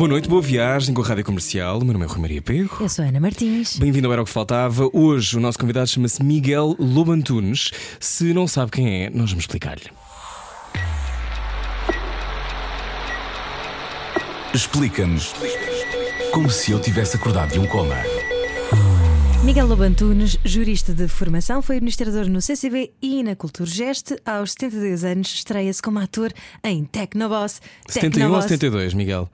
Boa 0.00 0.08
noite, 0.08 0.30
boa 0.30 0.40
viagem 0.40 0.94
com 0.94 1.02
a 1.02 1.04
Rádio 1.04 1.26
Comercial. 1.26 1.78
O 1.78 1.84
meu 1.84 1.92
nome 1.92 2.06
é 2.06 2.08
Rui 2.08 2.18
Maria 2.22 2.40
Pego. 2.40 2.78
Eu 2.80 2.88
sou 2.88 3.04
a 3.04 3.08
Ana 3.08 3.20
Martins. 3.20 3.76
Bem-vindo 3.76 4.06
ao 4.06 4.14
Era 4.14 4.22
o 4.22 4.24
que 4.24 4.30
Faltava. 4.30 4.88
Hoje 4.94 5.36
o 5.36 5.40
nosso 5.40 5.58
convidado 5.58 5.88
chama-se 5.88 6.22
Miguel 6.24 6.74
Lobantunes. 6.78 7.70
Se 8.00 8.32
não 8.32 8.48
sabe 8.48 8.70
quem 8.70 9.04
é, 9.04 9.10
nós 9.10 9.28
vamos 9.28 9.42
explicar-lhe. 9.44 9.90
Explica-nos 14.54 15.34
como 16.32 16.48
se 16.48 16.72
eu 16.72 16.80
tivesse 16.80 17.16
acordado 17.16 17.52
de 17.52 17.58
um 17.58 17.66
coma. 17.66 17.96
Miguel 19.44 19.66
Lobantunes, 19.66 20.38
jurista 20.42 20.94
de 20.94 21.08
formação, 21.08 21.60
foi 21.60 21.76
administrador 21.76 22.26
no 22.26 22.40
CCB 22.40 22.90
e 23.02 23.22
na 23.22 23.36
Culturgest. 23.36 24.12
Aos 24.24 24.52
72 24.52 25.04
anos, 25.04 25.34
estreia-se 25.34 25.82
como 25.82 25.98
ator 25.98 26.32
em 26.64 26.84
Tecnoboss. 26.86 27.60
71 27.86 28.06
ou 28.06 28.10
Tecnoboss- 28.38 28.44
72, 28.44 28.94
Miguel? 28.94 29.30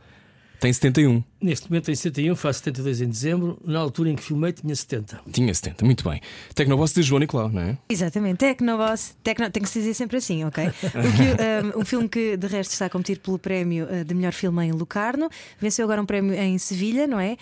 Tem 0.58 0.72
71. 0.72 1.22
Neste 1.40 1.70
momento 1.70 1.84
tenho 1.84 1.96
71, 1.96 2.34
faço 2.34 2.60
72 2.60 3.02
em 3.02 3.08
dezembro. 3.08 3.58
Na 3.64 3.78
altura 3.78 4.10
em 4.10 4.16
que 4.16 4.22
filmei 4.22 4.52
tinha 4.52 4.74
70. 4.74 5.20
Tinha 5.30 5.54
70, 5.54 5.84
muito 5.84 6.08
bem. 6.08 6.20
Tecnoboss 6.54 6.92
de 6.94 7.02
João 7.02 7.20
Nicolau, 7.20 7.50
não 7.50 7.62
é? 7.62 7.78
Exatamente, 7.88 8.38
Tecnoboss. 8.38 9.14
Tecno... 9.22 9.50
Tem 9.50 9.62
que 9.62 9.68
se 9.68 9.80
dizer 9.80 9.94
sempre 9.94 10.16
assim, 10.16 10.44
ok? 10.44 10.66
O 10.66 10.70
que, 10.70 11.76
um, 11.76 11.80
um 11.80 11.84
filme 11.84 12.08
que 12.08 12.36
de 12.36 12.46
resto 12.46 12.72
está 12.72 12.86
a 12.86 12.90
competir 12.90 13.18
pelo 13.18 13.38
prémio 13.38 13.86
uh, 13.86 14.04
de 14.04 14.14
melhor 14.14 14.32
filme 14.32 14.64
em 14.64 14.72
Locarno. 14.72 15.28
Venceu 15.60 15.84
agora 15.84 16.00
um 16.00 16.06
prémio 16.06 16.32
em 16.34 16.56
Sevilha, 16.58 17.06
não 17.06 17.20
é? 17.20 17.36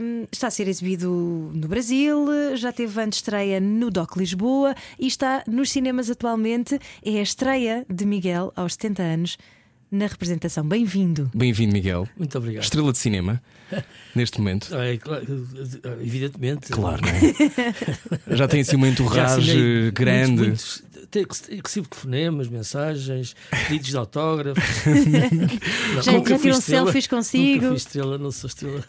Um, 0.00 0.26
está 0.32 0.46
a 0.46 0.50
ser 0.50 0.66
exibido 0.66 1.50
no 1.54 1.68
Brasil, 1.68 2.26
já 2.56 2.72
teve 2.72 3.00
antes 3.00 3.18
estreia 3.18 3.60
no 3.60 3.90
Doc 3.90 4.16
Lisboa 4.16 4.74
e 4.98 5.06
está 5.06 5.44
nos 5.46 5.70
cinemas 5.70 6.10
atualmente. 6.10 6.78
É 7.04 7.18
a 7.18 7.22
estreia 7.22 7.84
de 7.88 8.06
Miguel 8.06 8.52
aos 8.56 8.72
70 8.74 9.02
anos 9.02 9.38
na 9.90 10.06
representação. 10.06 10.66
Bem-vindo. 10.66 11.30
Bem-vindo, 11.34 11.72
Miguel. 11.72 12.08
Muito 12.16 12.36
obrigado. 12.38 12.62
Estrela 12.64 12.92
de 12.92 12.98
cinema, 12.98 13.42
neste 14.14 14.38
momento. 14.38 14.74
É 14.74 14.96
claro, 14.96 15.24
evidentemente. 16.00 16.70
Claro, 16.70 17.02
não 17.02 17.08
é? 17.08 18.36
Já 18.36 18.48
tem 18.48 18.60
assim 18.60 18.76
uma 18.76 18.88
entourage 18.88 19.90
grande. 19.92 20.42
Muitos, 20.42 20.82
muitos, 21.14 21.42
recebo 21.64 21.88
telefonemas, 21.88 22.48
mensagens, 22.48 23.34
pedidos 23.68 23.88
de 23.90 23.96
autógrafos. 23.96 24.64
Não, 25.94 26.02
Já- 26.02 26.12
já 26.12 26.38
tiram 26.38 26.60
selfies 26.60 27.06
consigo? 27.06 27.54
Nunca 27.54 27.68
fui 27.68 27.76
estrela, 27.76 28.18
não 28.18 28.30
sou 28.32 28.48
estrela. 28.48 28.84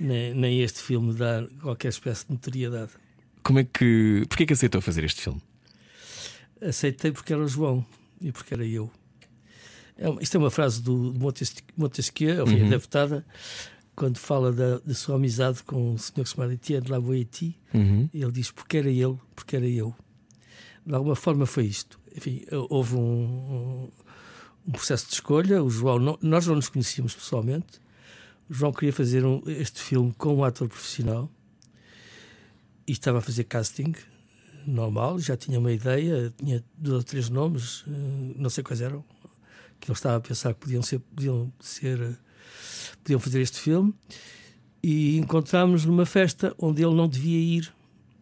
Nem, 0.00 0.34
nem 0.34 0.60
este 0.62 0.80
filme 0.80 1.12
dá 1.14 1.46
qualquer 1.60 1.88
espécie 1.88 2.24
de 2.26 2.32
notoriedade. 2.32 2.90
Como 3.42 3.58
é 3.58 3.64
que. 3.64 4.24
Porquê 4.28 4.46
que 4.46 4.52
aceitou 4.54 4.80
fazer 4.80 5.04
este 5.04 5.20
filme? 5.20 5.40
Aceitei 6.60 7.12
porque 7.12 7.32
era 7.32 7.42
o 7.42 7.46
João 7.46 7.84
e 8.20 8.32
porque 8.32 8.54
era 8.54 8.64
eu. 8.66 8.90
É 9.96 10.08
uma- 10.08 10.22
isto 10.22 10.36
é 10.36 10.38
uma 10.38 10.50
frase 10.50 10.82
do 10.82 11.14
Montesquieu, 11.76 12.44
ou 12.44 12.48
Uhum. 12.48 12.64
da 12.64 12.76
deputada, 12.76 13.24
quando 13.94 14.18
fala 14.18 14.52
da, 14.52 14.78
da 14.78 14.94
sua 14.94 15.16
amizade 15.16 15.62
com 15.62 15.92
um 15.94 15.98
senhor 15.98 16.24
que 16.24 16.28
se 16.28 16.34
chama 16.34 16.52
Etienne 16.52 16.84
de 16.84 16.90
la 16.90 17.00
Boétie. 17.00 17.56
Uhum. 17.72 18.08
Ele 18.12 18.32
diz 18.32 18.50
porque 18.50 18.76
era 18.78 18.90
ele, 18.90 19.16
porque 19.36 19.54
era 19.56 19.66
eu. 19.68 19.94
De 20.84 20.94
alguma 20.94 21.14
forma 21.14 21.46
foi 21.46 21.66
isto. 21.66 21.98
Enfim, 22.16 22.44
houve 22.68 22.96
um, 22.96 23.00
um- 23.00 23.90
um 24.68 24.72
processo 24.72 25.06
de 25.08 25.14
escolha. 25.14 25.62
O 25.62 25.70
João, 25.70 25.98
não- 25.98 26.18
nós 26.20 26.46
não 26.46 26.56
nos 26.56 26.68
conhecíamos 26.68 27.14
pessoalmente. 27.14 27.80
O 28.50 28.52
João 28.54 28.72
queria 28.72 28.92
fazer 28.92 29.24
um- 29.24 29.42
este 29.46 29.80
filme 29.80 30.12
com 30.18 30.34
um 30.34 30.44
ator 30.44 30.68
profissional 30.68 31.30
e 32.86 32.92
estava 32.92 33.18
a 33.18 33.20
fazer 33.20 33.44
casting 33.44 33.94
normal. 34.66 35.18
Já 35.18 35.36
tinha 35.36 35.58
uma 35.58 35.72
ideia, 35.72 36.32
tinha 36.36 36.62
dois 36.76 36.96
ou 36.98 37.02
três 37.04 37.28
nomes, 37.30 37.84
eh, 37.86 37.90
não 38.36 38.50
sei 38.50 38.62
quais 38.64 38.80
eram, 38.80 39.04
que 39.84 39.90
ele 39.90 39.96
estava 39.96 40.16
a 40.16 40.20
pensar 40.20 40.54
que 40.54 40.60
podiam 40.60 40.82
ser, 40.82 40.98
podiam 40.98 41.52
ser, 41.60 42.18
podiam 43.02 43.20
fazer 43.20 43.42
este 43.42 43.60
filme. 43.60 43.94
E 44.82 45.18
encontrámos 45.18 45.84
numa 45.84 46.06
festa 46.06 46.54
onde 46.58 46.82
ele 46.82 46.94
não 46.94 47.06
devia 47.06 47.38
ir, 47.38 47.72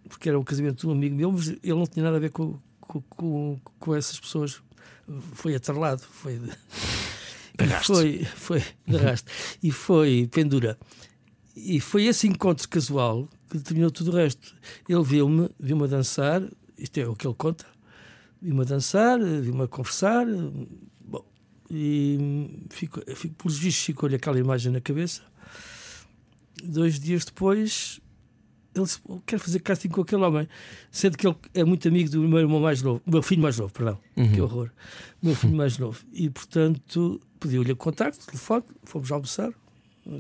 porque 0.08 0.28
era 0.28 0.38
o 0.38 0.44
casamento 0.44 0.80
de 0.80 0.86
um 0.88 0.90
amigo 0.90 1.14
meu, 1.14 1.30
mas 1.30 1.48
ele 1.48 1.74
não 1.74 1.86
tinha 1.86 2.04
nada 2.04 2.16
a 2.16 2.20
ver 2.20 2.30
com, 2.30 2.58
com, 2.80 3.00
com, 3.02 3.60
com 3.78 3.94
essas 3.94 4.18
pessoas. 4.18 4.60
Foi 5.34 5.54
atrelado, 5.54 6.02
foi 6.02 6.38
de, 6.38 6.50
foi, 7.84 8.24
foi 8.24 8.60
de 8.60 8.98
e 9.62 9.70
foi 9.70 10.28
pendura. 10.32 10.76
E 11.54 11.80
foi 11.80 12.06
esse 12.06 12.26
encontro 12.26 12.68
casual 12.68 13.28
que 13.48 13.58
determinou 13.58 13.90
tudo 13.90 14.10
o 14.10 14.16
resto. 14.16 14.54
Ele 14.88 15.02
viu-me, 15.02 15.48
viu-me 15.60 15.84
a 15.84 15.86
dançar, 15.86 16.42
isto 16.76 16.98
é 16.98 17.06
o 17.06 17.14
que 17.14 17.26
ele 17.26 17.34
conta, 17.34 17.66
viu-me 18.40 18.62
a 18.62 18.64
dançar, 18.64 19.20
viu-me 19.20 19.62
a 19.62 19.68
conversar, 19.68 20.26
e 21.72 22.66
ficou, 22.68 23.02
ficou, 23.14 23.36
pelos 23.38 23.58
vistos 23.58 23.84
ficou-lhe 23.86 24.14
aquela 24.14 24.38
imagem 24.38 24.70
na 24.70 24.80
cabeça. 24.80 25.22
Dois 26.62 27.00
dias 27.00 27.24
depois, 27.24 27.98
ele 28.74 28.84
disse: 28.84 29.00
"Eu 29.08 29.22
quero 29.24 29.42
fazer 29.42 29.60
casting 29.60 29.88
com 29.88 30.02
aquele 30.02 30.22
homem, 30.22 30.46
sendo 30.90 31.16
que 31.16 31.26
ele 31.26 31.34
é 31.54 31.64
muito 31.64 31.88
amigo 31.88 32.10
do 32.10 32.20
meu 32.28 32.40
irmão 32.40 32.60
mais 32.60 32.82
novo, 32.82 33.00
meu 33.06 33.22
filho 33.22 33.40
mais 33.40 33.58
novo, 33.58 33.72
perdão, 33.72 33.98
que 34.34 34.40
horror, 34.40 34.70
meu 35.22 35.34
filho 35.34 35.56
mais 35.56 35.78
novo. 35.78 36.04
E 36.12 36.28
portanto, 36.28 37.18
pediu-lhe 37.40 37.72
o 37.72 37.76
contacto, 37.76 38.26
telefone, 38.26 38.64
fomos 38.84 39.10
almoçar, 39.10 39.50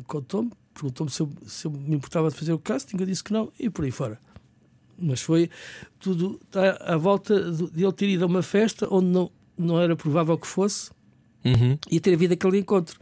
contou-me, 0.06 0.50
perguntou-me 0.72 1.12
se 1.12 1.22
se 1.46 1.66
eu 1.66 1.70
me 1.70 1.96
importava 1.96 2.30
de 2.30 2.36
fazer 2.36 2.54
o 2.54 2.58
casting, 2.58 2.96
eu 2.98 3.06
disse 3.06 3.22
que 3.22 3.32
não, 3.32 3.52
e 3.60 3.68
por 3.68 3.84
aí 3.84 3.90
fora. 3.90 4.18
Mas 4.98 5.20
foi 5.20 5.50
tudo 5.98 6.40
à, 6.54 6.94
à 6.94 6.96
volta 6.96 7.52
de 7.52 7.84
ele 7.84 7.92
ter 7.92 8.08
ido 8.08 8.24
a 8.24 8.26
uma 8.26 8.42
festa 8.42 8.88
onde 8.90 9.08
não, 9.08 9.30
não 9.58 9.78
era 9.78 9.94
provável 9.94 10.38
que 10.38 10.46
fosse 10.46 10.90
Uhum. 11.44 11.76
e 11.90 11.98
ter 12.00 12.14
havido 12.14 12.34
aquele 12.34 12.58
encontro. 12.58 12.98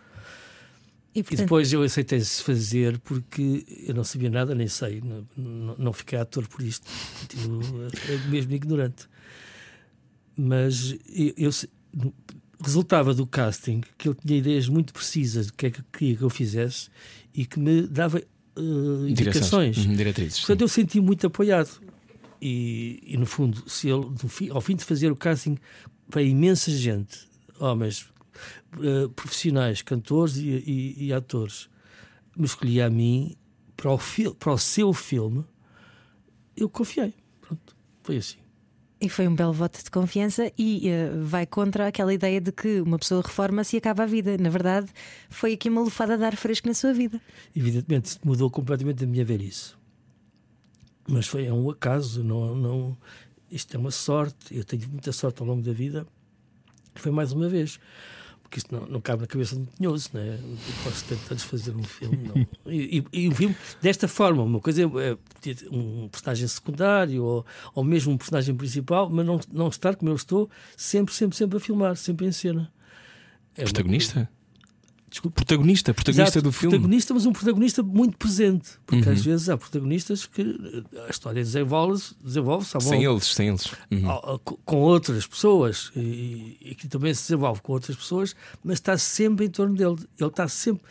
E, 1.15 1.19
E 1.21 1.23
portanto, 1.23 1.41
depois 1.41 1.73
eu 1.73 1.83
aceitei 1.83 2.21
se 2.21 2.43
fazer 2.43 2.99
porque 3.01 3.65
eu 3.87 3.95
não 3.95 4.05
sabia 4.05 4.31
nada, 4.31 4.55
nem 4.55 4.69
sei, 4.69 5.01
não, 5.01 5.27
não, 5.37 5.77
não 5.77 5.93
fiquei 5.93 6.19
ator 6.19 6.47
por 6.47 6.63
isto, 6.63 6.87
continuo 7.21 7.61
mesmo 8.31 8.53
ignorante. 8.53 9.09
Mas 10.37 10.97
eu, 11.13 11.35
eu 11.37 11.51
resultava 12.63 13.13
do 13.15 13.27
casting 13.27 13.83
que 13.99 14.09
ele 14.09 14.17
tinha 14.25 14.39
ideias 14.39 14.69
muito 14.69 14.93
precisas 14.93 15.49
do 15.49 15.53
que 15.55 15.67
é 15.67 15.71
que 15.71 15.83
queria 15.93 16.17
que 16.17 16.23
eu 16.23 16.31
fizesse 16.31 16.89
e 17.35 17.45
que 17.45 17.59
me 17.59 17.83
dava 17.87 18.19
eh, 18.21 18.61
indicações. 19.09 19.77
Uhum, 19.79 19.95
Diretrizes. 19.95 20.35
sim. 20.37 20.41
Portanto, 20.43 20.61
eu 20.63 20.69
senti 20.69 21.01
muito 21.01 21.27
apoiado. 21.27 21.81
E, 22.43 23.03
e, 23.05 23.17
no 23.19 23.27
fundo, 23.27 23.69
se 23.69 23.89
ele, 23.89 24.07
no 24.23 24.29
fim- 24.29 24.49
ao 24.49 24.63
fim 24.63 24.75
de 24.75 24.83
fazer 24.85 25.13
o 25.13 25.17
casting 25.17 25.59
para 26.11 26.23
imensa 26.23 26.71
gente, 26.71 27.19
homens, 27.59 28.07
eh, 28.83 29.09
profissionais, 29.15 29.83
cantores 29.83 30.37
e, 30.37 30.49
e- 30.49 31.05
e 31.07 31.13
atores, 31.13 31.69
me 32.37 32.45
escolhia 32.47 32.87
a 32.87 32.91
mim 32.91 33.37
para 33.77 33.93
o, 33.93 33.99
para 34.39 34.53
o 34.53 34.59
seu 34.59 34.93
filme, 34.93 35.45
eu 36.57 36.69
confiei. 36.69 37.15
Pronto, 37.41 37.77
foi 38.03 38.17
assim. 38.19 38.39
E 39.03 39.09
foi 39.09 39.27
um 39.27 39.35
belo 39.35 39.53
voto 39.55 39.83
de 39.83 39.91
confiança 39.91 40.53
e 40.59 40.87
eh, 40.87 41.11
vai 41.23 41.47
contra 41.47 41.87
aquela 41.89 42.13
ideia 42.13 42.39
de 42.39 42.53
que 42.53 42.83
uma 42.83 42.99
pessoa 42.99 43.23
reforma-se 43.23 43.75
e 43.75 43.79
acaba 43.79 44.03
a 44.03 44.07
vida. 44.07 44.37
Na 44.37 44.51
verdade, 44.51 44.89
foi 45.31 45.55
aqui 45.55 45.71
uma 45.71 45.81
lufada 45.81 46.19
de 46.19 46.25
ar 46.25 46.37
fresco 46.37 46.69
na 46.69 46.75
sua 46.75 46.93
vida. 46.93 47.19
Evidentemente, 47.57 48.19
mudou 48.23 48.51
completamente 48.51 49.03
a 49.03 49.07
minha 49.07 49.25
velhice. 49.25 49.73
Mas 51.09 51.27
foi 51.27 51.47
é 51.47 51.53
um 51.53 51.71
acaso, 51.71 52.23
não, 52.23 52.55
não, 52.55 52.97
isto 53.51 53.75
é 53.75 53.79
uma 53.79 53.91
sorte. 53.91 54.55
Eu 54.55 54.65
tenho 54.65 54.87
muita 54.91 55.13
sorte 55.13 55.41
ao 55.41 55.49
longo 55.49 55.63
da 55.63 55.73
vida. 55.73 56.07
Foi 56.95 57.11
mais 57.11 57.33
uma 57.33 57.49
vez. 57.49 57.81
Porque 58.51 58.59
isto 58.59 58.75
não, 58.75 58.85
não 58.85 59.01
cabe 59.01 59.23
na 59.23 59.29
cabeça 59.29 59.55
de 59.55 59.63
um 59.63 59.67
tinhoso, 59.77 60.11
né? 60.13 60.37
Eu 60.43 60.75
posso 60.83 61.05
tentar 61.05 61.37
fazer 61.37 61.71
um 61.71 61.85
filme. 61.85 62.49
E, 62.67 62.99
e, 63.13 63.23
e 63.23 63.29
um 63.29 63.35
filme 63.35 63.57
desta 63.81 64.09
forma, 64.09 64.43
uma 64.43 64.59
coisa 64.59 64.83
é, 64.83 64.85
é 64.85 65.17
ter 65.41 65.69
um 65.71 66.09
personagem 66.09 66.49
secundário 66.49 67.23
ou, 67.23 67.47
ou 67.73 67.85
mesmo 67.85 68.13
um 68.13 68.19
personagem 68.19 68.53
principal, 68.57 69.09
mas 69.09 69.25
não, 69.25 69.39
não 69.53 69.69
estar 69.69 69.95
como 69.95 70.11
eu 70.11 70.17
estou, 70.17 70.51
sempre, 70.77 71.15
sempre, 71.15 71.37
sempre 71.37 71.59
a 71.59 71.61
filmar, 71.61 71.95
sempre 71.95 72.27
em 72.27 72.33
cena. 72.33 72.73
É 73.57 73.63
Protagonista? 73.63 74.29
Desculpe. 75.11 75.35
Protagonista, 75.35 75.93
protagonista 75.93 76.39
Exato, 76.39 76.43
do 76.43 76.53
filme. 76.53 76.77
Protagonista, 76.77 77.13
mas 77.15 77.27
um 77.27 77.33
protagonista 77.33 77.83
muito 77.83 78.17
presente. 78.17 78.71
Porque 78.87 79.09
Uhum. 79.09 79.13
às 79.13 79.25
vezes 79.25 79.49
há 79.49 79.59
protagonistas 79.59 80.25
que 80.25 80.85
a 81.07 81.11
história 81.11 81.43
desenvolve-se 81.43 82.15
desenvolve 82.23 82.65
à 82.75 82.81
Sem 82.81 83.03
eles, 83.05 83.25
sem 83.27 83.49
eles. 83.49 83.67
Uhum. 83.91 84.39
com 84.65 84.77
outras 84.77 85.27
pessoas 85.27 85.91
e, 85.97 86.57
e 86.61 86.75
que 86.77 86.87
também 86.87 87.13
se 87.13 87.23
desenvolve 87.23 87.61
com 87.61 87.73
outras 87.73 87.97
pessoas, 87.97 88.37
mas 88.63 88.75
está 88.75 88.97
sempre 88.97 89.47
em 89.47 89.51
torno 89.51 89.75
dele. 89.75 89.97
Ele 90.19 90.29
está 90.29 90.47
sempre 90.47 90.85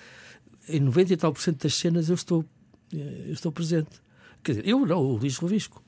em 0.67 0.81
90 0.81 1.13
e 1.13 1.17
tal 1.17 1.31
por 1.31 1.41
cento 1.41 1.63
das 1.63 1.73
cenas 1.75 2.09
eu 2.09 2.15
estou, 2.15 2.43
eh, 2.93 3.23
eu 3.27 3.33
estou 3.33 3.51
presente. 3.53 3.89
Quer 4.43 4.51
dizer, 4.51 4.67
eu 4.67 4.85
não, 4.85 5.01
o 5.01 5.15
Luís 5.17 5.37
Rovisco. 5.37 5.81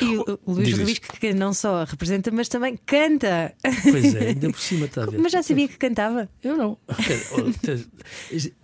E 0.00 0.04
o, 0.18 0.40
o 0.46 0.52
Luís. 0.52 0.76
Rubisco 0.78 1.18
que 1.18 1.32
não 1.34 1.52
só 1.54 1.84
representa, 1.84 2.30
mas 2.30 2.48
também 2.48 2.78
canta. 2.86 3.54
Pois 3.90 4.14
é, 4.14 4.28
ainda 4.30 4.50
por 4.50 4.60
cima 4.60 4.86
está 4.86 5.02
a 5.02 5.06
ver. 5.06 5.18
Mas 5.18 5.32
já 5.32 5.42
sabia 5.42 5.66
que 5.68 5.76
cantava. 5.76 6.28
Eu 6.42 6.56
não. 6.56 6.78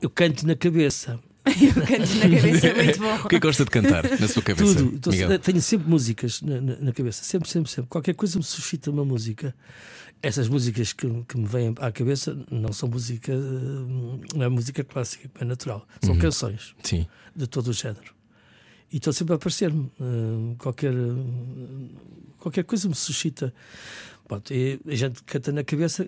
Eu 0.01 0.11
canto 0.11 0.47
na 0.47 0.55
cabeça. 0.57 1.19
Eu 1.49 1.75
canto 1.87 2.15
na 2.17 2.37
cabeça, 2.37 2.67
é 2.69 2.75
muito 2.85 2.99
bom. 2.99 3.15
O 3.25 3.29
que 3.29 3.37
é 3.37 3.41
que 3.41 3.47
gosta 3.47 3.65
de 3.65 3.71
cantar 3.71 4.05
na 4.21 4.29
sua 4.29 4.43
cabeça? 4.43 4.75
Tudo. 4.75 4.95
Então, 4.97 5.13
Miguel? 5.13 5.39
tenho 5.39 5.63
sempre 5.63 5.89
músicas 5.89 6.43
na, 6.43 6.61
na- 6.61 6.77
na 6.77 6.93
cabeça. 6.93 7.25
Sempre, 7.25 7.49
sempre, 7.49 7.71
sempre. 7.71 7.89
Qualquer 7.89 8.15
coisa 8.15 8.37
me 8.39 8.45
suscita 8.45 8.91
uma 8.91 9.05
música. 9.05 9.55
Essas 10.23 10.47
músicas 10.49 10.93
que, 10.93 11.07
que 11.27 11.39
me 11.39 11.47
vêm 11.47 11.75
à 11.81 11.91
cabeça 11.93 12.37
não 12.51 12.73
são 12.73 12.89
música, 12.89 13.33
hum, 13.33 14.21
não 14.35 14.43
é 14.45 14.49
música 14.49 14.83
clássica, 14.85 15.31
é 15.41 15.45
natural. 15.45 15.87
São 16.03 16.15
Uhum. 16.15 16.21
canções 16.21 16.75
Sim. 16.83 17.07
de 17.35 17.47
todo 17.47 17.69
o 17.69 17.73
género. 17.73 18.18
E 18.91 18.97
estão 18.97 19.13
sempre 19.13 19.35
a 19.35 19.37
aparecer-me. 19.37 19.91
hum, 20.01 20.55
qualquer, 20.59 20.95
hum, 20.95 21.91
qualquer 22.39 22.65
coisa 22.65 22.89
me 22.89 22.95
suscita. 22.95 23.53
Pronto, 24.27 24.53
e 24.53 24.81
a 24.87 24.95
gente 24.95 25.23
canta 25.23 25.53
na 25.53 25.65
cabeça, 25.65 26.07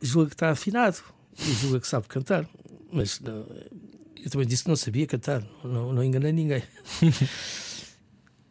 julga 0.00 0.28
que 0.28 0.34
está 0.34 0.50
afinado 0.50 0.98
e 1.38 1.52
julga 1.54 1.80
que 1.80 1.88
sabe 1.88 2.06
cantar. 2.08 2.48
Mas 2.92 3.20
não, 3.20 3.46
eu 4.22 4.30
também 4.30 4.46
disse 4.46 4.62
que 4.62 4.68
não 4.68 4.76
sabia 4.76 5.06
cantar, 5.06 5.42
não, 5.62 5.92
não 5.92 6.04
enganei 6.04 6.32
ninguém. 6.32 6.62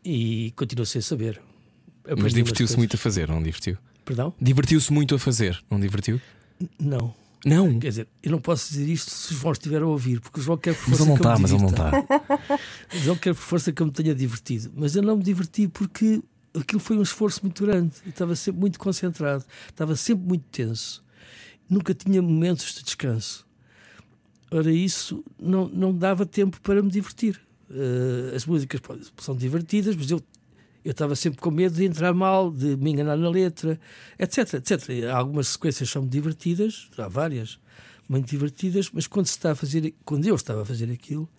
e 0.04 0.52
continuo 0.56 0.86
sem 0.86 1.02
saber. 1.02 1.42
Aprendi 2.04 2.24
Mas 2.24 2.34
divertiu-se 2.34 2.78
muito 2.78 2.96
a 2.96 3.00
fazer, 3.00 3.30
não 3.30 3.42
divertiu? 3.42 3.78
Perdão? 4.04 4.34
Divertiu-se 4.40 4.92
muito 4.92 5.16
a 5.16 5.20
fazer, 5.20 5.64
não 5.70 5.80
divertiu? 5.80 6.20
Não. 6.80 7.16
Não. 7.46 7.80
Quer 7.80 7.90
dizer, 7.90 8.08
eu 8.22 8.32
não 8.32 8.40
posso 8.40 8.70
dizer 8.70 8.90
isto 8.92 9.12
se 9.12 9.34
o 9.34 9.38
João 9.38 9.52
estiver 9.52 9.82
a 9.82 9.88
ouvir, 9.88 10.22
porque 10.22 10.40
o 10.40 10.44
João 10.44 10.58
quer 10.58 10.76
por 10.76 10.90
Mas 10.90 10.98
força 10.98 11.04
ele 11.04 11.10
não 11.10 11.18
que 11.18 11.22
eu 11.22 11.32
está, 11.32 11.40
mas 11.42 11.52
ele 11.52 11.62
não 11.62 11.70
está. 11.70 12.60
O 12.96 12.98
João 13.00 13.18
quer 13.18 13.34
por 13.34 13.42
força 13.42 13.72
que 13.72 13.82
eu 13.82 13.86
me 13.88 13.92
tenha 13.92 14.16
divertido. 14.16 14.72
Mas 14.76 14.96
eu 14.96 15.02
não 15.02 15.18
me 15.18 15.24
diverti 15.24 15.68
porque 15.68 16.22
aquilo 16.54 16.80
foi 16.80 16.98
um 16.98 17.02
esforço 17.02 17.42
muito 17.44 17.66
grande. 17.66 17.96
Eu 18.06 18.12
estava 18.12 18.36
sempre 18.36 18.62
muito 18.62 18.80
concentrado, 18.80 19.44
estava 19.70 19.96
sempre 19.96 20.26
muito 20.26 20.46
tenso. 20.52 21.04
Nunca 21.70 21.94
tinha 21.94 22.22
momentos 22.22 22.74
de 22.76 22.84
descanso. 22.84 23.46
Ora, 24.52 24.72
isso 24.72 25.24
não, 25.40 25.68
não 25.68 25.98
dava 25.98 26.26
tempo 26.26 26.62
para 26.62 26.82
me 26.82 26.90
divertir. 26.90 27.42
Eh, 27.70 28.36
as 28.36 28.46
músicas 28.46 28.80
são 29.18 29.36
divertidas, 29.36 29.96
mas 29.96 30.12
eu 30.12 30.22
eu 30.84 30.92
estava 30.92 31.16
sempre 31.16 31.40
com 31.40 31.50
medo 31.50 31.76
de 31.76 31.86
entrar 31.86 32.14
mal, 32.14 32.52
de 32.52 32.76
me 32.78 32.92
enganar 32.92 33.18
na 33.18 33.30
letra, 33.30 33.80
etc, 34.20 34.56
etc. 34.56 35.06
Algumas 35.14 35.50
sequências 35.50 35.90
são 35.90 36.06
divertidas, 36.06 36.90
há 36.98 37.08
várias, 37.08 37.60
muito 38.08 38.30
divertidas, 38.30 38.90
mas 38.92 39.08
quando 39.08 39.28
se 39.28 39.34
está 39.34 39.52
a 39.52 39.56
fazer, 39.56 39.94
quando 40.04 40.26
eu 40.26 40.36
estava 40.36 40.64
a 40.64 40.66
fazer 40.66 40.92
aquilo, 40.92 41.30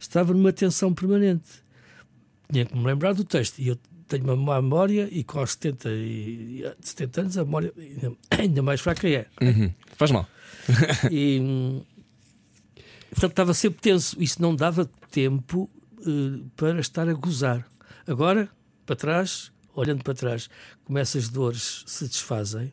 estava 0.00 0.32
numa 0.32 0.52
tensão 0.52 0.92
permanente. 0.92 1.48
Tinha 2.50 2.66
que 2.66 2.76
me 2.76 2.84
lembrar 2.84 3.14
do 3.14 3.24
texto 3.24 3.58
e 3.60 3.68
eu 3.68 3.78
tenho 4.08 4.24
uma 4.24 4.36
má 4.36 4.60
memória 4.60 5.08
e 5.10 5.24
com 5.24 5.40
os 5.40 5.52
70, 5.52 5.88
e, 5.90 6.64
70 6.80 7.20
anos 7.20 7.38
a 7.38 7.44
memória 7.44 7.72
ainda, 8.30 8.62
mais 8.62 8.80
fraca 8.80 9.08
é. 9.08 9.26
Uhum. 9.40 9.72
Faz 9.96 10.10
mal. 10.10 10.28
E, 11.10 11.40
hum, 11.40 11.82
portanto, 13.10 13.30
estava 13.30 13.54
sempre 13.54 13.80
tenso. 13.80 14.16
Isso 14.22 14.40
não 14.40 14.54
dava 14.54 14.88
tempo 15.10 15.68
eh, 16.00 16.44
para 16.56 16.78
estar 16.78 17.08
a 17.08 17.14
gozar. 17.14 17.66
Agora, 18.06 18.48
para 18.84 18.96
trás, 18.96 19.52
olhando 19.74 20.02
para 20.02 20.14
trás, 20.14 20.48
como 20.84 20.98
essas 20.98 21.28
dores 21.28 21.82
se 21.86 22.06
desfazem, 22.06 22.72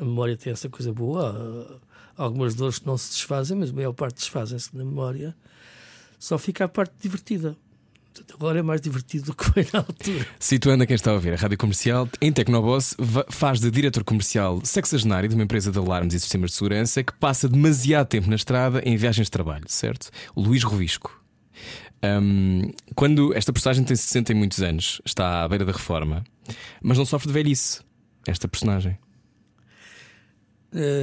a 0.00 0.04
memória 0.04 0.36
tem 0.36 0.52
essa 0.52 0.68
coisa 0.68 0.92
boa. 0.92 1.80
Há 2.16 2.22
algumas 2.22 2.54
dores 2.54 2.78
que 2.78 2.86
não 2.86 2.98
se 2.98 3.10
desfazem, 3.10 3.56
mas 3.56 3.70
a 3.70 3.72
maior 3.72 3.92
parte 3.92 4.16
desfazem-se 4.16 4.76
na 4.76 4.84
memória. 4.84 5.36
Só 6.18 6.36
fica 6.36 6.64
a 6.64 6.68
parte 6.68 6.94
divertida. 7.00 7.56
Agora 8.34 8.58
é 8.58 8.62
mais 8.62 8.80
divertido 8.80 9.26
do 9.26 9.34
que 9.34 9.44
foi 9.44 9.64
na 9.72 9.78
altura. 9.78 10.26
Situando 10.40 10.82
a 10.82 10.86
quem 10.86 10.96
está 10.96 11.12
a 11.12 11.14
ouvir 11.14 11.32
a 11.32 11.36
rádio 11.36 11.56
comercial, 11.56 12.08
em 12.20 12.32
Tecnoboss 12.32 12.96
faz 13.28 13.60
de 13.60 13.70
diretor 13.70 14.02
comercial 14.02 14.60
sexagenário 14.64 15.28
de 15.28 15.36
uma 15.36 15.44
empresa 15.44 15.70
de 15.70 15.78
alarmes 15.78 16.14
e 16.14 16.20
sistemas 16.20 16.50
de 16.50 16.56
segurança 16.56 17.04
que 17.04 17.12
passa 17.12 17.48
demasiado 17.48 18.08
tempo 18.08 18.28
na 18.28 18.34
estrada 18.34 18.82
em 18.84 18.96
viagens 18.96 19.28
de 19.28 19.30
trabalho, 19.30 19.64
certo? 19.68 20.10
O 20.34 20.42
Luís 20.42 20.64
Rovisco. 20.64 21.16
Hum, 22.04 22.70
quando 22.94 23.34
esta 23.34 23.52
personagem 23.52 23.84
tem 23.84 23.96
60 23.96 24.32
e 24.32 24.34
muitos 24.34 24.62
anos, 24.62 25.00
está 25.04 25.42
à 25.42 25.48
beira 25.48 25.64
da 25.64 25.72
reforma, 25.72 26.22
mas 26.82 26.96
não 26.98 27.04
sofre 27.04 27.26
de 27.28 27.34
velhice. 27.34 27.80
Esta 28.26 28.46
personagem. 28.46 28.96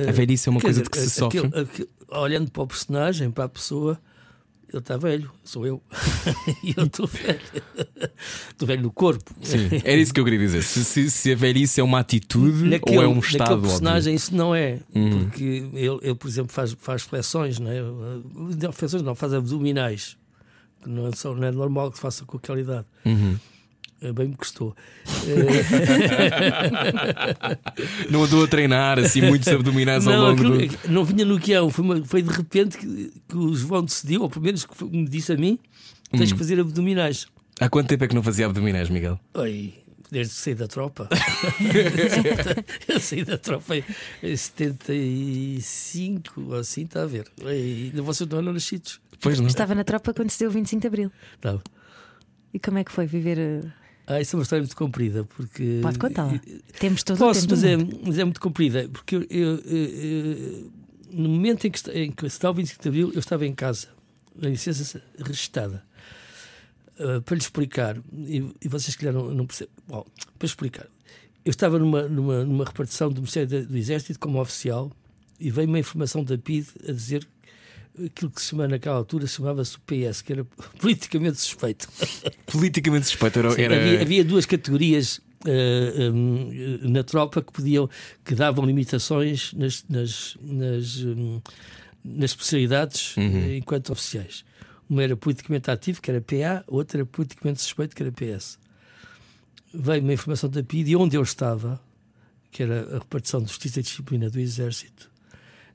A 0.07 0.11
velhice 0.11 0.47
é 0.47 0.51
uma 0.51 0.61
coisa 0.61 0.81
dizer, 0.81 0.83
de 0.83 0.89
que 0.91 1.09
se 1.09 1.23
aquele- 1.23 1.43
sofre. 1.49 1.59
aquele- 1.61 1.89
olhando 2.09 2.51
para 2.51 2.63
o 2.63 2.67
personagem, 2.67 3.31
para 3.31 3.45
a 3.45 3.49
pessoa, 3.49 3.99
ele 4.69 4.77
está 4.77 4.95
velho, 4.95 5.31
sou 5.43 5.65
eu. 5.65 5.81
e 6.63 6.73
eu 6.77 6.85
estou 6.85 7.07
velho. 7.07 7.39
Estou 8.49 8.67
velho 8.67 8.83
no 8.83 8.91
corpo. 8.91 9.33
Sim, 9.41 9.67
era 9.83 9.97
isso 9.99 10.13
que 10.13 10.19
eu 10.19 10.23
queria 10.23 10.39
dizer. 10.39 10.61
Se, 10.61 10.85
se- 10.85 11.09
se 11.09 11.31
a 11.31 11.35
velhice 11.35 11.81
é 11.81 11.83
uma 11.83 11.99
atitude 11.99 12.63
Naquele, 12.69 12.97
ou 12.97 13.03
é 13.03 13.07
um 13.07 13.15
naquele 13.15 13.31
estado 13.33 13.61
personagem 13.61 14.13
óbvio. 14.13 14.15
isso 14.15 14.35
não 14.35 14.53
é. 14.53 14.79
Uhum. 14.93 15.19
Porque 15.25 15.43
ele, 15.73 15.99
ele, 16.03 16.15
por 16.15 16.27
exemplo, 16.27 16.53
faz, 16.53 16.71
faz 16.79 17.01
flexões, 17.01 17.57
não 17.59 17.71
é? 17.71 18.71
Flexões 18.71 19.01
não, 19.01 19.15
faz 19.15 19.33
abdominais. 19.33 20.15
Não, 20.89 21.11
são, 21.13 21.35
não 21.35 21.47
é 21.47 21.51
normal 21.51 21.91
que 21.91 21.99
faça 21.99 22.25
com 22.25 22.37
aquela 22.37 22.59
idade. 22.59 22.85
Uhum. 23.05 23.37
Eh, 24.01 24.11
Bem 24.11 24.27
me 24.29 24.35
custou. 24.35 24.75
Não 28.09 28.23
andou 28.23 28.43
a 28.43 28.47
treinar 28.47 28.99
assim 28.99 29.21
muitos 29.21 29.47
abdominais 29.47 30.05
ao 30.07 30.13
Não, 30.13 30.21
longo 30.29 30.41
aquilo- 30.55 30.67
do. 30.67 30.77
não 30.91 31.05
vinha 31.05 31.25
no 31.25 31.37
guião, 31.39 31.69
foi, 31.69 31.83
uma- 31.85 32.05
foi 32.05 32.21
de 32.21 32.29
repente 32.31 32.77
que, 32.77 33.11
que 33.27 33.37
o 33.37 33.53
João 33.55 33.83
decidiu, 33.83 34.21
ou 34.23 34.29
pelo 34.29 34.43
menos 34.45 34.65
que 34.65 34.75
foi- 34.75 34.89
me 34.89 35.07
disse 35.07 35.31
a 35.31 35.37
mim: 35.37 35.57
tens 36.11 36.29
Hum. 36.29 36.33
que 36.33 36.37
fazer 36.39 36.59
abdominais. 36.59 37.27
Há 37.59 37.69
quanto 37.69 37.87
tempo 37.87 38.03
é 38.03 38.07
que 38.07 38.15
não 38.15 38.23
fazia 38.23 38.45
abdominais, 38.45 38.89
Miguel? 38.89 39.19
Oi, 39.33 39.73
desde 40.11 40.33
que 40.33 40.39
saí 40.41 40.55
da 40.55 40.67
tropa. 40.67 41.07
eu 42.87 42.99
saí 42.99 43.23
da 43.23 43.37
tropa 43.37 43.75
em 43.77 43.83
75, 44.35 46.41
ou 46.41 46.55
assim, 46.55 46.83
está 46.83 47.03
a 47.03 47.05
ver. 47.05 47.27
E 47.45 47.91
vocês 47.95 48.29
não 48.29 48.39
eram 48.39 48.53
nascidos. 48.53 48.99
Pois 49.21 49.39
não. 49.39 49.47
Estava 49.47 49.73
na 49.75 49.83
tropa 49.83 50.13
quando 50.13 50.29
se 50.29 50.39
deu 50.39 50.49
o 50.49 50.51
25 50.51 50.81
de 50.81 50.87
Abril. 50.87 51.11
Não. 51.43 51.61
E 52.53 52.59
como 52.59 52.77
é 52.77 52.83
que 52.83 52.91
foi 52.91 53.05
viver? 53.05 53.37
eh, 53.37 53.61
Ah, 54.07 54.21
isso 54.21 54.35
é 54.35 54.37
uma 54.37 54.43
história 54.43 54.61
muito 54.61 54.75
comprida, 54.75 55.23
porque. 55.23 55.79
Pode 55.81 55.97
contá-la. 55.99 56.39
Temos 56.79 57.03
todo 57.03 57.17
Posso, 57.17 57.45
o 57.45 57.47
tempo. 57.47 57.55
mas 57.55 57.63
é, 57.63 57.77
mas 58.07 58.17
é 58.19 58.23
muito 58.23 58.39
comprida, 58.39 58.87
porque 58.91 59.15
eu, 59.15 59.21
eu- 59.29 59.59
eu- 59.59 59.89
eu- 59.89 60.71
no 61.11 61.29
momento 61.29 61.65
em 61.67 61.71
que, 61.71 61.91
em 61.91 62.11
que 62.11 62.29
se 62.29 62.39
dá 62.39 62.49
o 62.51 62.53
25 62.53 62.81
de 62.83 62.87
Abril, 62.89 63.11
eu 63.13 63.19
estava 63.19 63.45
em 63.45 63.53
casa, 63.53 63.87
na 64.35 64.49
licença 64.49 65.01
registada, 65.17 65.83
ah, 66.99 67.21
para 67.25 67.35
lhe 67.35 67.41
explicar, 67.41 67.97
e, 68.13 68.51
e 68.61 68.67
vocês 68.67 68.95
que 68.95 69.09
não, 69.11 69.33
não 69.33 69.45
percebem. 69.45 69.73
Bom, 69.87 70.05
para 70.37 70.45
explicar, 70.45 70.87
eu 71.43 71.49
estava 71.51 71.77
numa, 71.79 72.03
numa, 72.07 72.43
numa 72.43 72.65
repartição 72.65 73.09
do 73.09 73.15
Ministério 73.21 73.65
do 73.67 73.77
Exército 73.77 74.19
como 74.19 74.39
oficial 74.41 74.91
e 75.39 75.49
veio 75.51 75.67
uma 75.67 75.79
informação 75.79 76.23
da 76.23 76.37
PID 76.37 76.67
a 76.87 76.91
dizer 76.91 77.27
aquilo 78.03 78.31
que 78.31 78.41
se 78.41 78.49
chama 78.49 78.67
naquela 78.67 78.95
altura 78.97 79.27
chamava-se 79.27 79.77
o 79.77 79.79
PS, 79.81 80.21
que 80.21 80.33
era 80.33 80.45
politicamente 80.79 81.39
suspeito. 81.39 81.87
Politicamente 82.47 83.05
suspeito 83.07 83.39
era. 83.39 83.51
Sim, 83.51 83.61
era- 83.61 83.75
havia, 83.75 84.01
havia 84.01 84.23
duas 84.25 84.45
categorias 84.45 85.21
eh, 85.45 86.09
hum, 86.11 86.79
na 86.89 87.03
tropa 87.03 87.41
que 87.41 87.51
podiam 87.51 87.89
que 88.23 88.33
davam 88.35 88.65
limitações 88.65 89.53
nas 89.53 89.85
nas, 89.87 90.37
nas, 90.41 90.97
hum, 90.97 91.39
nas 92.03 92.31
especialidades 92.31 93.15
eh, 93.17 93.57
enquanto 93.57 93.91
oficiais. 93.91 94.43
Uma 94.89 95.01
era 95.03 95.17
politicamente 95.17 95.71
ativo, 95.71 95.99
que 96.01 96.11
era 96.11 96.21
PA, 96.21 96.63
outra 96.67 96.99
era 96.99 97.05
politicamente 97.05 97.59
suspeito, 97.61 97.95
que 97.95 98.03
era 98.03 98.11
PS. 98.11 98.59
Veio 99.73 100.01
uma 100.03 100.13
informação 100.13 100.49
da 100.49 100.63
PID 100.63 100.91
e 100.91 100.95
onde 100.95 101.17
eu 101.17 101.23
estava, 101.23 101.81
que 102.51 102.61
era 102.63 102.95
a 102.95 102.99
repartição 102.99 103.41
de 103.41 103.47
Justiça 103.47 103.79
e 103.79 103.83
Disciplina 103.83 104.29
do 104.29 104.39
Exército, 104.39 105.09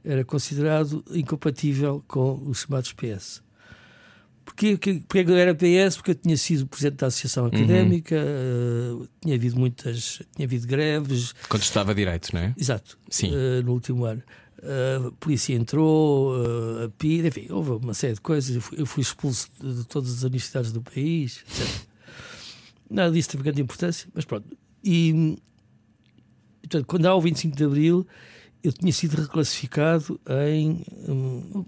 era 0.05 0.25
considerado 0.25 1.05
incompatível 1.11 2.03
com 2.09 2.43
os 2.49 2.61
chamados 2.63 2.93
PS. 2.93 3.43
Porquê, 4.45 4.77
que- 4.77 5.01
porque 5.07 5.21
eu 5.31 5.37
era 5.37 5.55
PS? 5.55 5.97
Porque 5.97 6.11
eu 6.13 6.15
tinha 6.15 6.37
sido 6.37 6.67
presidente 6.67 6.97
da 7.01 7.07
Associação 7.07 7.47
Académica, 7.47 8.17
eh, 8.17 9.07
tinha 9.21 9.35
havido 9.37 9.59
muitas, 9.59 10.21
tinha 10.35 10.47
havido 10.47 10.67
greves, 10.67 11.35
Quando 11.49 11.63
estava 11.63 11.95
direito, 11.95 12.31
não 12.35 12.41
é? 12.41 12.55
exato, 12.59 12.99
Sim. 13.09 13.31
eh, 13.33 13.63
no 13.63 13.73
último 13.73 14.05
ano. 14.05 14.23
Eh, 14.63 15.01
a 15.07 15.13
polícia 15.13 15.55
entrou, 15.55 16.35
a 16.85 16.89
PID, 16.99 17.29
enfim, 17.29 17.47
houve 17.51 17.71
uma 17.73 17.95
série 17.95 18.15
de 18.15 18.21
coisas. 18.21 18.55
Eu 18.57 18.61
fui, 18.61 18.81
eu 18.81 18.87
fui 18.87 19.03
expulso 19.03 19.49
de, 19.61 19.75
de 19.77 19.85
todas 19.87 20.11
as 20.13 20.23
universidades 20.25 20.73
do 20.73 20.83
país, 20.83 21.45
etc. 21.49 21.87
Nada 22.91 23.13
disso 23.13 23.31
teve 23.31 23.45
grande 23.45 23.63
importância, 23.63 24.09
mas 24.13 24.25
pronto. 24.25 24.49
E, 24.83 25.37
portanto, 26.63 26.87
quando 26.87 27.07
há 27.07 27.15
o 27.15 27.21
25 27.21 27.57
de 27.57 27.65
Abril, 27.65 28.07
eu 28.63 28.73
tinha 28.73 28.93
sido 28.93 29.21
reclassificado 29.21 30.21
em 30.53 30.85
hum, 31.09 31.65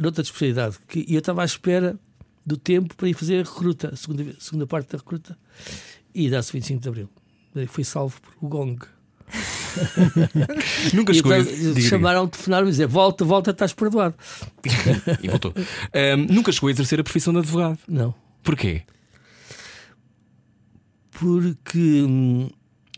noutra 0.00 0.22
especialidade. 0.22 0.78
E 0.94 1.14
eu 1.14 1.18
estava 1.18 1.42
à 1.42 1.44
espera 1.44 1.98
do 2.44 2.56
tempo 2.56 2.94
para 2.94 3.08
ir 3.08 3.14
fazer 3.14 3.40
a 3.40 3.42
recruta, 3.42 3.90
a 3.92 3.96
segunda, 3.96 4.22
a 4.22 4.40
segunda 4.40 4.66
parte 4.66 4.92
da 4.92 4.98
recruta, 4.98 5.36
e 6.14 6.30
dá-se 6.30 6.52
25 6.52 6.80
de 6.80 6.88
Abril. 6.88 7.08
Fui 7.68 7.84
salvo 7.84 8.20
por 8.20 8.32
o 8.40 8.48
Gong. 8.48 8.78
Nunca 10.94 11.12
chegou 11.12 11.32
a 11.32 11.80
chamaram, 11.80 12.28
telefonaram 12.28 12.68
e 12.68 12.70
dizer: 12.70 12.86
volta, 12.86 13.24
volta, 13.24 13.50
estás 13.50 13.72
perdoado. 13.72 14.14
E 15.22 15.28
voltou. 15.28 15.52
Ahm, 15.92 16.26
nunca 16.30 16.52
chegou 16.52 16.68
a 16.68 16.70
exercer 16.70 17.00
a 17.00 17.04
profissão 17.04 17.32
de 17.32 17.40
advogado. 17.40 17.78
Não. 17.88 18.14
Porquê? 18.42 18.84
porque, 21.18 22.02
hum, 22.02 22.50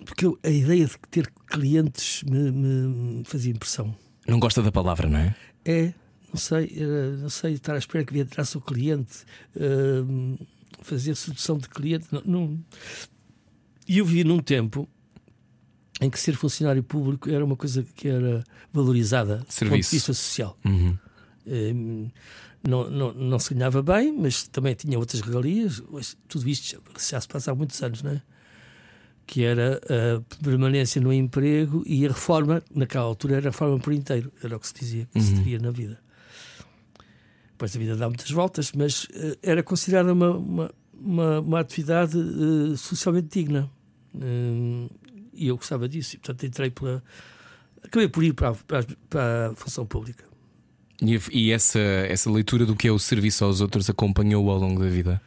porque 0.08 0.24
eu- 0.26 0.38
a 0.42 0.48
ideia 0.48 0.86
de 0.86 0.96
ter 1.10 1.30
clientes 1.46 2.22
me, 2.24 2.50
me 2.50 3.24
fazia 3.24 3.52
impressão. 3.52 3.94
Não 4.26 4.40
gosta 4.40 4.62
da 4.62 4.72
palavra, 4.72 5.06
não 5.08 5.18
é? 5.18 5.36
É, 5.64 5.92
não 6.32 6.36
sei, 6.40 6.72
era- 6.76 7.16
não 7.18 7.28
sei, 7.28 7.52
estar 7.54 7.74
à 7.74 7.78
espera 7.78 8.04
que 8.04 8.18
entrasse 8.18 8.56
o 8.56 8.60
cliente, 8.60 9.18
hum, 9.56 10.36
fazer 10.82 11.14
sedução 11.14 11.58
de 11.58 11.68
cliente. 11.68 12.06
Não, 12.10 12.22
não- 12.24 12.64
E 13.86 13.98
eu 13.98 14.04
vi 14.04 14.24
num 14.24 14.38
tempo 14.40 14.88
em 16.00 16.08
que 16.10 16.18
ser 16.18 16.34
funcionário 16.36 16.82
público 16.82 17.28
era 17.30 17.44
uma 17.44 17.56
coisa 17.56 17.82
que 17.94 18.08
era 18.08 18.44
valorizada 18.72 19.36
do 19.36 19.40
ponto 19.40 19.52
Serviço. 19.52 19.90
de 19.90 19.96
vista 19.96 20.12
social. 20.14 20.58
Uhum. 20.64 20.96
Hum, 21.46 22.10
não, 22.66 22.90
não, 22.90 23.14
não 23.14 23.38
se 23.38 23.54
ganhava 23.54 23.82
bem, 23.82 24.12
mas 24.12 24.46
também 24.48 24.74
tinha 24.74 24.98
outras 24.98 25.20
regalias. 25.22 25.82
Tudo 26.28 26.48
isto 26.48 26.66
já, 26.72 26.78
já 27.10 27.20
se 27.20 27.28
passa 27.28 27.50
há 27.50 27.54
muitos 27.54 27.82
anos, 27.82 28.02
não 28.02 28.10
é? 28.12 28.22
Que 29.30 29.44
era 29.44 29.78
a 29.84 30.42
permanência 30.42 31.02
no 31.02 31.12
emprego 31.12 31.82
e 31.86 32.06
a 32.06 32.08
reforma, 32.08 32.62
naquela 32.74 33.04
altura, 33.04 33.36
era 33.36 33.48
a 33.48 33.50
reforma 33.50 33.78
por 33.78 33.92
inteiro. 33.92 34.32
Era 34.42 34.56
o 34.56 34.58
que 34.58 34.66
se 34.66 34.74
dizia 34.74 35.06
que 35.12 35.20
se 35.20 35.34
teria 35.34 35.58
na 35.58 35.70
vida. 35.70 35.98
Depois 37.50 37.76
a 37.76 37.78
vida 37.78 37.94
dá 37.94 38.08
muitas 38.08 38.30
voltas, 38.30 38.72
mas 38.72 39.06
eh, 39.12 39.36
era 39.42 39.62
considerada 39.62 40.12
uma, 40.14 40.30
uma, 40.30 40.70
uma, 40.94 41.40
uma 41.40 41.60
atividade 41.60 42.16
eh, 42.18 42.74
socialmente 42.76 43.28
digna. 43.30 43.68
Hum, 44.14 44.88
e 45.34 45.48
eu 45.48 45.56
gostava 45.56 45.86
disso, 45.88 46.16
e 46.16 46.18
portanto 46.18 46.46
entrei 46.46 46.70
pela. 46.70 47.02
Acabei 47.84 48.08
por 48.08 48.24
ir 48.24 48.32
para 48.32 48.48
a, 48.50 48.54
para 48.54 48.80
a- 48.80 48.84
para 49.10 49.48
a 49.50 49.54
função 49.54 49.84
pública. 49.84 50.24
E, 51.02 51.20
e 51.30 51.52
essa, 51.52 51.78
essa 51.78 52.30
leitura 52.30 52.64
do 52.64 52.74
que 52.74 52.88
é 52.88 52.90
o 52.92 52.98
serviço 52.98 53.44
aos 53.44 53.60
outros 53.60 53.90
acompanhou-o 53.90 54.50
ao 54.50 54.58
longo 54.58 54.80
da 54.82 54.88
vida? 54.88 55.20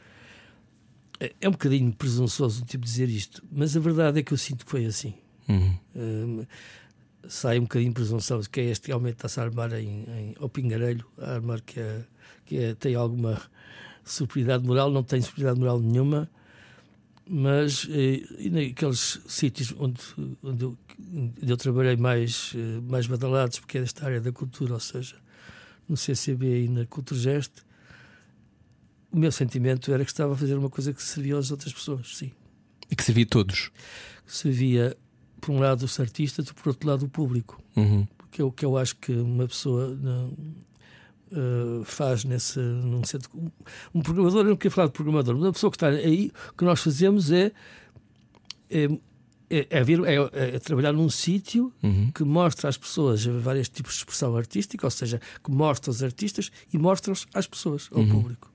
É 1.23 1.31
é 1.39 1.47
um 1.47 1.51
bocadinho 1.51 1.93
presunçoso 1.93 2.63
o 2.63 2.65
tipo 2.65 2.83
dizer 2.83 3.07
isto, 3.07 3.43
mas 3.51 3.77
a 3.77 3.79
verdade 3.79 4.19
é 4.19 4.23
que 4.23 4.33
eu 4.33 4.37
sinto 4.37 4.65
que 4.65 4.71
foi 4.71 4.85
assim. 4.85 5.13
Uhum. 5.47 5.77
Hum, 5.95 6.45
sai 7.27 7.59
um 7.59 7.63
bocadinho 7.63 7.93
presunçoso 7.93 8.49
que 8.49 8.59
é 8.59 8.65
este 8.65 8.87
realmente 8.87 9.13
está-se 9.17 9.39
a 9.39 9.43
armar 9.43 9.71
em, 9.73 10.03
em, 10.09 10.35
ao 10.39 10.49
pingarelho, 10.49 11.05
a 11.19 11.35
armar 11.35 11.61
que, 11.61 11.79
é, 11.79 12.01
que 12.45 12.57
é- 12.57 12.73
tem 12.73 12.95
alguma 12.95 13.39
superioridade 14.03 14.65
moral, 14.65 14.89
não 14.89 15.03
tem 15.03 15.21
superioridade 15.21 15.59
moral 15.59 15.79
nenhuma, 15.79 16.27
mas 17.29 17.87
eh, 17.91 18.23
e 18.39 18.49
naqueles 18.49 19.21
sítios 19.27 19.73
onde, 19.77 20.01
onde, 20.43 20.63
eu, 20.63 20.77
onde 21.13 21.51
eu 21.51 21.57
trabalhei 21.57 21.95
mais, 21.95 22.53
eh, 22.55 22.81
mais 22.81 23.05
badalados, 23.05 23.59
porque 23.59 23.77
é 23.77 23.81
desta 23.81 24.05
área 24.05 24.19
da 24.19 24.31
cultura, 24.31 24.73
ou 24.73 24.79
seja, 24.79 25.15
no 25.87 25.95
CCB 25.95 26.65
e 26.65 26.67
na 26.67 26.85
Culturgest, 26.87 27.51
o 29.11 29.17
meu 29.19 29.31
sentimento 29.31 29.91
era 29.93 30.03
que 30.05 30.11
estava 30.11 30.33
a 30.33 30.37
fazer 30.37 30.55
uma 30.55 30.69
coisa 30.69 30.93
que 30.93 31.01
servia 31.03 31.37
às 31.37 31.51
outras 31.51 31.73
pessoas, 31.73 32.17
sim 32.17 32.31
E 32.89 32.95
que 32.95 33.03
servia 33.03 33.23
a 33.25 33.27
todos. 33.27 33.71
servia, 34.25 34.95
por 35.39 35.51
um 35.51 35.59
lado, 35.59 35.83
os 35.83 35.99
artistas 35.99 36.47
e, 36.47 36.53
por 36.53 36.69
outro 36.69 36.87
lado, 36.89 37.05
o 37.05 37.09
público. 37.09 37.61
Uhum. 37.75 38.07
Que 38.31 38.41
é 38.41 38.45
o 38.45 38.51
que 38.51 38.63
eu 38.65 38.77
acho 38.77 38.95
que 38.97 39.11
uma 39.11 39.45
pessoa 39.47 39.89
não, 39.95 40.33
eh, 41.31 41.81
faz 41.83 42.23
nesse. 42.23 42.59
Num 42.59 43.03
centro, 43.03 43.29
um, 43.35 43.49
um 43.95 44.01
programador, 44.01 44.41
eu 44.45 44.49
não 44.51 44.55
quero 44.55 44.73
falar 44.73 44.87
de 44.87 44.93
programador, 44.93 45.33
mas 45.35 45.43
uma 45.43 45.51
pessoa 45.53 45.69
que 45.71 45.75
está 45.77 45.87
aí, 45.89 46.31
o 46.51 46.53
que 46.57 46.63
nós 46.63 46.79
fazemos 46.81 47.31
é. 47.31 47.51
é 48.69 48.87
é, 49.53 49.67
é, 49.69 49.83
vir- 49.83 49.99
é- 50.05 50.55
é 50.55 50.59
trabalhar 50.59 50.93
num 50.93 51.09
sítio 51.09 51.73
Uhum. 51.83 52.09
que 52.11 52.23
mostra 52.23 52.69
às 52.69 52.77
pessoas 52.77 53.25
vários 53.25 53.67
tipos 53.67 53.91
de 53.91 53.97
expressão 53.99 54.33
artística, 54.37 54.87
ou 54.87 54.91
seja, 54.91 55.19
que 55.43 55.51
mostra 55.51 55.91
os 55.91 56.01
artistas 56.01 56.49
e 56.73 56.77
mostra-os 56.77 57.27
às 57.33 57.47
pessoas, 57.47 57.89
ao 57.91 58.05
público. 58.07 58.49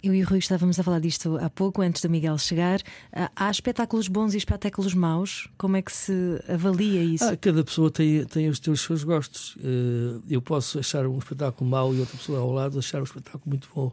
Eu 0.00 0.14
e 0.14 0.22
o 0.22 0.26
Rui 0.26 0.38
estávamos 0.38 0.78
a 0.78 0.84
falar 0.84 1.00
disto 1.00 1.36
há 1.38 1.50
pouco, 1.50 1.82
antes 1.82 2.00
do 2.00 2.08
Miguel 2.08 2.38
chegar. 2.38 2.80
Ah, 3.12 3.32
Há 3.34 3.50
espetáculos 3.50 4.06
bons 4.06 4.32
e 4.32 4.36
espetáculos 4.36 4.94
maus. 4.94 5.48
Como 5.58 5.76
é 5.76 5.82
que 5.82 5.90
se 5.90 6.40
avalia 6.48 7.02
isso? 7.02 7.24
Ah, 7.24 7.36
cada 7.36 7.64
pessoa 7.64 7.90
tem, 7.90 8.24
tem 8.26 8.48
os 8.48 8.60
teus 8.60 8.80
seus 8.80 9.02
gostos. 9.02 9.56
Eh, 9.60 10.20
eu 10.30 10.40
posso 10.40 10.78
achar 10.78 11.04
um 11.04 11.18
espetáculo 11.18 11.68
mau 11.68 11.92
e 11.92 11.98
outra 11.98 12.16
pessoa 12.16 12.38
ao 12.38 12.52
lado 12.52 12.78
achar 12.78 13.00
um 13.00 13.04
espetáculo 13.04 13.42
muito 13.46 13.68
bom. 13.74 13.92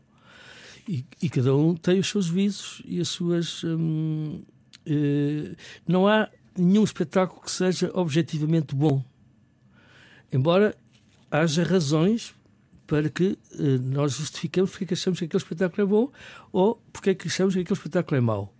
E, 0.87 1.03
e 1.23 1.27
cada 1.27 1.55
um 1.55 1.73
tem 1.75 1.97
os 1.99 2.07
seus 2.07 2.27
visos 2.27 2.83
e 2.85 2.99
as 2.99 3.07
suas. 3.07 3.63
hum, 3.63 4.43
eh, 4.85 5.55
não 5.87 6.07
há 6.07 6.29
nenhum 6.55 6.83
espetáculo 6.83 7.41
que 7.41 7.49
seja 7.49 7.89
objetivamente 7.95 8.75
bom. 8.75 9.03
Embora 10.31 10.75
haja 11.31 11.63
razões 11.63 12.35
para 12.87 13.09
que 13.09 13.37
eh, 13.53 13.77
nós 13.81 14.13
justificamos 14.13 14.71
porque 14.71 14.83
é 14.83 14.87
que 14.87 14.93
achamos 14.93 15.19
que 15.19 15.25
aquele 15.25 15.41
espetáculo 15.43 15.81
é 15.81 15.85
bom 15.89 16.11
ou 16.51 16.81
porque 16.93 17.09
é 17.11 17.15
que 17.15 17.27
achamos 17.27 17.53
que 17.53 17.61
aquele 17.61 17.77
espetáculo 17.77 18.17
é 18.17 18.21
mau. 18.21 18.53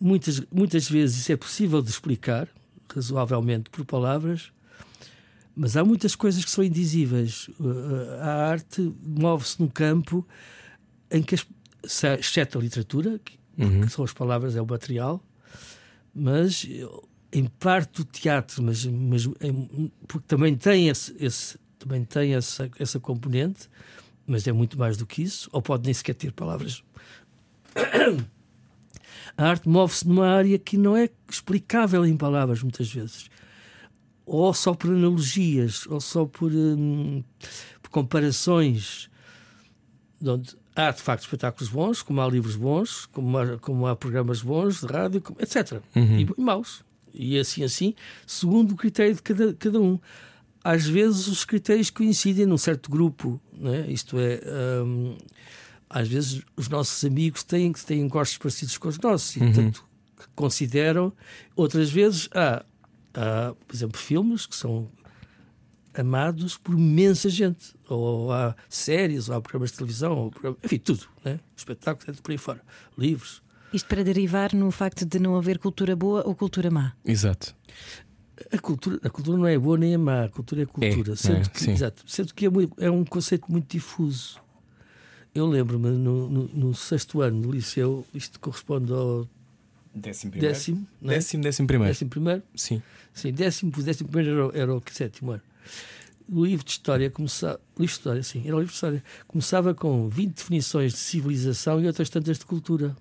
Muitas, 0.00 0.40
muitas 0.50 0.88
vezes 0.90 1.18
isso 1.20 1.32
é 1.32 1.36
possível 1.36 1.80
de 1.80 1.90
explicar, 1.90 2.48
razoavelmente 2.94 3.70
por 3.70 3.84
palavras, 3.84 4.50
mas 5.56 5.76
há 5.76 5.84
muitas 5.84 6.16
coisas 6.16 6.44
que 6.44 6.50
são 6.50 6.64
indizíveis. 6.64 7.48
Uh, 7.60 8.20
A 8.20 8.48
arte 8.48 8.92
move-se 9.02 9.60
num 9.60 9.68
campo 9.68 10.26
em 11.10 11.22
que, 11.22 11.36
exceto 12.18 12.58
a 12.58 12.60
literatura, 12.60 13.20
que, 13.24 13.38
que 13.56 13.88
são 13.88 14.04
as 14.04 14.12
palavras, 14.12 14.56
é 14.56 14.60
o 14.60 14.66
material, 14.66 15.22
mas 16.12 16.66
eh, 16.68 16.86
em 17.32 17.44
parte 17.46 18.02
do 18.02 18.04
teatro, 18.04 18.62
mas, 18.64 18.84
mas 18.84 19.26
em- 19.40 19.92
porque 20.08 20.26
também 20.26 20.56
tem, 20.56 20.88
esse, 20.88 21.14
esse- 21.20 21.56
também 21.84 22.02
tem 22.04 22.34
essa, 22.34 22.70
essa 22.78 22.98
componente, 22.98 23.68
mas 24.26 24.46
é 24.46 24.52
muito 24.52 24.78
mais 24.78 24.96
do 24.96 25.04
que 25.04 25.22
isso, 25.22 25.48
ou 25.52 25.60
pode 25.60 25.84
nem 25.84 25.92
sequer 25.92 26.14
ter 26.14 26.32
palavras 26.32 26.82
a 29.36 29.48
arte 29.48 29.68
move-se 29.68 30.06
numa 30.06 30.26
área 30.26 30.58
que 30.58 30.76
não 30.76 30.96
é 30.96 31.08
explicável 31.28 32.06
em 32.06 32.16
palavras, 32.16 32.62
muitas 32.62 32.90
vezes. 32.92 33.28
Ou 34.24 34.54
só 34.54 34.74
por 34.74 34.90
analogias, 34.90 35.86
ou 35.86 36.00
só 36.00 36.24
por, 36.24 36.50
hum, 36.50 37.22
por 37.82 37.90
comparações. 37.90 39.10
Onde 40.24 40.56
há, 40.74 40.90
de 40.90 41.02
facto, 41.02 41.24
espetáculos 41.24 41.68
bons, 41.68 42.00
como 42.00 42.20
há 42.20 42.28
livros 42.28 42.56
bons, 42.56 43.06
como 43.06 43.36
há, 43.36 43.58
como 43.58 43.86
há 43.86 43.94
programas 43.94 44.40
bons 44.40 44.80
de 44.80 44.86
rádio, 44.86 45.22
etc. 45.38 45.82
E, 45.94 46.22
e 46.22 46.40
maus. 46.40 46.82
E 47.12 47.38
assim, 47.38 47.62
assim, 47.62 47.94
segundo 48.26 48.72
o 48.72 48.76
critério 48.76 49.14
de 49.14 49.22
cada, 49.22 49.52
cada 49.54 49.80
um. 49.80 49.98
Às 50.64 50.86
vezes 50.86 51.26
os 51.28 51.44
critérios 51.44 51.90
coincidem 51.90 52.46
num 52.46 52.56
certo 52.56 52.90
grupo, 52.90 53.38
não 53.52 53.72
é? 53.74 53.86
isto 53.92 54.18
é, 54.18 54.40
hum, 54.82 55.14
às 55.90 56.08
vezes 56.08 56.42
os 56.56 56.68
nossos 56.70 57.04
amigos 57.04 57.42
têm, 57.44 57.70
têm 57.72 58.08
gostos 58.08 58.38
parecidos 58.38 58.78
com 58.78 58.88
os 58.88 58.98
nossos 58.98 59.36
e, 59.36 59.40
portanto, 59.40 59.84
consideram. 60.34 61.12
Outras 61.54 61.90
vezes 61.90 62.30
há, 62.34 62.64
há, 63.12 63.54
por 63.66 63.76
exemplo, 63.76 64.00
filmes 64.00 64.46
que 64.46 64.56
são 64.56 64.88
amados 65.96 66.56
por 66.56 66.74
imensa 66.74 67.28
gente. 67.28 67.74
Ou 67.88 68.32
há 68.32 68.56
séries, 68.68 69.28
ou 69.28 69.36
há 69.36 69.40
programas 69.40 69.70
de 69.70 69.76
televisão, 69.76 70.16
ou 70.16 70.30
programa- 70.30 70.56
enfim, 70.64 70.78
tudo. 70.78 71.06
Né? 71.24 71.38
Espetáculos, 71.56 72.20
por 72.20 72.32
aí 72.32 72.38
fora. 72.38 72.60
Livros. 72.98 73.42
Isto 73.72 73.88
para 73.88 74.04
derivar 74.04 74.54
no 74.54 74.70
facto 74.70 75.04
de 75.04 75.18
não 75.18 75.36
haver 75.36 75.58
cultura 75.58 75.96
boa 75.96 76.22
ou 76.26 76.34
cultura 76.34 76.70
má. 76.70 76.92
Exato. 77.04 77.54
A 78.52 78.58
cultura, 78.58 78.98
a 79.04 79.10
cultura 79.10 79.38
não 79.38 79.46
é 79.46 79.58
boa 79.58 79.78
nem 79.78 79.94
é 79.94 79.96
má, 79.96 80.24
a 80.24 80.28
cultura 80.28 80.62
é 80.62 80.66
cultura. 80.66 81.12
É, 81.12 81.16
sendo, 81.16 81.36
é, 81.46 81.48
que, 81.48 81.60
sim. 81.60 81.70
exato, 81.72 82.02
sendo 82.06 82.34
que 82.34 82.46
é, 82.46 82.50
muito- 82.50 82.74
é 82.82 82.90
um 82.90 83.04
conceito 83.04 83.50
muito 83.50 83.70
difuso. 83.70 84.40
Eu 85.34 85.46
lembro-me 85.46 85.88
no, 85.90 86.28
no- 86.28 86.48
no 86.48 86.74
sexto 86.74 87.20
ano 87.20 87.42
do 87.42 87.50
liceu, 87.52 88.04
isto 88.14 88.38
corresponde 88.40 88.92
ao 88.92 89.28
Décimo 89.94 90.32
décimo, 90.32 90.86
não 91.00 91.12
é? 91.12 91.14
Décimo, 91.16 91.42
décimo 91.44 91.68
primeiro. 91.68 91.92
décimo 91.92 92.10
primeiro. 92.10 92.42
Sim. 92.56 92.82
Sim, 93.12 93.32
décimo, 93.32 93.70
décimo 93.70 94.08
primeiro 94.08 94.48
era, 94.50 94.58
era 94.62 94.74
o 94.74 94.82
sétimo 94.90 95.30
ano. 95.32 95.42
O 96.28 96.44
livro 96.44 96.64
de 96.64 96.72
história 96.72 97.08
começava. 97.10 97.60
Livro 97.78 97.86
de 97.86 97.98
história, 97.98 98.22
sim, 98.24 98.40
era 98.44 98.56
o 98.56 98.58
livro 98.58 98.70
de 98.72 98.74
história. 98.74 99.04
Começava 99.28 99.72
com 99.74 100.08
20 100.08 100.34
definições 100.34 100.92
de 100.92 100.98
civilização 100.98 101.80
e 101.80 101.86
outras 101.86 102.10
tantas 102.10 102.38
de 102.38 102.44
cultura. 102.46 102.96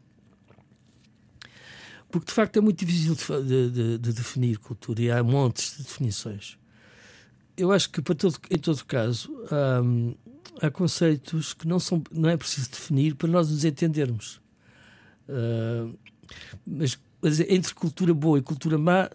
Porque 2.13 2.27
de 2.27 2.33
facto 2.33 2.57
é 2.57 2.61
muito 2.61 2.85
difícil 2.85 3.15
de, 3.15 3.43
de- 3.43 3.69
de- 3.71 3.97
de 3.97 4.13
definir 4.13 4.59
cultura 4.59 5.01
e 5.01 5.09
há 5.09 5.23
montes 5.23 5.75
de 5.77 5.83
definições. 5.83 6.59
Eu 7.57 7.71
acho 7.71 7.89
que 7.89 8.01
para 8.03 8.13
todo, 8.13 8.37
em 8.51 8.57
todo 8.59 8.85
caso 8.85 9.35
há, 9.49 9.81
hum, 9.81 10.13
há 10.61 10.69
conceitos 10.69 11.53
que 11.55 11.67
não, 11.67 11.79
são, 11.79 12.03
não 12.11 12.29
é 12.29 12.37
preciso 12.37 12.69
definir 12.69 13.15
para 13.15 13.27
nós 13.27 13.49
nos 13.49 13.65
entendermos. 13.65 14.39
Ah, 15.27 15.89
mas, 16.67 16.99
mas 17.19 17.39
entre 17.39 17.73
cultura 17.73 18.13
boa 18.13 18.37
e 18.37 18.41
cultura 18.43 18.77
má, 18.77 19.09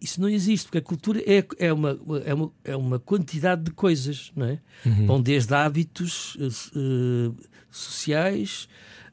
isso 0.00 0.20
não 0.20 0.28
existe, 0.28 0.66
porque 0.66 0.78
a 0.78 0.82
cultura 0.82 1.20
é, 1.26 1.44
é, 1.58 1.72
uma, 1.72 1.98
é, 2.24 2.32
uma, 2.32 2.52
é 2.64 2.76
uma 2.76 2.98
quantidade 3.00 3.62
de 3.64 3.72
coisas, 3.72 4.30
não 4.36 4.46
é? 4.46 4.60
Vão 5.06 5.20
desde 5.20 5.52
hábitos 5.52 6.36
eh, 6.40 7.44
sociais, 7.70 8.68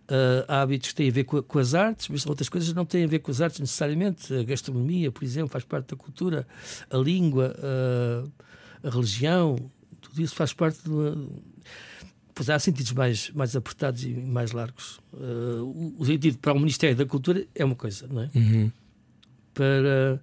eh, 0.07 0.45
hábitos 0.47 0.89
que 0.89 0.95
têm 0.95 1.09
a 1.09 1.11
ver 1.11 1.23
com, 1.23 1.41
com 1.41 1.59
as 1.59 1.73
artes, 1.73 2.07
mas 2.09 2.25
outras 2.25 2.49
coisas 2.49 2.73
não 2.73 2.85
têm 2.85 3.03
a 3.03 3.07
ver 3.07 3.19
com 3.19 3.31
as 3.31 3.41
artes 3.41 3.59
necessariamente. 3.59 4.33
A 4.33 4.43
gastronomia, 4.43 5.11
por 5.11 5.23
exemplo, 5.23 5.49
faz 5.49 5.63
parte 5.63 5.89
da 5.89 5.95
cultura, 5.95 6.47
a 6.89 6.97
língua, 6.97 7.55
eh, 7.57 8.23
a 8.87 8.89
religião, 8.89 9.55
tudo 10.01 10.21
isso 10.21 10.35
faz 10.35 10.53
parte 10.53 10.83
de 10.83 10.89
uma- 10.89 11.27
Pois 12.35 12.49
há 12.49 12.59
sentidos 12.59 12.91
mais, 12.91 13.31
mais 13.31 13.55
apertados 13.55 14.03
e 14.03 14.09
mais 14.09 14.51
largos. 14.51 14.99
Uh, 15.13 15.95
o, 15.97 16.05
sentido 16.05 16.37
para 16.39 16.51
o 16.51 16.59
Ministério 16.59 16.93
da 16.93 17.05
Cultura 17.05 17.47
é 17.55 17.63
uma 17.63 17.75
coisa, 17.75 18.05
não 18.07 18.23
é? 18.23 18.29
Uhum. 18.35 18.69
Para 19.53 20.21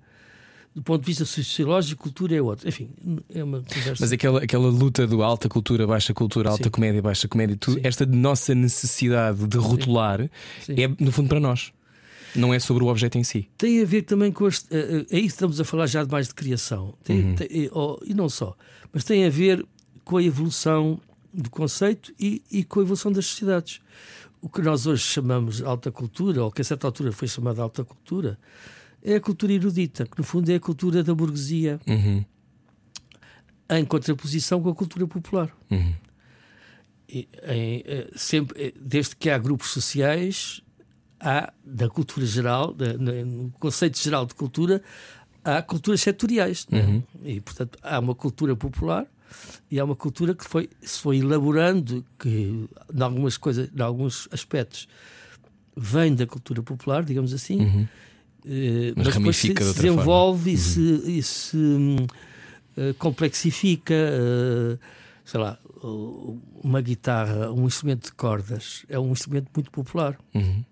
do 0.74 0.82
ponto 0.82 1.02
de 1.02 1.06
vista 1.06 1.24
sociológico, 1.24 2.02
cultura 2.04 2.34
é 2.34 2.40
outra. 2.40 2.68
Enfim, 2.68 2.90
é 3.34 3.44
uma 3.44 3.62
conversa. 3.62 3.96
Mas 4.00 4.12
aquela, 4.12 4.42
aquela 4.42 4.68
luta 4.68 5.06
do 5.06 5.22
alta 5.22 5.48
cultura, 5.48 5.86
baixa 5.86 6.14
cultura, 6.14 6.50
alta 6.50 6.64
Sim. 6.64 6.70
comédia, 6.70 7.02
baixa 7.02 7.28
comédia, 7.28 7.56
tu, 7.58 7.72
Sim. 7.72 7.80
esta 7.82 8.06
nossa 8.06 8.54
necessidade 8.54 9.46
de 9.46 9.58
rotular 9.58 10.30
Sim. 10.64 10.74
é, 10.82 10.88
no 10.98 11.12
fundo, 11.12 11.28
para 11.28 11.40
nós. 11.40 11.72
Não 12.34 12.54
é 12.54 12.58
sobre 12.58 12.82
o 12.82 12.86
objeto 12.86 13.18
em 13.18 13.22
si. 13.24 13.46
Tem 13.58 13.82
a 13.82 13.84
ver 13.84 14.02
também 14.02 14.32
com. 14.32 14.46
As, 14.46 14.66
eh, 14.70 15.04
eh, 15.10 15.16
aí 15.16 15.26
estamos 15.26 15.60
a 15.60 15.64
falar 15.64 15.86
já 15.86 16.02
de 16.02 16.10
mais 16.10 16.28
de 16.28 16.34
criação. 16.34 16.94
Tem- 17.04 17.22
Uhum. 17.22 17.34
tem- 17.34 17.48
e, 17.50 17.70
oh, 17.74 17.98
e 18.06 18.14
não 18.14 18.26
só. 18.30 18.56
Mas 18.90 19.04
tem 19.04 19.26
a 19.26 19.28
ver 19.28 19.62
com 20.02 20.16
a 20.16 20.22
evolução 20.22 20.98
do 21.34 21.50
conceito 21.50 22.10
e, 22.18 22.42
e 22.50 22.64
com 22.64 22.80
a 22.80 22.82
evolução 22.84 23.12
das 23.12 23.26
sociedades. 23.26 23.80
O 24.40 24.48
que 24.48 24.62
nós 24.62 24.86
hoje 24.86 25.02
chamamos 25.04 25.62
alta 25.62 25.92
cultura, 25.92 26.42
ou 26.42 26.50
que 26.50 26.62
a 26.62 26.64
certa 26.64 26.86
altura 26.86 27.12
foi 27.12 27.28
chamada 27.28 27.60
alta 27.60 27.84
cultura, 27.84 28.38
é 29.02 29.16
a 29.16 29.20
cultura 29.20 29.52
erudita, 29.52 30.06
que 30.06 30.16
no 30.18 30.24
fundo 30.24 30.50
é 30.50 30.54
a 30.56 30.60
cultura 30.60 31.02
da 31.02 31.14
burguesia, 31.14 31.80
Uhum. 31.86 32.24
em 33.70 33.84
contraposição 33.84 34.62
com 34.62 34.68
a 34.68 34.74
cultura 34.74 35.06
popular. 35.06 35.50
Uhum. 35.70 35.94
E, 37.08 37.28
em, 37.44 37.82
eh, 37.84 38.10
sempre, 38.16 38.62
eh, 38.68 38.72
desde 38.80 39.16
que 39.16 39.28
há 39.30 39.36
grupos 39.38 39.68
sociais, 39.70 40.60
há, 41.20 41.52
da 41.64 41.88
cultura 41.88 42.24
geral, 42.26 42.72
da- 42.72 42.94
no 42.94 43.50
conceito 43.58 43.98
geral 43.98 44.24
de 44.26 44.34
cultura, 44.34 44.82
há 45.44 45.60
culturas 45.62 46.00
setoriais. 46.00 46.66
é? 46.70 46.76
Uhum. 46.80 47.02
E, 47.24 47.40
portanto, 47.40 47.78
há 47.82 47.98
uma 47.98 48.14
cultura 48.14 48.54
popular 48.56 49.06
e 49.70 49.78
há 49.80 49.84
uma 49.84 49.96
cultura 49.96 50.34
que 50.34 50.44
foi, 50.44 50.68
se 50.82 50.98
foi 51.00 51.18
elaborando, 51.18 52.04
que, 52.18 52.28
em 52.28 53.02
algumas 53.02 53.36
coisas, 53.36 53.70
em 53.74 53.80
alguns 53.82 54.28
aspectos, 54.30 54.88
vem 55.76 56.14
da 56.14 56.26
cultura 56.26 56.62
popular, 56.62 57.02
digamos 57.04 57.32
assim, 57.34 57.60
Uhum. 57.60 57.88
Eh, 58.46 58.92
Mas 58.96 59.06
mas, 59.06 59.14
se, 59.14 59.20
ramifica 59.20 59.64
se 59.64 59.74
forma. 59.74 59.82
desenvolve 59.90 60.52
e 60.52 60.56
se, 60.58 60.80
e 61.06 61.22
se, 61.22 61.56
hum, 61.56 61.96
eh, 62.76 62.92
complexifica. 62.98 63.94
eh, 63.94 64.78
sei 65.24 65.38
lá, 65.40 65.56
uma 66.62 66.80
guitarra, 66.80 67.50
um 67.52 67.66
instrumento 67.66 68.06
de 68.06 68.12
cordas, 68.12 68.84
é 68.88 68.98
um 68.98 69.12
instrumento 69.12 69.48
muito 69.54 69.70
popular. 69.70 70.18
Uhum. 70.34 70.64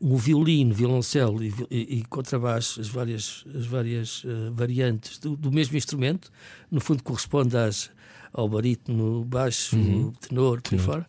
O 0.00 0.16
violino, 0.16 0.72
violoncelo 0.72 1.42
e, 1.42 1.52
e- 1.70 1.98
e 1.98 2.04
contrabaixo, 2.04 2.80
as 2.80 2.88
várias, 2.88 3.44
as 3.52 3.66
várias 3.66 4.22
eh, 4.24 4.50
variantes 4.52 5.18
do, 5.18 5.36
do 5.36 5.50
mesmo 5.50 5.76
instrumento, 5.76 6.30
no 6.70 6.80
fundo 6.80 7.02
corresponde 7.02 7.56
às, 7.56 7.90
ao 8.32 8.48
barítono, 8.48 9.24
baixo, 9.24 9.76
tenor, 10.20 10.62
por 10.62 10.78
fora. 10.78 11.06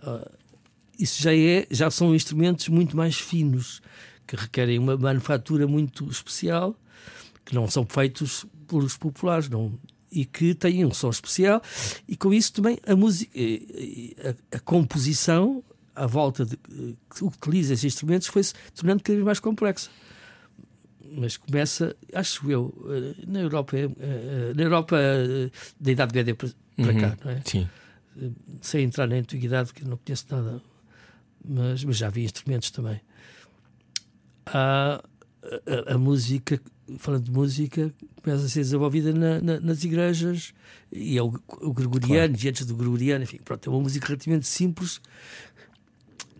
Ah, 0.00 0.30
isso 0.96 1.20
já, 1.20 1.34
é, 1.34 1.66
já 1.70 1.90
são 1.90 2.14
instrumentos 2.14 2.68
muito 2.68 2.96
mais 2.96 3.16
finos, 3.16 3.80
que 4.30 4.36
requerem 4.36 4.78
uma 4.78 4.96
manufatura 4.96 5.66
muito 5.66 6.08
especial, 6.08 6.76
que 7.44 7.52
não 7.52 7.68
são 7.68 7.84
feitos 7.84 8.46
pelos 8.68 8.96
populares, 8.96 9.48
não, 9.48 9.76
e 10.12 10.24
que 10.24 10.54
têm 10.54 10.84
um 10.84 10.92
som 10.94 11.10
especial, 11.10 11.60
e 12.06 12.16
com 12.16 12.32
isso 12.32 12.52
também 12.52 12.78
a 12.86 12.94
música, 12.94 13.32
a, 14.52 14.56
a 14.56 14.60
composição 14.60 15.64
à 15.96 16.06
volta 16.06 16.46
de 16.46 16.56
que 16.56 17.24
utiliza 17.24 17.72
esses 17.74 17.84
instrumentos 17.92 18.28
foi-se 18.28 18.54
tornando 18.72 19.02
cada 19.02 19.16
vez 19.16 19.24
mais 19.26 19.40
complexa. 19.40 19.90
Mas 21.12 21.36
começa, 21.36 21.96
acho 22.14 22.48
eu, 22.48 22.72
eh, 22.88 23.24
na 23.26 23.40
Europa, 23.40 23.76
eh, 23.76 23.88
eh, 23.98 24.52
na 24.54 24.62
Europa 24.62 24.96
da 25.80 25.90
Idade 25.90 26.14
Média 26.14 26.36
para, 26.36 26.48
para 26.76 26.92
Uhum. 26.92 27.00
cá, 27.00 27.16
não 27.24 27.30
é? 27.32 27.42
Sim. 27.44 27.68
sem 28.62 28.84
entrar 28.84 29.08
na 29.08 29.16
antiguidade, 29.16 29.72
que 29.72 29.84
não 29.84 29.96
conheço 29.96 30.24
nada, 30.30 30.62
mas, 31.44 31.82
mas 31.82 31.96
já 31.96 32.08
vi 32.08 32.22
instrumentos 32.22 32.70
também. 32.70 33.00
Há 34.46 35.02
a, 35.42 35.90
a- 35.92 35.94
a 35.94 35.98
música, 35.98 36.60
falando 36.98 37.24
de 37.24 37.30
música, 37.30 37.92
começa 38.22 38.44
a 38.44 38.48
ser 38.48 38.60
desenvolvida 38.60 39.12
na- 39.12 39.40
na- 39.40 39.60
nas 39.60 39.84
igrejas 39.84 40.52
e 40.92 41.16
é 41.16 41.22
o, 41.22 41.32
o 41.60 41.72
gregoriano, 41.72 42.36
e 42.42 42.48
antes 42.48 42.66
do 42.66 42.74
gregoriano, 42.76 43.24
enfim, 43.24 43.38
pronto, 43.44 43.68
é 43.68 43.72
uma 43.72 43.80
música 43.82 44.06
relativamente 44.06 44.46
simples 44.46 45.00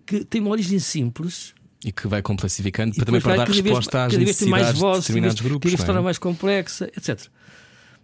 que 0.07 0.25
tem 0.25 0.41
uma 0.41 0.51
origem 0.51 0.79
simples 0.79 1.55
E 1.85 1.93
que 1.93 2.07
vai 2.09 2.21
complexificando 2.21 2.93
e 2.93 2.97
para 2.97 3.07
também 3.07 3.21
para 3.21 3.37
dar 3.37 3.47
vez- 3.47 3.61
resposta 3.61 4.05
às 4.07 4.13
necessidades 4.17 4.75
de 4.75 4.81
vozes, 4.81 4.81
cada 4.81 4.91
vez- 4.91 5.07
determinados 5.07 5.41
grupos. 5.41 5.63
cada 5.63 5.71
vez 5.71 5.79
se 5.81 5.83
é? 5.83 5.87
torna 5.87 6.03
mais 6.03 6.19
complexa, 6.19 6.91
etc. 6.97 7.27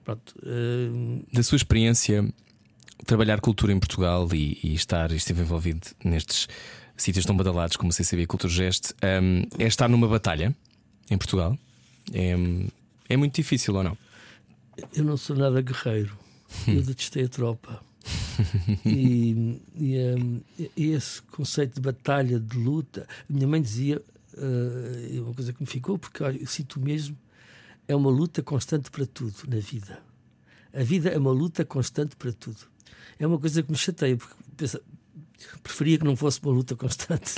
Pronto, 0.04 0.34
eh, 0.44 1.22
Da 1.32 1.42
sua 1.42 1.56
experiência, 1.56 2.24
trabalhar 3.04 3.40
cultura 3.40 3.72
em 3.72 3.78
Portugal 3.78 4.28
e, 4.32 4.58
e 4.62 4.74
estar 4.74 5.10
e 5.10 5.16
esteve 5.16 5.42
envolvido 5.42 5.80
nestes 6.04 6.46
sítios 6.96 7.24
tão 7.24 7.36
badalados 7.36 7.76
como 7.76 7.90
o 7.90 7.92
CCB 7.92 8.26
Cultura 8.26 8.52
Geste, 8.52 8.94
hum, 9.22 9.42
é 9.58 9.66
estar 9.66 9.88
numa 9.88 10.08
batalha 10.08 10.54
em 11.10 11.18
Portugal? 11.18 11.58
É, 12.12 12.34
é 13.08 13.16
muito 13.16 13.34
difícil 13.34 13.74
ou 13.74 13.82
não? 13.82 13.96
Eu 14.94 15.04
não 15.04 15.16
sou 15.16 15.36
nada 15.36 15.60
guerreiro. 15.60 16.16
Eu 16.66 16.82
detestei 16.82 17.24
a 17.24 17.28
tropa. 17.28 17.80
e, 18.86 19.60
e, 19.74 20.42
e 20.76 20.90
esse 20.92 21.22
conceito 21.22 21.74
de 21.74 21.80
batalha, 21.80 22.38
de 22.38 22.56
luta, 22.56 23.06
a 23.28 23.32
minha 23.32 23.46
mãe 23.48 23.60
dizia 23.60 24.00
uh, 24.34 25.22
uma 25.22 25.34
coisa 25.34 25.52
que 25.52 25.60
me 25.60 25.66
ficou, 25.66 25.98
porque 25.98 26.22
eu 26.22 26.46
sinto 26.46 26.78
mesmo, 26.78 27.16
é 27.88 27.96
uma 27.96 28.10
luta 28.10 28.42
constante 28.42 28.90
para 28.90 29.06
tudo 29.06 29.34
na 29.48 29.58
vida. 29.58 29.98
A 30.72 30.82
vida 30.82 31.08
é 31.08 31.18
uma 31.18 31.32
luta 31.32 31.64
constante 31.64 32.14
para 32.16 32.32
tudo. 32.32 32.58
É 33.18 33.26
uma 33.26 33.38
coisa 33.38 33.62
que 33.62 33.70
me 33.70 33.78
chateia, 33.78 34.16
porque 34.16 34.34
pensa, 34.56 34.80
preferia 35.62 35.98
que 35.98 36.04
não 36.04 36.16
fosse 36.16 36.40
uma 36.42 36.52
luta 36.52 36.74
constante. 36.76 37.34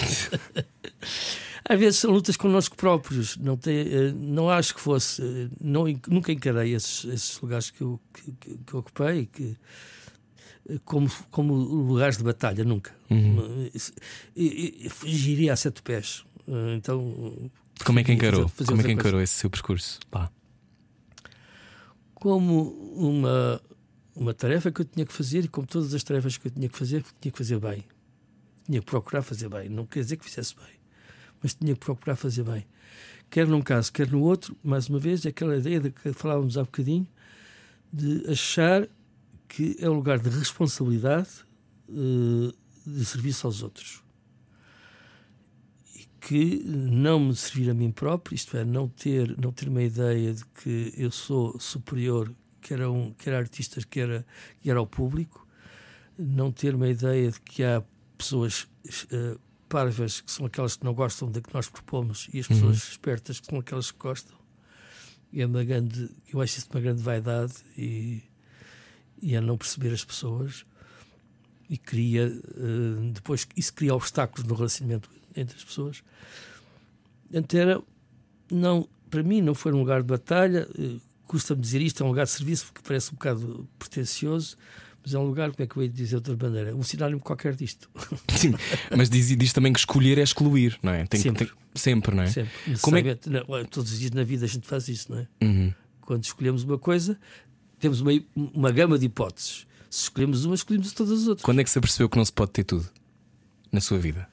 Às 1.69 1.79
vezes 1.79 2.01
são 2.01 2.11
lutas 2.11 2.37
connosco 2.37 2.77
próprios. 2.77 3.37
Não, 3.37 3.57
tem, 3.57 3.77
eh, 3.79 4.13
não 4.13 4.49
acho 4.49 4.75
que 4.75 4.81
fosse. 4.81 5.21
eh, 5.23 5.49
Não, 5.61 5.85
nunca 6.09 6.33
encarei 6.33 6.75
esses, 6.75 7.05
esses 7.05 7.41
lugares 7.41 7.71
que 7.71 7.83
eu, 7.83 8.01
que, 8.15 8.33
que- 8.33 8.59
eu 8.73 8.79
ocupei 8.79 9.27
que, 9.27 9.57
eh, 10.69 10.79
como, 10.85 11.11
como 11.31 11.55
lugares 11.55 12.17
de 12.17 12.25
batalha, 12.25 12.65
nunca. 12.65 12.95
Uhum. 13.11 13.69
E- 14.35 14.85
e- 14.87 14.89
Fugiria 14.89 15.53
a 15.53 15.57
sete 15.57 15.83
pés. 15.83 16.25
Então. 16.75 17.51
Como 17.85 17.99
é 17.99 18.05
que 18.05 18.13
encarou? 18.13 18.49
fazer- 18.49 18.55
fazer 18.55 18.69
Como 18.71 18.81
é 18.81 18.85
que 18.85 18.89
coisa. 18.95 19.01
encarou 19.01 19.21
esse 19.21 19.35
seu 19.35 19.51
percurso? 19.51 20.01
Pá. 20.11 20.31
como 22.15 22.71
uma, 22.97 23.61
uma 24.19 24.35
tarefa 24.35 24.73
que 24.73 24.81
eu 24.81 24.85
tinha 24.85 25.07
que 25.07 25.13
fazer 25.13 25.45
e 25.45 25.49
como 25.49 25.67
todas 25.67 25.95
as 25.95 26.03
tarefas 26.03 26.37
que 26.37 26.49
eu 26.49 26.51
tinha 26.51 26.69
que 26.69 26.77
fazer, 26.77 27.05
tinha 27.21 27.31
que 27.31 27.39
fazer 27.39 27.59
bem. 27.61 27.85
Tinha 28.67 28.81
que 28.81 28.87
procurar 28.87 29.23
fazer 29.23 29.49
bem. 29.49 29.69
Não 29.69 29.87
quer 29.87 30.01
dizer 30.01 30.17
que 30.17 30.25
fizesse 30.25 30.57
bem, 30.57 30.75
mas 31.41 31.55
tinha 31.55 31.73
que 31.73 31.81
procurar 31.81 32.17
fazer 32.17 32.43
bem. 32.43 32.67
Quer 33.31 33.47
num 33.47 33.63
caso, 33.63 33.93
quer 33.93 34.11
no 34.11 34.21
outro, 34.21 34.57
mais 34.63 34.89
uma 34.89 34.99
vez, 34.99 35.25
é 35.25 35.29
aquela 35.29 35.57
ideia 35.57 35.79
de 35.79 35.91
que 35.91 36.13
falávamos 36.13 36.59
há 36.59 36.65
bocadinho, 36.65 37.07
de 37.93 38.29
achar 38.29 38.89
que 39.47 39.77
é 39.79 39.89
um 39.89 39.95
lugar 39.95 40.19
de 40.19 40.29
responsabilidade 40.29 41.29
eh, 41.89 42.53
de 42.87 43.05
serviço 43.05 43.47
aos 43.47 43.63
outros. 43.63 44.03
E 45.95 46.07
que 46.21 46.63
não 46.65 47.21
me 47.21 47.37
servir 47.37 47.71
a 47.71 47.75
mim 47.75 47.93
próprio, 47.93 48.35
isto 48.35 48.57
é, 48.57 48.65
não 48.65 48.89
ter, 48.89 49.39
não 49.39 49.53
ter 49.53 49.69
uma 49.69 49.83
ideia 49.83 50.35
de 50.35 50.45
que 50.45 50.93
eu 50.97 51.11
sou 51.11 51.59
superior, 51.61 52.35
quer 52.69 52.83
a, 52.83 52.91
um, 52.91 53.13
quer 53.15 53.35
a 53.35 53.39
artistas, 53.39 53.85
quer, 53.85 54.11
a, 54.11 54.25
quer 54.63 54.77
ao 54.77 54.87
público, 54.87 55.47
não 56.19 56.53
ter 56.53 56.75
uma 56.75 56.89
ideia 56.89 57.31
de 57.31 57.41
que 57.41 57.65
há 57.65 57.83
pessoas 58.17 58.69
eh, 59.11 59.37
parvas 59.69 60.21
que 60.21 60.31
são 60.31 60.45
aquelas 60.45 60.77
que 60.77 60.85
não 60.85 60.93
gostam 60.93 61.31
da 61.31 61.41
que 61.41 61.55
nós 61.55 61.69
propomos 61.69 62.29
e 62.33 62.41
as 62.41 62.49
pessoas 62.49 62.77
espertas 62.77 63.41
que 63.41 63.47
são 63.47 63.59
aquelas 63.59 63.91
que 63.91 63.99
gostam. 63.99 64.37
E 65.33 65.41
é 65.41 65.47
uma 65.47 65.63
grande, 65.65 66.11
eu 66.33 66.41
acho 66.41 66.59
isso 66.59 66.69
uma 66.71 66.81
grande 66.81 67.03
vaidade 67.03 67.55
e, 67.77 68.23
e 69.23 69.37
a 69.37 69.41
não 69.41 69.57
perceber 69.57 69.93
as 69.93 70.05
pessoas 70.05 70.67
e 71.71 71.79
cria 71.79 72.27
eh, 72.27 73.11
depois 73.13 73.47
isso 73.57 73.73
cria 73.73 73.95
obstáculos 73.95 74.47
no 74.47 74.55
relacionamento 74.55 75.09
entre 75.37 75.57
as 75.57 75.65
pessoas. 75.65 76.03
Então 77.33 77.61
era, 77.61 77.83
não, 78.51 78.89
para 79.09 79.23
mim 79.23 79.41
não 79.41 79.55
foi 79.55 79.73
um 79.73 79.79
lugar 79.79 80.03
de 80.03 80.09
batalha, 80.09 80.69
eh, 80.79 80.97
custa-me 81.29 81.61
dizer 81.61 81.81
isto, 81.83 82.03
é 82.03 82.07
um 82.07 82.09
lugar 82.09 82.25
de 82.25 82.31
serviço 82.33 82.65
porque 82.67 82.81
parece 82.87 83.11
um 83.11 83.15
bocado 83.15 83.69
pretencioso, 83.79 84.57
mas 85.05 85.15
é 85.15 85.19
um 85.19 85.25
lugar, 85.25 85.51
como 85.53 85.63
é 85.63 85.67
que 85.67 85.77
eu 85.77 85.83
ia 85.85 85.89
dizer 85.89 86.21
de 86.21 86.31
outra 86.33 86.49
maneira? 86.49 86.75
Um 86.75 86.83
sinónimo 86.83 87.21
qualquer 87.21 87.55
disto. 87.55 87.89
Sim, 88.37 88.55
mas 88.97 89.09
diz, 89.09 89.29
diz 89.37 89.53
também 89.53 89.73
que 89.73 89.79
escolher 89.79 90.19
é 90.19 90.23
excluir, 90.23 90.79
não 90.83 90.93
é? 90.93 91.07
Tem, 91.07 91.21
que- 91.21 91.29
Sempre. 91.29 91.47
tem- 91.47 91.55
sempre, 91.75 92.15
não 92.17 92.23
é? 92.25 92.27
Sempre. 92.27 92.51
Como 92.81 92.97
é 92.97 93.15
que- 93.15 93.31
não, 93.31 93.45
todos 93.67 93.93
os 93.93 93.99
dias 94.01 94.11
na 94.11 94.25
vida 94.25 94.45
a 94.45 94.49
gente 94.49 94.67
faz 94.67 94.89
isso, 94.89 95.13
não 95.13 95.19
é? 95.19 95.29
Uhum. 95.43 95.73
Quando 96.01 96.25
escolhemos 96.25 96.65
uma 96.65 96.79
coisa, 96.79 97.19
temos 97.79 98.01
uma, 98.01 98.11
uma 98.35 98.73
gama 98.73 98.99
de 98.99 99.07
hipóteses. 99.07 99.67
Se 99.91 100.03
escolhemos 100.05 100.45
uma, 100.45 100.55
escolhemos 100.55 100.93
todas 100.93 101.13
as 101.23 101.29
outras. 101.29 101.45
Quando 101.45 101.61
é 101.61 101.65
que 101.65 101.71
se 101.71 101.79
apercebeu 101.79 102.09
que 102.09 102.17
não 102.17 102.25
se 102.25 102.33
pode 102.33 102.51
ter 102.51 102.65
tudo 102.65 102.89
na 103.71 103.81
sua 103.81 103.99
vida? 103.99 104.29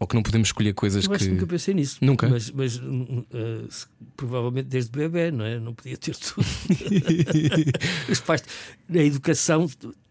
Ou 0.00 0.06
que 0.06 0.14
não 0.14 0.22
podemos 0.22 0.48
escolher 0.48 0.74
coisas 0.74 1.04
Eu 1.04 1.12
acho 1.12 1.24
que 1.24 1.30
nunca 1.32 1.46
pensei 1.46 1.74
nisso. 1.74 1.98
Nunca? 2.00 2.28
Mas, 2.28 2.50
mas, 2.52 2.74
se- 2.74 3.86
provavelmente 4.16 4.66
desde 4.68 4.90
bebê, 4.92 5.30
não 5.32 5.44
é? 5.44 5.58
Não 5.58 5.74
podia 5.74 5.96
ter 5.96 6.14
tudo. 6.14 6.46
Os 8.08 8.20
pais, 8.20 8.42
na 8.88 9.02
educação, 9.02 9.68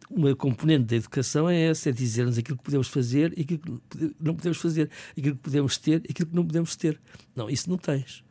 uma 0.10 0.36
componente 0.36 0.86
da 0.86 0.96
educação 0.98 1.50
é 1.50 1.68
essa, 1.70 1.90
é 1.90 1.92
dizer-nos 1.94 2.38
aquilo 2.38 2.58
que 2.58 2.64
podemos 2.66 2.88
fazer 2.90 3.34
e 3.38 3.42
aquilo 3.44 3.82
que 3.90 4.16
não 4.20 4.36
podemos 4.36 4.58
fazer, 4.58 4.90
aquilo 5.18 5.36
que 5.36 5.42
podemos 5.42 5.78
ter 5.78 6.02
e 6.06 6.12
aquilo 6.12 6.30
que 6.30 6.36
não 6.36 6.46
podemos 6.46 6.76
ter. 6.76 7.00
Não, 7.36 7.50
isso 7.50 7.70
não 7.70 7.78
tens. 7.78 8.24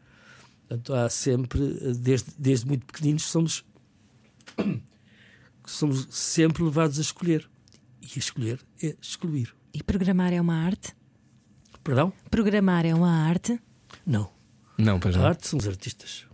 Portanto, 0.69 0.93
há 0.95 1.09
sempre, 1.09 1.61
desde, 1.99 2.33
desde 2.39 2.67
muito 2.67 2.85
pequeninos, 2.85 3.23
somos, 3.23 3.65
somos 5.67 6.07
sempre 6.11 6.63
levados 6.63 6.99
a 6.99 7.03
escolher. 7.03 7.49
E 8.03 8.19
escolher 8.19 8.61
é 8.83 8.95
excluir. 9.01 9.55
E 9.75 9.83
programar 9.83 10.33
é 10.33 10.41
uma 10.41 10.55
arte? 10.55 10.95
Perdão? 11.87 12.13
Programar 12.29 12.85
é 12.85 12.93
uma 12.93 13.29
arte? 13.29 13.61
Não. 14.05 14.29
Não, 14.77 14.99
pois 14.99 15.17
A 15.17 15.29
arte 15.29 15.47
são 15.47 15.57
os 15.57 15.69
artistas. 15.69 16.27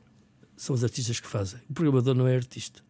São 0.57 0.75
os 0.75 0.83
artistas 0.83 1.21
que 1.21 1.27
fazem. 1.27 1.61
O 1.69 1.75
programador 1.75 2.15
não 2.15 2.27
é 2.27 2.35
artista. 2.35 2.83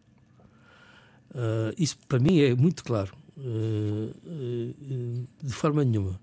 Ah, 1.35 1.73
isso 1.77 1.97
para 2.07 2.19
mim 2.19 2.39
é 2.39 2.55
muito 2.55 2.81
claro. 2.85 3.13
Ah, 3.37 4.13
ah, 4.25 5.45
de 5.45 5.53
forma 5.53 5.83
nenhuma. 5.83 6.17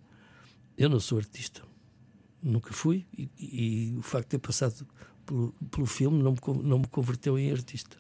Eu 0.79 0.88
não 0.88 0.98
sou 0.98 1.18
artista. 1.18 1.61
Nunca 2.42 2.72
fui. 2.72 3.05
E, 3.12 3.29
e 3.38 3.98
o 3.98 4.03
facto 4.03 4.24
de 4.24 4.31
ter 4.31 4.38
passado 4.38 4.87
pelo, 5.26 5.53
pelo 5.70 5.85
filme 5.85 6.22
não 6.22 6.33
me, 6.33 6.62
não 6.62 6.79
me 6.79 6.87
converteu 6.87 7.38
em 7.38 7.53
artista. 7.53 7.98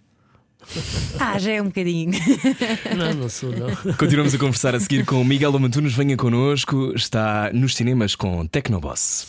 Ah, 1.18 1.38
já 1.38 1.52
é 1.52 1.62
um 1.62 1.66
bocadinho. 1.66 2.12
Não, 2.96 3.14
não 3.14 3.28
sou, 3.28 3.50
não. 3.50 3.94
Continuamos 3.94 4.34
a 4.34 4.38
conversar 4.38 4.74
a 4.74 4.80
seguir 4.80 5.04
com 5.04 5.20
o 5.20 5.24
Miguel 5.24 5.54
Amantunes. 5.54 5.92
Venha 5.92 6.16
connosco. 6.16 6.92
Está 6.94 7.50
nos 7.52 7.74
cinemas 7.74 8.14
com 8.14 8.46
Tecnoboss. 8.46 9.26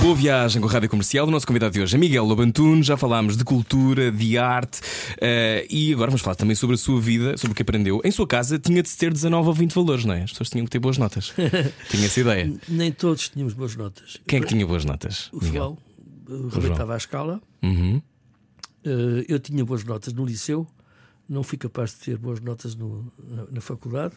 Boa 0.00 0.14
viagem 0.14 0.62
com 0.62 0.68
a 0.68 0.70
Rádio 0.70 0.88
Comercial. 0.88 1.26
O 1.26 1.30
nosso 1.30 1.46
convidado 1.46 1.72
de 1.72 1.80
hoje 1.80 1.94
é 1.94 1.98
Miguel 1.98 2.24
Lobantunes. 2.24 2.86
Já 2.86 2.96
falámos 2.96 3.36
de 3.36 3.44
cultura, 3.44 4.10
de 4.10 4.38
arte 4.38 4.80
eh, 5.20 5.66
e 5.68 5.92
agora 5.92 6.10
vamos 6.10 6.22
falar 6.22 6.36
também 6.36 6.54
sobre 6.54 6.74
a 6.74 6.78
sua 6.78 7.00
vida, 7.00 7.36
sobre 7.36 7.52
o 7.52 7.54
que 7.54 7.62
aprendeu. 7.62 8.00
Em 8.04 8.10
sua 8.10 8.26
casa 8.26 8.58
tinha 8.58 8.82
de 8.82 8.88
se 8.88 8.96
ter 8.96 9.12
19 9.12 9.48
ou 9.48 9.54
20 9.54 9.74
valores, 9.74 10.04
não 10.04 10.14
é? 10.14 10.22
As 10.22 10.30
pessoas 10.30 10.48
tinham 10.50 10.64
que 10.64 10.70
ter 10.70 10.78
boas 10.78 10.96
notas. 10.96 11.32
tinha 11.90 12.06
essa 12.06 12.20
ideia. 12.20 12.52
Nem 12.68 12.92
todos 12.92 13.28
tínhamos 13.28 13.52
boas 13.52 13.76
notas. 13.76 14.18
Quem 14.26 14.38
é 14.38 14.42
que 14.42 14.48
tinha 14.48 14.66
boas 14.66 14.84
notas? 14.84 15.28
O 15.32 15.44
João 15.44 15.76
uh, 16.28 16.48
rebentava 16.48 16.94
a 16.94 16.96
escala. 16.96 17.40
Uhum. 17.62 17.96
Uh, 18.86 19.24
eu 19.28 19.38
tinha 19.38 19.64
boas 19.64 19.84
notas 19.84 20.12
no 20.12 20.24
liceu, 20.24 20.66
não 21.28 21.42
fui 21.42 21.58
capaz 21.58 21.90
de 21.90 21.96
ter 21.98 22.16
boas 22.18 22.40
notas 22.40 22.74
no- 22.74 23.12
na, 23.18 23.44
na 23.46 23.60
faculdade. 23.60 24.14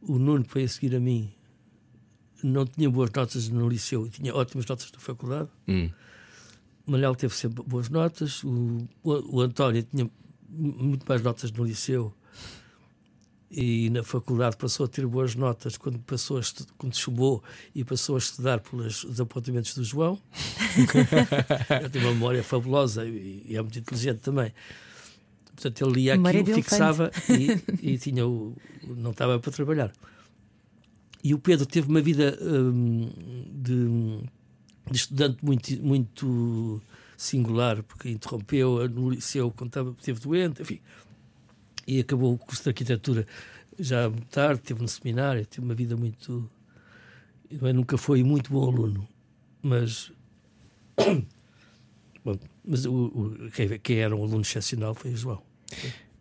O 0.00 0.18
Nuno, 0.18 0.44
que 0.44 0.58
a 0.60 0.68
seguir 0.68 0.94
a 0.96 1.00
mim, 1.00 1.30
não 2.42 2.64
tinha 2.66 2.90
boas 2.90 3.10
notas 3.10 3.48
no 3.48 3.68
liceu 3.68 4.06
e 4.06 4.10
tinha 4.10 4.34
ótimas 4.34 4.66
notas 4.66 4.90
na 4.92 4.98
faculdade. 4.98 5.48
Hum. 5.66 5.90
O 6.86 6.90
Manel 6.92 7.14
teve 7.14 7.34
sempre 7.34 7.62
boas 7.64 7.88
notas. 7.88 8.42
O, 8.44 8.78
o, 9.02 9.36
o 9.36 9.40
António 9.40 9.82
tinha 9.82 10.04
mu- 10.48 10.72
muito 10.84 11.04
mais 11.08 11.22
notas 11.22 11.50
no 11.52 11.64
liceu 11.64 12.12
e 13.50 13.88
na 13.90 14.02
faculdade 14.02 14.56
passou 14.56 14.84
a 14.84 14.88
ter 14.88 15.06
boas 15.06 15.34
notas 15.34 15.76
quando 15.78 15.98
passou 16.00 16.40
quando 16.76 16.94
chumou 16.94 17.42
e 17.74 17.82
passou 17.82 18.16
a 18.16 18.18
estudar 18.18 18.60
pelos 18.60 19.04
os 19.04 19.20
apontamentos 19.20 19.74
do 19.74 19.82
João. 19.82 20.20
Ele 21.80 21.88
tem 21.88 22.02
uma 22.02 22.12
memória 22.12 22.42
fabulosa 22.42 23.06
e, 23.06 23.44
e 23.46 23.56
é 23.56 23.62
muito 23.62 23.78
inteligente 23.78 24.18
também. 24.18 24.52
Portanto, 25.54 25.82
ele 25.82 25.92
lia 25.92 26.14
aquilo, 26.14 26.54
fixava 26.54 27.10
e, 27.28 27.92
e 27.94 27.98
tinha 27.98 28.24
o, 28.24 28.56
não 28.84 29.10
estava 29.10 29.40
para 29.40 29.50
trabalhar. 29.50 29.92
E 31.24 31.34
o 31.34 31.38
Pedro 31.38 31.66
teve 31.66 31.88
uma 31.88 32.00
vida 32.00 32.38
hum, 32.40 33.10
de, 33.52 34.20
de 34.88 34.96
estudante 34.96 35.44
muito, 35.44 35.82
muito 35.82 36.80
singular, 37.16 37.82
porque 37.82 38.08
interrompeu 38.08 38.88
no 38.88 39.10
liceu 39.10 39.50
quando 39.50 39.70
estava, 39.70 39.90
esteve 39.98 40.20
doente, 40.20 40.62
enfim. 40.62 40.80
E 41.88 42.00
acabou 42.00 42.34
o 42.34 42.38
curso 42.38 42.62
de 42.64 42.68
arquitetura 42.68 43.26
já 43.78 44.10
muito 44.10 44.26
tarde, 44.26 44.60
teve 44.60 44.82
no 44.82 44.88
seminário, 44.88 45.46
teve 45.46 45.64
uma 45.64 45.74
vida 45.74 45.96
muito. 45.96 46.48
Eu 47.50 47.72
nunca 47.72 47.96
foi 47.96 48.22
muito 48.22 48.52
bom 48.52 48.68
aluno, 48.68 49.08
mas. 49.62 50.12
Bom, 52.24 52.36
mas 52.64 52.84
o, 52.84 52.92
o- 52.92 53.50
quem, 53.52 53.78
quem 53.78 53.98
era 54.00 54.14
um 54.14 54.22
aluno 54.22 54.42
excepcional 54.42 54.94
foi 54.94 55.12
o 55.12 55.16
João. 55.16 55.42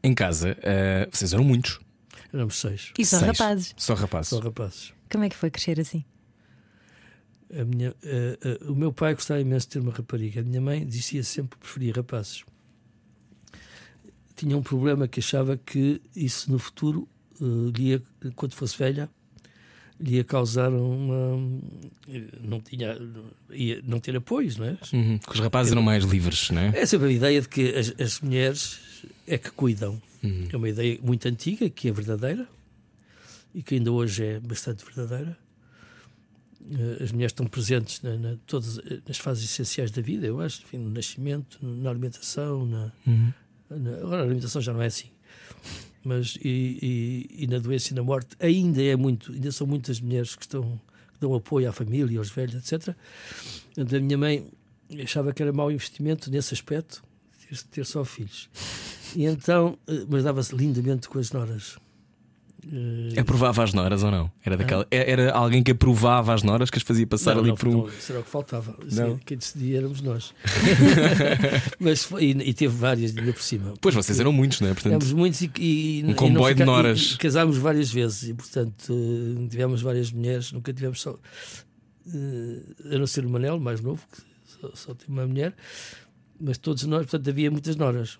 Em 0.03 0.13
casa, 0.13 0.55
eh, 0.61 1.09
vocês 1.11 1.33
eram 1.33 1.43
muitos. 1.43 1.79
Éramos 2.31 2.59
seis, 2.59 2.93
E 2.97 3.05
só 3.05 3.17
Seis. 3.19 3.37
rapazes. 3.37 3.73
Só 3.77 3.93
rapazes. 3.93 4.29
só 4.29 4.39
rapazes. 4.39 4.93
Como 5.11 5.23
é 5.23 5.29
que 5.29 5.35
foi 5.35 5.49
crescer 5.49 5.79
assim? 5.79 6.05
A 7.51 7.65
minha, 7.65 7.93
eh, 8.03 8.37
eh, 8.41 8.59
o 8.69 8.75
meu 8.75 8.93
pai 8.93 9.15
gostava 9.15 9.39
imenso 9.41 9.67
de 9.67 9.73
ter 9.73 9.79
uma 9.79 9.91
rapariga. 9.91 10.41
A 10.41 10.43
minha 10.43 10.61
mãe 10.61 10.85
dizia 10.85 11.23
sempre 11.23 11.57
que 11.57 11.63
preferia 11.65 11.93
rapazes. 11.93 12.45
Tinha 14.37 14.55
um 14.57 14.61
problema 14.63 15.05
que 15.07 15.19
achava 15.19 15.57
que 15.57 15.99
isso 16.15 16.49
no 16.51 16.57
futuro, 16.59 17.07
lhe 17.75 17.89
ia, 17.89 18.01
quando 18.35 18.53
fosse 18.53 18.77
velha, 18.77 19.09
lhe 19.99 20.15
ia 20.17 20.23
causar 20.23 20.71
uma. 20.71 21.37
Não, 22.43 22.61
tinha, 22.61 22.95
ia 23.51 23.81
não 23.83 23.99
ter 23.99 24.15
apoios, 24.15 24.55
não 24.55 24.65
é? 24.67 24.77
Uhum. 24.93 25.19
Os 25.27 25.39
rapazes 25.39 25.71
eram 25.73 25.81
mais 25.81 26.03
livres, 26.05 26.49
não 26.51 26.61
é? 26.61 26.67
É 26.79 26.85
sempre 26.85 27.07
a 27.07 27.11
ideia 27.11 27.41
de 27.41 27.49
que 27.49 27.75
as, 27.75 27.93
as 27.99 28.21
mulheres 28.21 28.79
é 29.25 29.37
que 29.39 29.49
cuidam. 29.51 29.99
Uhum. 30.23 30.47
É 30.51 30.55
uma 30.55 30.69
ideia 30.69 30.99
muito 31.01 31.27
antiga, 31.27 31.67
que 31.69 31.89
é 31.89 31.91
verdadeira 31.91 32.47
e 33.55 33.63
que 33.63 33.75
ainda 33.75 33.91
hoje 33.91 34.23
é 34.23 34.39
bastante 34.39 34.85
verdadeira. 34.85 35.35
Eh, 36.71 37.03
As 37.03 37.11
mulheres 37.11 37.31
estão 37.31 37.45
presentes 37.47 38.01
na, 38.01 38.15
na- 38.17 38.35
todas 38.45 38.77
eh, 38.79 38.99
nas 39.07 39.17
fases 39.17 39.45
essenciais 39.45 39.89
da 39.91 40.01
vida, 40.01 40.27
eu 40.27 40.39
acho, 40.41 40.61
enfim, 40.63 40.77
no 40.77 40.89
nascimento, 40.91 41.57
na 41.61 41.89
alimentação, 41.89 42.65
na, 42.65 42.91
Uhum. 43.05 43.33
Agora 43.69 44.21
a 44.21 44.25
alimentação 44.25 44.61
já 44.61 44.73
não 44.73 44.81
é 44.81 44.87
assim, 44.87 45.07
mas 46.03 46.37
e, 46.43 47.27
e- 47.29 47.43
e 47.43 47.47
na 47.47 47.59
doença 47.59 47.91
e 47.91 47.95
na 47.95 48.03
morte 48.03 48.35
ainda 48.39 48.81
é 48.81 48.95
muito, 48.95 49.31
ainda 49.33 49.51
são 49.51 49.67
muitas 49.67 49.99
mulheres 49.99 50.35
que 50.35 50.43
estão 50.43 50.79
que 51.13 51.21
dão 51.21 51.33
apoio 51.33 51.67
à 51.67 51.71
família, 51.73 52.19
aos 52.19 52.29
velhos, 52.29 52.55
etc. 52.71 52.95
A 53.77 53.99
minha 53.99 54.17
mãe 54.17 54.45
achava 55.03 55.33
que 55.33 55.41
era 55.41 55.51
mau 55.51 55.71
investimento 55.71 56.29
nesse 56.29 56.53
aspecto 56.53 57.03
ter, 57.49 57.57
ter 57.71 57.85
só 57.85 58.05
filhos. 58.05 58.47
E 59.15 59.25
então, 59.25 59.77
eh, 59.87 60.05
mas 60.07 60.23
dava-se 60.23 60.55
lindamente 60.55 61.09
com 61.09 61.17
as 61.17 61.31
noras. 61.31 61.77
Eh, 62.65 63.19
Aprovava 63.19 63.63
as 63.63 63.73
noras 63.73 64.03
ou 64.03 64.11
não? 64.11 64.31
Era, 64.43 64.57
daquela, 64.57 64.85
é- 64.89 65.11
era 65.11 65.31
alguém 65.31 65.61
que 65.63 65.71
aprovava 65.71 66.33
as 66.33 66.43
noras 66.43 66.69
que 66.69 66.77
as 66.77 66.83
fazia 66.83 67.05
passar 67.07 67.33
não, 67.35 67.41
ali 67.41 67.49
não, 67.49 67.55
por 67.55 67.67
um. 67.69 67.87
isso 67.87 68.11
era 68.11 68.19
o 68.19 68.23
que 68.23 68.29
faltava. 68.29 68.75
Isso 68.85 68.99
Não. 69.01 69.17
Quem 69.19 69.37
decidia 69.37 69.77
éramos 69.77 70.01
nós. 70.01 70.33
Mas 71.79 72.03
foi- 72.03 72.31
e, 72.31 72.53
teve 72.53 72.75
várias 72.75 73.15
ainda 73.15 73.31
por 73.33 73.41
cima. 73.41 73.73
Pois 73.79 73.93
vocês 73.95 74.19
eram 74.19 74.31
muitos, 74.33 74.59
não 74.59 74.69
é? 74.69 74.73
Portanto, 74.73 74.93
Éramos 74.93 75.13
muitos 75.13 75.41
e, 75.41 75.51
e, 75.59 76.03
Um 76.05 76.13
comboio 76.13 76.33
não 76.39 76.43
de 76.47 76.53
fica- 76.53 76.65
noras. 76.65 76.99
e- 76.99 77.13
e 77.13 77.17
casámos 77.17 77.57
várias 77.57 77.91
vezes 77.91 78.29
e, 78.29 78.33
portanto, 78.33 78.91
eh, 78.91 79.47
tivemos 79.49 79.81
várias 79.81 80.11
mulheres, 80.11 80.51
nunca 80.51 80.73
tivemos 80.73 80.99
só. 81.01 81.15
eh, 82.07 82.95
a 82.95 82.97
não 82.97 83.07
ser 83.07 83.25
o 83.25 83.29
Manel, 83.29 83.59
mais 83.59 83.81
novo, 83.81 84.01
que 84.11 84.21
só, 84.61 84.71
só 84.73 84.93
tem 84.93 85.07
uma 85.09 85.27
mulher, 85.27 85.53
mas 86.39 86.57
todos 86.57 86.83
nós, 86.83 87.01
portanto, 87.05 87.29
havia 87.29 87.51
muitas 87.51 87.75
noras. 87.75 88.17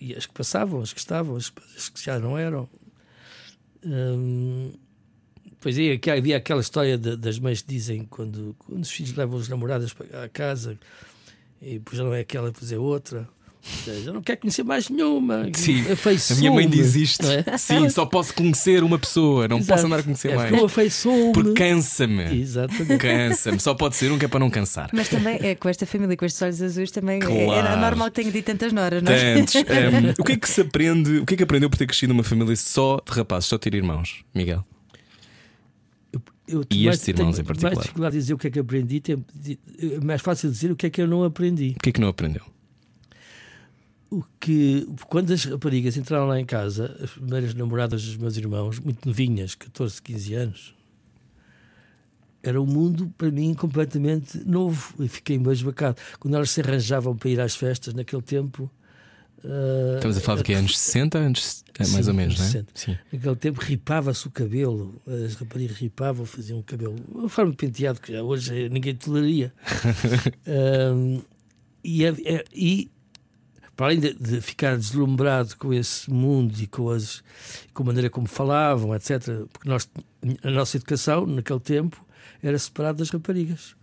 E 0.00 0.14
as 0.14 0.24
que 0.24 0.32
passavam, 0.32 0.80
as 0.80 0.92
que 0.92 0.98
estavam, 1.00 1.36
as 1.36 1.50
que 1.50 2.02
já 2.02 2.18
não 2.18 2.36
eram. 2.38 2.66
Hum, 3.84 4.72
Pois 5.62 5.78
é, 5.78 5.98
que 5.98 6.10
havia 6.10 6.38
aquela 6.38 6.60
história 6.62 6.96
de- 6.96 7.16
das 7.18 7.38
mães 7.38 7.60
que 7.60 7.68
dizem 7.68 8.06
quando, 8.06 8.54
quando 8.60 8.82
os 8.82 8.90
filhos 8.90 9.12
levam 9.14 9.38
as 9.38 9.46
namoradas 9.46 9.92
para 9.92 10.24
a 10.24 10.28
casa 10.28 10.78
e 11.60 11.74
depois 11.78 11.98
já 11.98 12.04
não 12.04 12.14
é 12.14 12.20
aquela, 12.20 12.50
depois 12.50 12.72
é 12.72 12.78
outra. 12.78 13.28
Eu 13.86 14.14
não 14.14 14.22
quero 14.22 14.40
conhecer 14.40 14.62
mais 14.64 14.88
nenhuma. 14.88 15.46
Sim, 15.54 15.86
a 15.88 15.92
Afeiçoe-me, 15.92 16.40
minha 16.40 16.52
mãe 16.52 16.68
diz 16.68 16.94
isto. 16.94 17.26
é? 17.26 17.58
Sim, 17.58 17.88
só 17.90 18.06
posso 18.06 18.32
conhecer 18.34 18.82
uma 18.82 18.98
pessoa, 18.98 19.46
não 19.46 19.58
Exato. 19.58 19.72
posso 19.74 19.86
andar 19.86 19.98
a 20.00 20.02
conhecer 20.02 20.30
é 20.30 20.36
mais. 20.36 20.48
Porque 20.48 20.62
eu 20.62 20.66
afeiçoe-me. 20.66 21.32
Porque 21.32 21.52
cansa-me. 21.52 22.40
Exatamente. 22.40 22.96
Cansa-me. 22.98 23.60
Só 23.60 23.74
pode 23.74 23.96
ser 23.96 24.10
um 24.10 24.18
que 24.18 24.24
é 24.24 24.28
para 24.28 24.40
não 24.40 24.48
cansar. 24.50 24.88
Mas 24.92 25.08
também 25.08 25.38
é 25.42 25.54
com 25.54 25.68
esta 25.68 25.84
família, 25.84 26.16
com 26.16 26.24
estes 26.24 26.40
olhos 26.40 26.62
azuis, 26.62 26.90
também 26.90 27.18
é- 27.18 27.20
Claro. 27.20 27.52
era 27.52 27.76
normal 27.76 28.08
que 28.10 28.14
tenha 28.22 28.32
dito 28.32 28.46
tantas 28.46 28.72
noras, 28.72 29.02
não 29.02 29.12
é? 29.12 29.34
Tantos. 29.36 29.54
Hum, 29.70 30.14
o 30.18 30.24
que 30.24 30.32
é 30.32 30.36
que 30.36 30.48
se 30.48 30.60
aprende? 30.62 31.18
O 31.18 31.26
que 31.26 31.34
é 31.34 31.36
que 31.36 31.42
aprendeu 31.42 31.68
por 31.68 31.76
ter 31.76 31.86
crescido 31.86 32.12
numa 32.14 32.24
família 32.24 32.54
só 32.56 33.00
de 33.06 33.12
rapazes, 33.12 33.48
só 33.48 33.58
ter 33.58 33.74
irmãos, 33.74 34.24
Miguel? 34.34 34.64
Eu, 36.12 36.20
eu 36.48 36.64
E 36.70 36.84
mais- 36.86 36.96
estes 36.96 37.08
irmãos 37.08 37.36
tenho 37.36 37.42
em 37.44 37.46
particular? 37.46 37.74
Mais 37.74 37.82
dificuldade 37.84 38.12
de 38.14 38.18
dizer 38.20 38.34
o 38.34 38.38
que 38.38 38.46
é 38.46 38.50
que 38.50 38.58
aprendi, 38.58 39.00
tem- 39.00 39.24
é 39.80 40.04
mais 40.04 40.20
fácil 40.22 40.50
dizer 40.50 40.70
o 40.72 40.76
que 40.76 40.86
é 40.86 40.90
que 40.90 41.00
eu 41.02 41.06
não 41.06 41.22
aprendi. 41.24 41.74
O 41.76 41.82
que 41.82 41.90
é 41.90 41.92
que 41.92 42.00
não 42.00 42.08
aprendeu? 42.08 42.42
O 44.10 44.24
que, 44.40 44.88
quando 45.08 45.32
as 45.32 45.44
raparigas 45.44 45.96
entraram 45.96 46.26
lá 46.26 46.40
em 46.40 46.44
casa, 46.44 46.96
as 47.02 47.10
primeiras 47.10 47.54
namoradas 47.54 48.02
dos 48.04 48.16
meus 48.16 48.36
irmãos, 48.36 48.80
muito 48.80 49.06
novinhas, 49.06 49.54
14, 49.54 50.02
15 50.02 50.34
anos, 50.34 50.74
era 52.42 52.60
um 52.60 52.66
mundo 52.66 53.12
para 53.16 53.30
mim 53.30 53.54
completamente 53.54 54.38
novo 54.44 54.94
e 54.98 55.06
fiquei 55.06 55.36
embasbacado. 55.36 56.00
Quando 56.18 56.34
elas 56.34 56.50
se 56.50 56.60
arranjavam 56.60 57.16
para 57.16 57.28
ir 57.30 57.40
às 57.40 57.54
festas 57.54 57.94
naquele 57.94 58.22
tempo. 58.22 58.68
ah, 59.44 59.94
Estamos 59.96 60.16
a 60.16 60.20
falar 60.20 60.38
de 60.38 60.44
que 60.44 60.54
anos 60.54 60.76
60? 60.76 61.18
Anos, 61.18 61.64
é, 61.78 61.86
mais 61.86 62.04
Sim, 62.06 62.10
ou 62.10 62.14
menos, 62.16 62.36
não 62.38 62.44
é? 62.44 62.48
60. 62.48 62.72
Sim. 62.74 62.98
Naquele 63.12 63.36
tempo 63.36 63.60
ripava-se 63.60 64.26
o 64.26 64.30
cabelo, 64.30 65.00
as 65.06 65.34
raparigas 65.36 65.76
ripavam, 65.76 66.24
faziam 66.26 66.58
o 66.58 66.62
cabelo, 66.64 66.96
uma 67.14 67.28
forma 67.28 67.52
de 67.52 67.56
penteado 67.58 68.00
que 68.00 68.10
já 68.12 68.22
hoje 68.24 68.68
ninguém 68.70 68.96
toleraria. 68.96 69.52
E, 71.82 72.04
é- 72.04 72.14
é- 72.26 72.44
e 72.54 72.90
para 73.80 73.86
além 73.86 73.98
de, 73.98 74.12
de, 74.12 74.42
ficar 74.42 74.76
deslumbrado 74.76 75.56
com 75.56 75.72
esse 75.72 76.10
mundo 76.10 76.54
e 76.60 76.66
com, 76.66 76.90
as, 76.90 77.24
com 77.72 77.82
a 77.82 77.86
maneira 77.86 78.10
como 78.10 78.28
falavam, 78.28 78.94
etc., 78.94 79.46
porque 79.50 79.66
nós, 79.66 79.88
a 80.42 80.50
nossa 80.50 80.76
educação, 80.76 81.24
naquele 81.24 81.60
tempo, 81.60 82.04
era 82.42 82.58
separada 82.58 82.98
das 82.98 83.08
raparigas. 83.08 83.74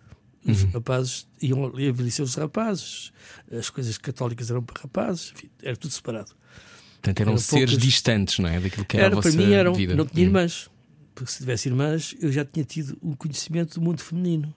Os 0.45 0.61
uhum. 0.61 0.69
rapazes 0.69 1.27
iam 1.41 1.79
envelhecer 1.79 2.23
os 2.23 2.35
rapazes, 2.35 3.11
as 3.51 3.71
coisas 3.71 3.97
católicas 3.97 4.51
eram 4.51 4.61
para 4.61 4.83
rapazes, 4.83 5.33
enfim, 5.35 5.49
era 5.63 5.75
tudo 5.75 5.89
separado. 5.89 6.31
Portanto, 7.01 7.19
eram, 7.19 7.31
eram 7.31 7.41
seres 7.41 7.71
poucas... 7.71 7.87
distantes, 7.87 8.37
não 8.37 8.49
é? 8.49 8.59
Daquilo 8.59 8.85
que 8.85 8.97
era, 8.97 9.07
era 9.07 9.15
a 9.15 9.15
vossa 9.15 9.31
para 9.31 9.47
mim, 9.47 9.51
eram, 9.51 9.73
vida. 9.73 9.95
não 9.95 10.05
tinha 10.05 10.27
uhum. 10.27 10.27
irmãs. 10.27 10.69
Porque 11.15 11.31
se 11.31 11.39
tivesse 11.39 11.69
irmãs, 11.69 12.15
eu 12.21 12.31
já 12.31 12.45
tinha 12.45 12.63
tido 12.63 12.95
um 13.01 13.15
conhecimento 13.15 13.79
do 13.79 13.81
mundo 13.83 13.99
feminino. 13.99 14.53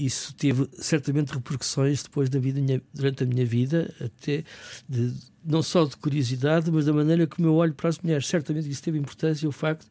Isso 0.00 0.34
teve 0.34 0.66
certamente 0.78 1.30
repercussões 1.30 2.02
depois 2.02 2.30
da 2.30 2.38
vida, 2.38 2.60
durante 2.94 3.22
a 3.22 3.26
minha 3.26 3.44
vida, 3.44 3.94
até 4.00 4.42
de, 4.88 5.12
não 5.44 5.62
só 5.62 5.84
de 5.84 5.94
curiosidade, 5.96 6.70
mas 6.70 6.86
da 6.86 6.92
maneira 6.92 7.26
como 7.26 7.46
eu 7.46 7.54
olho 7.54 7.74
para 7.74 7.90
as 7.90 7.98
mulheres. 7.98 8.26
Certamente 8.26 8.70
isso 8.70 8.82
teve 8.82 8.98
importância 8.98 9.46
o 9.46 9.52
facto 9.52 9.86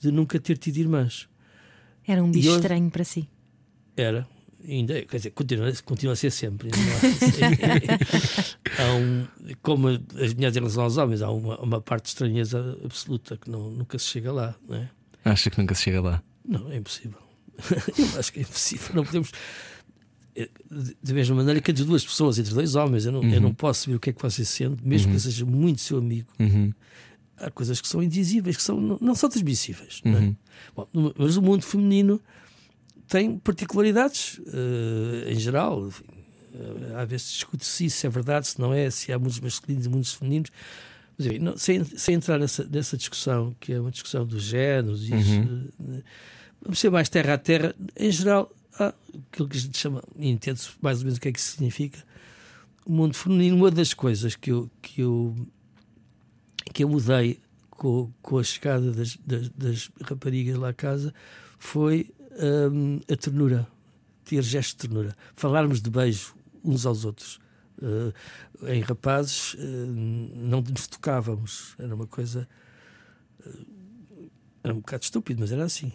de 0.00 0.10
nunca 0.10 0.40
ter 0.40 0.58
tido 0.58 0.78
irmãs. 0.78 1.28
Era 2.04 2.24
um 2.24 2.30
bicho 2.30 2.48
eu, 2.48 2.56
estranho 2.56 2.90
para 2.90 3.04
si. 3.04 3.28
Era, 3.96 4.26
ainda, 4.68 5.00
quer 5.02 5.18
dizer, 5.18 5.30
continua, 5.30 5.72
continua 5.84 6.14
a 6.14 6.16
ser 6.16 6.32
sempre. 6.32 6.70
há 8.78 8.94
um, 8.94 9.26
como 9.62 9.88
as 9.88 10.34
mulheres 10.34 10.56
em 10.56 10.60
relação 10.60 10.82
aos 10.82 10.96
homens, 10.96 11.22
há 11.22 11.30
uma, 11.30 11.56
uma 11.60 11.80
parte 11.80 12.04
de 12.04 12.08
estranheza 12.08 12.78
absoluta 12.84 13.36
que 13.36 13.48
não, 13.48 13.70
nunca 13.70 13.96
se 13.96 14.06
chega 14.06 14.32
lá. 14.32 14.56
Não 14.68 14.76
é? 14.76 14.90
Acha 15.24 15.50
que 15.50 15.58
nunca 15.58 15.76
se 15.76 15.82
chega 15.82 16.00
lá? 16.00 16.20
Não, 16.44 16.72
é 16.72 16.78
impossível. 16.78 17.22
eu 17.98 18.18
acho 18.18 18.32
que 18.32 18.40
é 18.40 18.42
impossível. 18.42 18.94
Não 18.94 19.04
podemos. 19.04 19.30
Eh, 20.34 20.48
da 21.02 21.12
mesma 21.12 21.36
maneira 21.36 21.60
que 21.60 21.70
entre 21.70 21.84
duas 21.84 22.04
pessoas, 22.04 22.38
entre 22.38 22.54
dois 22.54 22.74
homens, 22.74 23.04
eu 23.04 23.12
não, 23.12 23.20
uhum. 23.20 23.34
eu 23.34 23.40
não 23.40 23.54
posso 23.54 23.84
saber 23.84 23.96
o 23.96 24.00
que 24.00 24.10
é 24.10 24.12
que 24.12 24.22
você 24.22 24.44
sente, 24.44 24.82
mesmo 24.82 25.06
uhum. 25.06 25.12
que 25.12 25.16
eu 25.16 25.20
seja 25.20 25.44
muito 25.44 25.80
seu 25.80 25.98
amigo. 25.98 26.28
Uhum. 26.38 26.72
Há 27.36 27.50
coisas 27.50 27.80
que 27.80 27.88
são 27.88 28.02
indizíveis, 28.02 28.56
que 28.56 28.62
são, 28.62 28.80
não, 28.80 28.98
não 29.00 29.14
são 29.14 29.28
transmissíveis. 29.28 30.00
Não 30.04 30.16
é? 30.16 30.20
Uhum. 30.20 30.36
Bom, 30.76 30.88
mas 31.18 31.36
o 31.36 31.42
mundo 31.42 31.62
feminino 31.62 32.20
tem 33.08 33.36
particularidades 33.38 34.38
uh, 34.38 35.28
em 35.28 35.38
geral. 35.38 35.86
Enfim, 35.88 36.04
uh, 36.54 36.96
às 36.96 37.08
vezes 37.08 37.32
discute-se 37.32 37.86
isso, 37.86 37.98
se 37.98 38.06
é 38.06 38.10
verdade, 38.10 38.48
se 38.48 38.60
não 38.60 38.72
é, 38.72 38.88
se 38.90 39.12
há 39.12 39.18
mundos 39.18 39.38
masculinos 39.40 39.84
e 39.84 39.88
mundos 39.88 40.14
femininos. 40.14 40.50
Mas, 41.18 41.26
enfim, 41.26 41.38
não, 41.38 41.56
sem, 41.56 41.84
sem 41.84 42.14
entrar 42.14 42.38
nessa, 42.38 42.64
nessa 42.64 42.96
discussão, 42.96 43.54
que 43.60 43.72
é 43.72 43.80
uma 43.80 43.90
discussão 43.90 44.24
dos 44.24 44.42
géneros, 44.42 45.02
isso, 45.04 45.40
uh, 45.80 46.02
ser 46.74 46.90
mais 46.90 47.08
terra 47.08 47.34
a 47.34 47.38
terra. 47.38 47.74
Em 47.96 48.10
geral, 48.10 48.50
há 48.78 48.94
aquilo 49.30 49.48
que 49.48 49.56
a 49.56 49.60
gente 49.60 49.78
chama, 49.78 50.02
e 50.16 50.28
entende-se 50.28 50.70
mais 50.80 50.98
ou 50.98 51.04
menos 51.04 51.18
o 51.18 51.20
que 51.20 51.28
é 51.28 51.32
que 51.32 51.38
isso 51.38 51.52
significa. 51.52 52.02
O 52.84 52.92
mundo 52.92 53.14
feminino, 53.14 53.56
uma 53.56 53.70
das 53.70 53.94
coisas 53.94 54.34
que 54.34 54.50
eu, 54.50 54.70
que 54.80 55.02
eu, 55.02 55.34
que 56.72 56.84
eu 56.84 56.88
mudei 56.88 57.40
com, 57.70 58.12
com 58.20 58.38
a 58.38 58.42
chegada 58.42 58.92
das, 58.92 59.16
das, 59.16 59.48
das 59.50 59.90
raparigas 60.02 60.56
lá 60.56 60.68
a 60.70 60.72
casa 60.72 61.12
foi 61.58 62.10
um, 62.72 63.00
a 63.10 63.16
ternura, 63.16 63.66
ter 64.24 64.42
gesto 64.42 64.70
de 64.72 64.88
ternura, 64.88 65.16
falarmos 65.34 65.80
de 65.80 65.90
beijo 65.90 66.34
uns 66.64 66.86
aos 66.86 67.04
outros. 67.04 67.40
Uh, 67.78 68.12
em 68.68 68.80
rapazes 68.80 69.54
uh, 69.54 69.58
não 69.58 70.60
nos 70.60 70.86
tocávamos, 70.86 71.74
era 71.78 71.92
uma 71.94 72.06
coisa. 72.06 72.48
Uh, 73.44 74.30
era 74.62 74.72
um 74.72 74.78
bocado 74.78 75.02
estúpido, 75.02 75.40
mas 75.40 75.50
era 75.50 75.64
assim. 75.64 75.92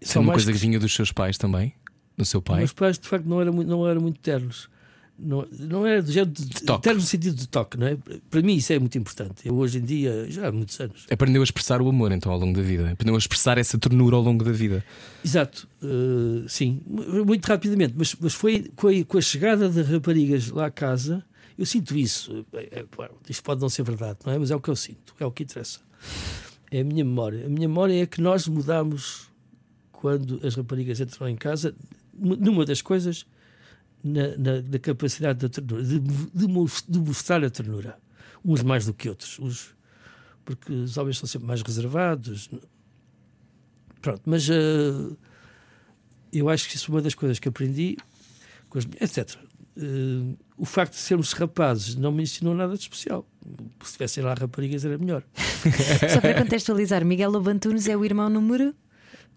Isso 0.00 0.18
é 0.18 0.20
uma 0.20 0.32
coisa 0.32 0.46
que... 0.46 0.58
que 0.58 0.58
vinha 0.58 0.78
dos 0.78 0.94
seus 0.94 1.12
pais 1.12 1.36
também? 1.36 1.74
Do 2.16 2.24
seu 2.24 2.40
pai? 2.40 2.58
Meus 2.58 2.72
pais, 2.72 2.98
de 2.98 3.08
facto, 3.08 3.26
não 3.26 3.40
eram 3.40 3.52
muito, 3.52 3.68
não 3.68 3.86
eram 3.86 4.00
muito 4.00 4.20
ternos 4.20 4.68
não, 5.20 5.46
não 5.50 5.86
é 5.86 6.00
do 6.00 6.10
género 6.10 6.30
de, 6.30 6.46
de 6.46 6.62
toque. 6.62 6.92
no 6.92 7.00
sentido 7.00 7.34
de 7.36 7.46
toque, 7.46 7.76
não 7.76 7.86
é? 7.86 7.96
Para 8.30 8.40
mim 8.42 8.54
isso 8.54 8.72
é 8.72 8.78
muito 8.78 8.96
importante. 8.96 9.46
Eu 9.46 9.54
hoje 9.56 9.78
em 9.78 9.82
dia, 9.82 10.26
já 10.30 10.48
há 10.48 10.52
muitos 10.52 10.80
anos. 10.80 11.06
Aprendeu 11.10 11.42
a 11.42 11.44
expressar 11.44 11.82
o 11.82 11.88
amor 11.88 12.10
então 12.12 12.32
ao 12.32 12.38
longo 12.38 12.56
da 12.56 12.62
vida. 12.62 12.90
Aprendeu 12.90 13.14
a 13.14 13.18
expressar 13.18 13.58
essa 13.58 13.78
ternura 13.78 14.16
ao 14.16 14.22
longo 14.22 14.42
da 14.42 14.52
vida. 14.52 14.84
Exato, 15.24 15.68
uh, 15.82 16.48
sim, 16.48 16.80
muito 16.86 17.46
rapidamente. 17.46 17.94
Mas, 17.96 18.16
mas 18.18 18.32
foi 18.32 18.70
com 18.74 18.88
a, 18.88 19.04
com 19.04 19.18
a, 19.18 19.20
chegada 19.20 19.68
de 19.68 19.82
raparigas 19.82 20.48
lá 20.48 20.66
à 20.66 20.70
casa, 20.70 21.22
eu 21.58 21.66
sinto 21.66 21.96
isso. 21.96 22.46
É, 22.54 22.80
é, 22.80 23.10
isto 23.28 23.42
pode 23.42 23.60
não 23.60 23.68
ser 23.68 23.82
verdade, 23.82 24.18
não 24.24 24.32
é? 24.32 24.38
Mas 24.38 24.50
é 24.50 24.56
o 24.56 24.60
que 24.60 24.70
eu 24.70 24.76
sinto, 24.76 25.14
é 25.20 25.26
o 25.26 25.30
que 25.30 25.42
interessa. 25.42 25.80
É 26.70 26.80
a 26.80 26.84
minha 26.84 27.04
memória. 27.04 27.46
A 27.46 27.48
minha 27.48 27.68
memória 27.68 28.02
é 28.02 28.06
que 28.06 28.20
nós 28.20 28.46
mudamos 28.48 29.29
quando 30.00 30.40
as 30.42 30.54
raparigas 30.54 30.98
entram 30.98 31.28
em 31.28 31.36
casa, 31.36 31.74
numa 32.14 32.64
das 32.64 32.80
coisas 32.80 33.26
na, 34.02 34.28
na, 34.38 34.62
na 34.62 34.78
capacidade 34.78 35.40
da 35.40 35.48
ternura, 35.48 35.82
de, 35.84 36.00
de, 36.00 36.98
mostrar 36.98 37.44
a 37.44 37.50
ternura, 37.50 37.98
uns 38.42 38.62
mais 38.62 38.86
do 38.86 38.94
que 38.94 39.10
outros, 39.10 39.74
porque 40.42 40.72
os 40.72 40.96
homens 40.96 41.18
são 41.18 41.28
sempre 41.28 41.46
mais 41.46 41.60
reservados. 41.60 42.48
Pronto, 44.00 44.22
mas 44.24 44.48
uh, 44.48 45.18
eu 46.32 46.48
acho 46.48 46.66
que 46.66 46.76
isso 46.76 46.90
é 46.90 46.94
uma 46.94 47.02
das 47.02 47.14
coisas 47.14 47.38
que 47.38 47.50
aprendi, 47.50 47.98
com 48.70 48.78
as, 48.78 48.86
etc. 49.02 49.36
Uh, 49.76 50.34
o 50.56 50.64
facto 50.64 50.92
de 50.92 50.98
sermos 50.98 51.34
rapazes 51.34 51.94
não 51.94 52.10
me 52.10 52.22
ensinou 52.22 52.54
nada 52.54 52.72
de 52.72 52.80
especial. 52.80 53.28
Se 53.84 53.92
tivessem 53.92 54.24
lá 54.24 54.32
raparigas 54.32 54.82
era 54.82 54.96
melhor. 54.96 55.22
Só 56.10 56.22
para 56.22 56.42
contextualizar, 56.42 57.04
Miguel 57.04 57.30
Lobantunes 57.30 57.86
é 57.86 57.94
o 57.94 58.02
irmão 58.02 58.30
número 58.30 58.74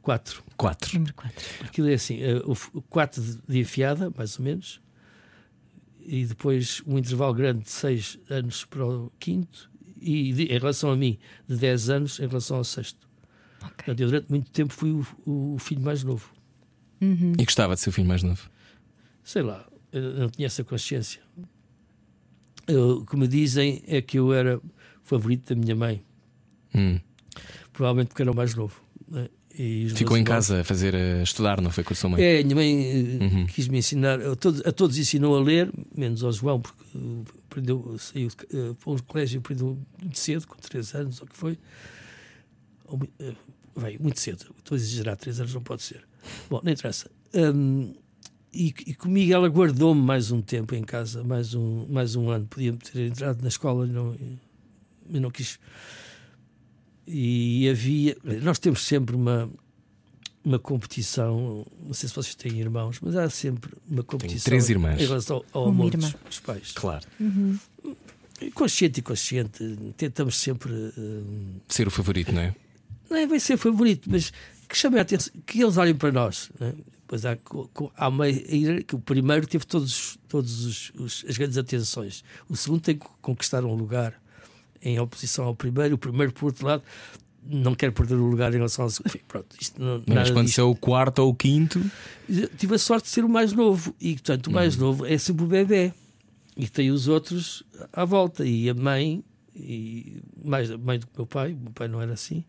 4. 0.03 0.43
4. 0.57 0.93
Número 0.95 1.13
4. 1.13 1.65
Aquilo 1.65 1.89
é 1.89 1.93
assim: 1.93 2.19
uh, 2.21 2.51
o 2.73 2.81
4 2.81 3.41
de 3.47 3.59
enfiada, 3.59 4.11
mais 4.15 4.37
ou 4.37 4.45
menos, 4.45 4.81
e 5.99 6.25
depois 6.25 6.83
um 6.85 6.97
intervalo 6.97 7.33
grande 7.33 7.63
de 7.63 7.69
6 7.69 8.19
anos 8.29 8.65
para 8.65 8.85
o 8.85 9.11
quinto, 9.17 9.71
e 9.99 10.33
de, 10.33 10.43
em 10.43 10.59
relação 10.59 10.91
a 10.91 10.95
mim, 10.95 11.17
de 11.47 11.55
10 11.55 11.89
anos 11.89 12.19
em 12.19 12.27
relação 12.27 12.57
ao 12.57 12.63
sexto. 12.65 13.07
Okay. 13.57 13.69
Portanto, 13.75 13.99
eu 14.01 14.07
durante 14.07 14.29
muito 14.29 14.51
tempo 14.51 14.73
fui 14.73 14.91
o, 14.91 15.07
o, 15.25 15.55
o 15.55 15.57
filho 15.57 15.81
mais 15.81 16.03
novo. 16.03 16.29
Uhum. 17.01 17.33
E 17.39 17.45
gostava 17.45 17.73
de 17.73 17.81
ser 17.81 17.89
o 17.89 17.93
filho 17.93 18.07
mais 18.07 18.21
novo? 18.21 18.49
Sei 19.23 19.41
lá, 19.41 19.65
eu 19.93 20.01
não 20.19 20.29
tinha 20.29 20.47
essa 20.47 20.65
consciência. 20.65 21.21
Eu, 22.67 22.97
o 22.99 23.05
que 23.05 23.15
me 23.15 23.27
dizem 23.27 23.81
é 23.87 24.01
que 24.01 24.19
eu 24.19 24.33
era 24.33 24.61
favorito 25.01 25.53
da 25.53 25.59
minha 25.59 25.75
mãe. 25.75 26.03
Hum. 26.75 26.99
Provavelmente 27.71 28.09
porque 28.09 28.21
era 28.21 28.31
o 28.31 28.35
mais 28.35 28.53
novo. 28.53 28.83
Né? 29.07 29.29
Ficou 29.95 30.17
em 30.17 30.23
casa 30.23 30.61
a 30.61 30.63
fazer 30.63 30.95
a 30.95 31.21
estudar, 31.21 31.61
não 31.61 31.69
foi 31.69 31.83
com 31.83 31.93
a 31.93 31.95
sua 31.95 32.09
mãe? 32.09 32.23
É, 32.23 32.39
a 32.39 32.43
minha 32.43 32.55
mãe 32.55 33.19
eh, 33.21 33.23
uhum. 33.23 33.45
quis 33.45 33.67
me 33.67 33.77
ensinar, 33.77 34.19
a 34.19 34.35
todos, 34.35 34.65
a 34.65 34.71
todos 34.71 34.97
ensinou 34.97 35.37
a 35.37 35.41
ler, 35.41 35.71
menos 35.95 36.23
ao 36.23 36.31
João, 36.31 36.59
porque 36.59 36.97
uh, 36.97 37.25
aprendeu, 37.45 37.95
saiu 37.99 38.29
uh, 38.29 38.73
para 38.73 38.91
um 38.91 38.97
colégio 38.97 39.39
aprendeu 39.39 39.77
muito 40.01 40.17
cedo, 40.17 40.47
com 40.47 40.55
3 40.55 40.95
anos, 40.95 41.21
ou 41.21 41.27
que 41.27 41.37
foi. 41.37 41.59
Ou, 42.85 42.97
uh, 42.97 43.79
bem, 43.79 43.99
muito 43.99 44.19
cedo, 44.19 44.43
estou 44.57 44.75
a 44.75 44.79
exagerar, 44.79 45.17
3 45.17 45.41
anos 45.41 45.53
não 45.53 45.61
pode 45.61 45.83
ser. 45.83 46.03
Bom, 46.49 46.59
não 46.63 46.71
interessa. 46.71 47.11
Um, 47.35 47.93
e, 48.51 48.73
e 48.87 48.95
comigo 48.95 49.33
ela 49.33 49.47
guardou-me 49.49 50.01
mais 50.01 50.31
um 50.31 50.41
tempo 50.41 50.73
em 50.73 50.83
casa, 50.83 51.23
mais 51.23 51.53
um, 51.53 51.85
mais 51.89 52.15
um 52.15 52.29
ano. 52.31 52.47
Podia 52.47 52.73
ter 52.73 53.07
entrado 53.07 53.41
na 53.43 53.49
escola, 53.49 53.85
não, 53.85 54.15
eu 55.11 55.21
não 55.21 55.29
quis 55.29 55.59
e 57.07 57.69
havia. 57.69 58.17
Nós 58.41 58.59
temos 58.59 58.85
sempre 58.85 59.15
uma, 59.15 59.49
uma 60.43 60.59
competição. 60.59 61.65
Não 61.85 61.93
sei 61.93 62.09
se 62.09 62.15
vocês 62.15 62.35
têm 62.35 62.59
irmãos, 62.59 62.99
mas 63.01 63.15
há 63.15 63.29
sempre 63.29 63.71
uma 63.89 64.03
competição. 64.03 64.43
Tenho 64.43 64.43
três 64.43 64.69
irmãs. 64.69 65.01
Em 65.01 65.05
relação 65.05 65.43
ao, 65.51 65.67
amor 65.67 65.91
dos, 65.91 66.13
dos, 66.13 66.39
pais. 66.39 66.71
Claro. 66.73 67.05
Uhum. 67.19 67.57
Consciente 68.53 68.99
e 68.99 69.03
consciente, 69.03 69.77
tentamos 69.95 70.35
sempre. 70.35 70.71
Uh, 70.73 71.61
ser 71.69 71.87
o 71.87 71.91
favorito, 71.91 72.31
não 72.31 72.41
é? 72.41 72.55
Não 73.09 73.17
é 73.17 73.27
bem 73.27 73.39
ser 73.39 73.57
favorito, 73.57 74.09
mas 74.09 74.33
que 74.67 74.77
chame 74.77 74.97
a 74.97 75.03
atenção, 75.03 75.31
que 75.45 75.61
eles 75.61 75.77
olhem 75.77 75.95
para 75.95 76.11
nós. 76.11 76.49
É? 76.59 76.73
Pois 77.07 77.25
há, 77.25 77.37
há 77.95 78.07
uma 78.07 78.25
que 78.87 78.95
o 78.95 78.99
primeiro 78.99 79.45
teve 79.45 79.65
todos, 79.65 80.17
todos 80.27 80.65
os, 80.65 80.91
os, 80.95 81.25
as 81.29 81.37
grandes 81.37 81.57
atenções, 81.57 82.23
o 82.49 82.55
segundo 82.55 82.81
tem 82.81 82.97
que 82.97 83.05
conquistar 83.21 83.63
um 83.63 83.75
lugar 83.75 84.19
em 84.83 84.99
oposição 84.99 85.45
ao 85.45 85.55
primeiro, 85.55 85.95
o 85.95 85.97
primeiro, 85.97 86.33
por 86.33 86.47
outro 86.47 86.65
lado, 86.65 86.83
não 87.45 87.75
quer 87.75 87.91
perder 87.91 88.15
o 88.15 88.25
lugar 88.25 88.51
em 88.53 88.57
relação 88.57 88.85
ao 88.85 88.89
segundo. 88.89 89.07
Enfim, 89.07 89.21
pronto, 89.27 89.55
isto 89.59 89.81
não, 89.81 90.03
Mas 90.07 90.29
quando 90.29 90.47
disto. 90.47 90.61
é 90.61 90.63
o 90.63 90.75
quarto 90.75 91.19
ou 91.19 91.29
o 91.29 91.35
quinto. 91.35 91.81
Tive 92.57 92.75
a 92.75 92.77
sorte 92.77 93.05
de 93.05 93.09
ser 93.09 93.23
o 93.23 93.29
mais 93.29 93.53
novo, 93.53 93.95
e 93.99 94.13
portanto, 94.13 94.47
o 94.47 94.51
mais 94.51 94.75
uhum. 94.75 94.81
novo 94.81 95.05
é 95.05 95.17
sempre 95.17 95.43
o 95.43 95.47
bebê, 95.47 95.93
e 96.55 96.67
tem 96.67 96.91
os 96.91 97.07
outros 97.07 97.63
à 97.91 98.05
volta, 98.05 98.45
e 98.45 98.69
a 98.69 98.73
mãe, 98.73 99.23
e 99.55 100.21
mais 100.43 100.71
a 100.71 100.77
mãe 100.77 100.99
do 100.99 101.07
que 101.07 101.13
o 101.13 101.19
meu 101.19 101.27
pai, 101.27 101.53
o 101.53 101.57
meu 101.57 101.71
pai 101.71 101.87
não 101.87 102.01
era 102.01 102.13
assim, 102.13 102.43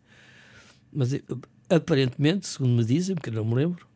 mas 0.92 1.12
eh, 1.12 1.22
aparentemente, 1.68 2.46
segundo 2.46 2.76
me 2.76 2.84
dizem, 2.84 3.14
porque 3.14 3.30
não 3.30 3.44
me 3.44 3.54
lembro, 3.54 3.86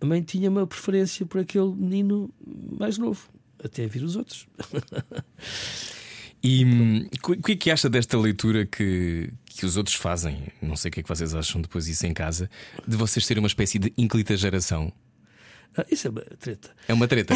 a 0.00 0.06
mãe 0.06 0.22
tinha 0.22 0.50
uma 0.50 0.66
preferência 0.66 1.24
por 1.26 1.40
aquele 1.40 1.70
menino 1.74 2.30
mais 2.78 2.98
novo, 2.98 3.28
até 3.62 3.86
vir 3.86 4.04
os 4.04 4.16
outros. 4.16 4.46
E 6.42 6.64
hum, 6.64 7.08
o 7.22 7.36
que 7.36 7.52
é 7.52 7.56
que 7.56 7.70
acha 7.70 7.88
desta 7.88 8.18
leitura 8.18 8.66
que, 8.66 9.32
que 9.46 9.64
os 9.64 9.76
outros 9.76 9.94
fazem? 9.94 10.48
Não 10.60 10.74
sei 10.74 10.88
o 10.88 10.92
que 10.92 11.00
é 11.00 11.02
que 11.02 11.08
vocês 11.08 11.34
acham 11.34 11.60
depois 11.60 11.86
disso 11.86 12.04
em 12.06 12.12
casa, 12.12 12.50
de 12.86 12.96
vocês 12.96 13.24
serem 13.24 13.40
uma 13.40 13.46
espécie 13.46 13.78
de 13.78 13.92
inclita 13.96 14.36
geração. 14.36 14.92
Ah, 15.76 15.86
isso 15.90 16.08
é 16.08 16.10
uma 16.10 16.20
treta. 16.20 16.70
É 16.88 16.92
uma 16.92 17.06
treta. 17.06 17.34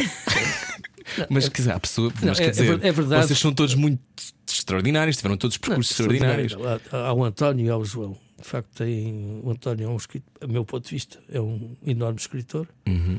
mas 1.30 1.48
quer 1.48 1.58
dizer, 1.58 1.72
há 1.72 1.80
pessoa, 1.80 2.12
mas 2.20 2.38
é- 2.40 2.42
quer 2.42 2.48
é 2.48 2.50
dizer, 2.50 2.84
é 2.84 2.92
verdade. 2.92 3.26
vocês 3.26 3.38
são 3.38 3.54
todos 3.54 3.74
muito 3.74 4.02
extraordinários, 4.46 5.16
tiveram 5.16 5.36
todos 5.36 5.56
percursos 5.56 5.96
Não, 5.98 6.06
extraordinários. 6.06 6.56
Há, 6.92 6.96
há 6.96 7.12
o 7.12 7.24
António 7.24 7.66
e 7.66 7.70
há 7.70 7.76
o 7.76 7.84
João. 7.84 8.16
De 8.38 8.46
facto, 8.46 8.68
tem, 8.76 9.40
o 9.42 9.50
António 9.50 9.86
é 9.86 9.88
um 9.88 9.96
escritor, 9.96 10.30
a 10.42 10.46
meu 10.46 10.64
ponto 10.64 10.84
de 10.84 10.90
vista, 10.90 11.18
é 11.30 11.40
um 11.40 11.76
enorme 11.86 12.18
escritor. 12.18 12.68
Uhum. 12.86 13.18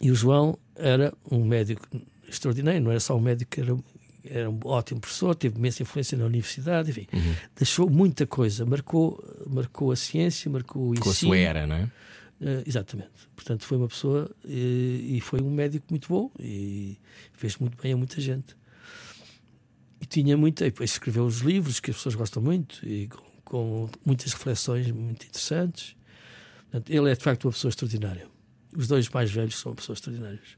E 0.00 0.10
o 0.10 0.14
João 0.14 0.58
era 0.74 1.12
um 1.30 1.44
médico 1.44 1.86
extraordinário, 2.28 2.80
não 2.80 2.90
era 2.90 3.00
só 3.00 3.16
um 3.16 3.20
médico, 3.20 3.60
era, 3.60 3.76
era 4.26 4.50
um 4.50 4.58
ótimo 4.64 5.00
professor, 5.00 5.34
teve 5.34 5.56
imensa 5.58 5.82
influência 5.82 6.16
na 6.18 6.24
universidade, 6.24 6.90
enfim, 6.90 7.06
Uhum. 7.12 7.34
deixou 7.56 7.88
muita 7.90 8.26
coisa, 8.26 8.64
marcou, 8.64 9.22
marcou 9.46 9.92
a 9.92 9.96
ciência, 9.96 10.50
marcou 10.50 10.92
o 10.92 11.00
Com 11.00 11.08
a 11.08 11.12
ensino. 11.12 11.30
sua 11.30 11.38
era, 11.38 11.66
não 11.66 11.76
é? 11.76 11.90
Eh, 12.40 12.62
exatamente. 12.66 13.10
Portanto, 13.36 13.64
foi 13.64 13.78
uma 13.78 13.88
pessoa 13.88 14.30
eh, 14.44 14.48
e 14.48 15.20
foi 15.20 15.40
um 15.40 15.50
médico 15.50 15.86
muito 15.90 16.08
bom 16.08 16.30
e 16.38 16.98
fez 17.32 17.56
muito 17.58 17.80
bem 17.80 17.92
a 17.92 17.96
muita 17.96 18.20
gente. 18.20 18.56
E 20.00 20.06
tinha 20.06 20.36
muita. 20.36 20.66
E 20.66 20.70
depois 20.70 20.90
escreveu 20.90 21.24
os 21.24 21.38
livros 21.38 21.80
que 21.80 21.90
as 21.90 21.96
pessoas 21.96 22.14
gostam 22.14 22.42
muito 22.42 22.84
e 22.86 23.08
com, 23.08 23.22
com 23.44 23.90
muitas 24.04 24.32
reflexões 24.32 24.90
muito 24.90 25.24
interessantes. 25.26 25.96
Portanto, 26.70 26.90
ele 26.90 27.10
é 27.10 27.14
de 27.14 27.22
facto 27.22 27.44
uma 27.44 27.52
pessoa 27.52 27.68
extraordinária. 27.70 28.26
Os 28.76 28.88
dois 28.88 29.08
mais 29.08 29.30
velhos 29.30 29.56
são 29.58 29.74
pessoas 29.74 29.98
extraordinárias. 29.98 30.56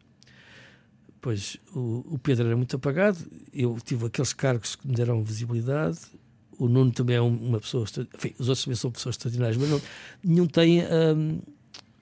Pois 1.26 1.56
o, 1.74 2.04
o 2.14 2.18
Pedro 2.20 2.46
era 2.46 2.56
muito 2.56 2.76
apagado, 2.76 3.18
eu 3.52 3.76
tive 3.84 4.06
aqueles 4.06 4.32
cargos 4.32 4.76
que 4.76 4.86
me 4.86 4.94
deram 4.94 5.24
visibilidade. 5.24 5.98
O 6.56 6.68
Nuno 6.68 6.92
também 6.92 7.16
é 7.16 7.20
um- 7.20 7.48
uma 7.48 7.58
pessoa. 7.58 7.84
Enfim, 8.14 8.32
os 8.38 8.48
outros 8.48 8.62
também 8.64 8.76
são 8.76 8.92
pessoas 8.92 9.14
extraordinárias, 9.16 9.56
mas 9.56 9.68
não, 9.68 9.82
nenhum 10.22 10.46
tem 10.46 10.82
hum, 10.84 11.40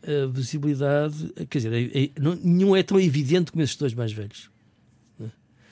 a 0.03 0.27
visibilidade. 0.31 1.33
Quer 1.49 1.57
dizer, 1.59 1.73
é- 1.73 2.05
é- 2.05 2.11
não- 2.21 2.35
nenhum 2.35 2.77
é 2.77 2.83
tão 2.83 3.01
evidente 3.01 3.51
como 3.51 3.63
esses 3.65 3.77
dois 3.77 3.95
mais 3.95 4.13
velhos. 4.13 4.51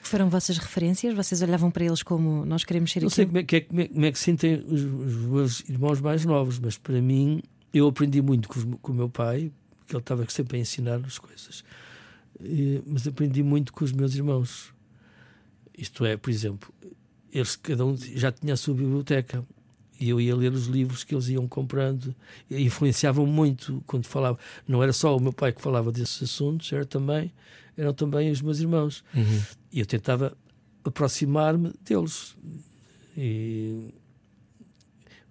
Foram 0.01 0.31
vossas 0.31 0.57
referências? 0.57 1.15
Vocês 1.15 1.43
olhavam 1.43 1.71
para 1.71 1.85
eles 1.85 2.03
como 2.03 2.47
nós 2.47 2.65
queremos 2.65 2.91
ser 2.91 3.03
Não 3.03 3.11
sei 3.11 3.27
como 3.27 3.37
é, 3.37 3.43
que 3.43 3.57
é- 3.57 3.61
como 3.61 3.81
é- 3.83 3.89
como 3.89 4.05
é 4.07 4.13
que 4.13 4.19
sentem 4.19 4.55
os, 4.67 4.81
os 4.83 5.15
meus 5.27 5.61
irmãos 5.69 6.01
mais 6.01 6.25
novos, 6.25 6.59
mas 6.59 6.79
para 6.79 7.03
mim, 7.03 7.43
eu 7.75 7.87
aprendi 7.87 8.23
muito 8.23 8.49
com, 8.49 8.79
com 8.79 8.93
o 8.93 8.95
meu 8.95 9.11
pai, 9.11 9.53
que 9.87 9.95
ele 9.95 10.01
estava 10.01 10.27
sempre 10.31 10.57
a 10.57 10.61
ensinar 10.63 11.03
as 11.05 11.19
coisas, 11.19 11.63
E- 12.45 12.83
mas 12.87 13.07
aprendi 13.07 13.43
muito 13.43 13.73
com 13.73 13.85
os 13.85 13.93
meus 13.93 14.15
irmãos. 14.15 14.73
Isto 15.77 16.05
é, 16.05 16.17
por 16.17 16.31
exemplo, 16.31 16.73
eles 17.33 17.57
cada 17.57 17.85
um 17.87 17.97
já 17.97 18.31
tinha 18.31 18.55
a 18.55 18.57
sua 18.57 18.75
biblioteca. 18.75 19.45
E 20.01 20.09
eu 20.09 20.21
ia 20.21 20.35
ler 20.35 20.53
os 20.53 20.67
livros 20.67 21.05
que 21.05 21.15
eles 21.15 21.29
iam 21.29 21.47
comprando 21.47 22.13
e 22.51 22.61
influenciavam 22.65 23.25
muito 23.25 23.83
quando 23.87 24.05
falava. 24.07 24.37
Não 24.67 24.83
era 24.83 24.93
só 24.93 25.17
o 25.17 25.21
meu 25.21 25.33
pai 25.33 25.53
que 25.53 25.63
falava 25.63 25.93
desses 25.93 26.21
assuntos, 26.25 26.73
era 26.73 26.85
também, 26.85 27.33
eram 27.77 27.95
também 27.95 28.29
os 28.31 28.43
meus 28.43 28.59
irmãos. 28.59 29.05
E 29.71 29.79
eu 29.79 29.87
tentava 29.87 30.37
aproximar-me 30.85 31.73
deles. 31.85 32.35
E 33.17 33.95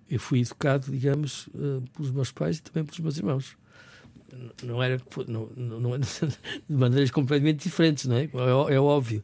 eu 0.09 0.19
fui 0.19 0.39
educado, 0.39 0.89
digamos, 0.91 1.49
eh, 1.53 1.81
pelos 1.93 2.11
meus 2.11 2.31
pais 2.31 2.57
e 2.57 2.61
também 2.61 2.83
pelos 2.85 2.99
meus 2.99 3.17
irmãos. 3.17 3.57
Não 4.63 4.81
era 4.81 5.01
não, 5.27 5.49
não, 5.55 5.97
de 5.99 6.07
maneiras 6.69 7.11
completamente 7.11 7.63
diferentes, 7.63 8.05
não 8.05 8.15
é? 8.15 8.23
É, 8.23 8.75
é 8.75 8.79
óbvio. 8.79 9.23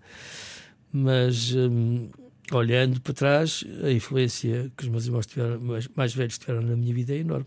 Mas 0.92 1.54
hum, 1.54 2.10
olhando 2.52 3.02
para 3.02 3.14
trás, 3.14 3.64
a 3.84 3.92
influência 3.92 4.72
que 4.76 4.84
os 4.84 4.90
meus 4.90 5.06
irmãos 5.06 5.26
tiveram, 5.26 5.60
mais, 5.60 5.88
mais 5.96 6.14
velhos 6.14 6.38
tiveram 6.38 6.62
na 6.62 6.76
minha 6.76 6.94
vida 6.94 7.14
é 7.14 7.18
enorme. 7.18 7.46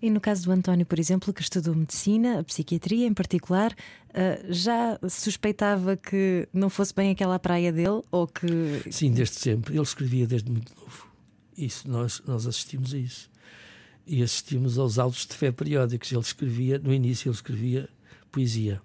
E 0.00 0.10
no 0.10 0.20
caso 0.20 0.44
do 0.44 0.52
António, 0.52 0.86
por 0.86 0.98
exemplo, 0.98 1.32
que 1.32 1.42
estudou 1.42 1.74
medicina, 1.74 2.38
a 2.38 2.44
psiquiatria 2.44 3.06
em 3.06 3.12
particular, 3.12 3.74
ah, 4.14 4.38
já 4.48 4.98
suspeitava 5.08 5.96
que 5.96 6.48
não 6.52 6.70
fosse 6.70 6.94
bem 6.94 7.10
aquela 7.10 7.38
praia 7.38 7.72
dele 7.72 8.02
ou 8.10 8.26
que. 8.26 8.46
Sim, 8.90 9.10
desde 9.12 9.36
sempre. 9.36 9.74
Ele 9.74 9.82
escrevia 9.82 10.26
desde 10.26 10.50
muito 10.50 10.72
novo. 10.76 11.08
Isso, 11.56 11.90
nós, 11.90 12.22
nós 12.24 12.46
assistimos 12.46 12.94
a 12.94 12.98
isso. 12.98 13.28
E 14.10 14.22
assistimos 14.22 14.78
aos 14.78 14.98
autos 14.98 15.26
de 15.26 15.34
fé 15.34 15.52
periódicos. 15.52 16.10
Ele 16.10 16.20
escrevia, 16.22 16.78
no 16.78 16.94
início, 16.94 17.28
ele 17.28 17.34
escrevia 17.36 17.88
poesia. 18.32 18.80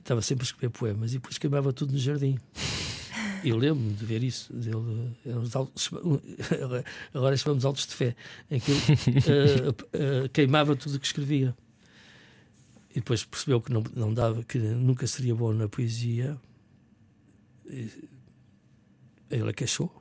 Estava 0.00 0.22
sempre 0.22 0.44
a 0.44 0.46
escrever 0.46 0.70
poemas 0.70 1.10
e 1.12 1.16
depois 1.18 1.36
queimava 1.36 1.70
tudo 1.72 1.92
no 1.92 1.98
jardim. 1.98 2.38
Eu 3.44 3.58
lembro-me 3.58 3.92
de 3.92 4.04
ver 4.04 4.24
isso. 4.24 4.50
Dele, 4.52 5.12
autos- 5.52 5.90
agora 7.12 7.36
chamamos 7.36 7.64
autos 7.64 7.86
de 7.86 7.94
fé, 7.94 8.16
em 8.50 8.58
que 8.58 8.70
ele 8.72 8.80
eh, 9.28 9.74
eh, 10.24 10.28
queimava 10.32 10.74
tudo 10.74 10.96
o 10.96 10.98
que 10.98 11.06
escrevia. 11.06 11.54
E 12.90 12.94
depois 12.94 13.22
percebeu 13.24 13.60
que 13.60 13.70
não, 13.70 13.84
não 13.94 14.14
dava, 14.14 14.42
que 14.42 14.58
nunca 14.58 15.06
seria 15.06 15.34
bom 15.34 15.52
na 15.52 15.68
poesia. 15.68 16.40
Ele 19.30 19.52
queixou. 19.52 19.92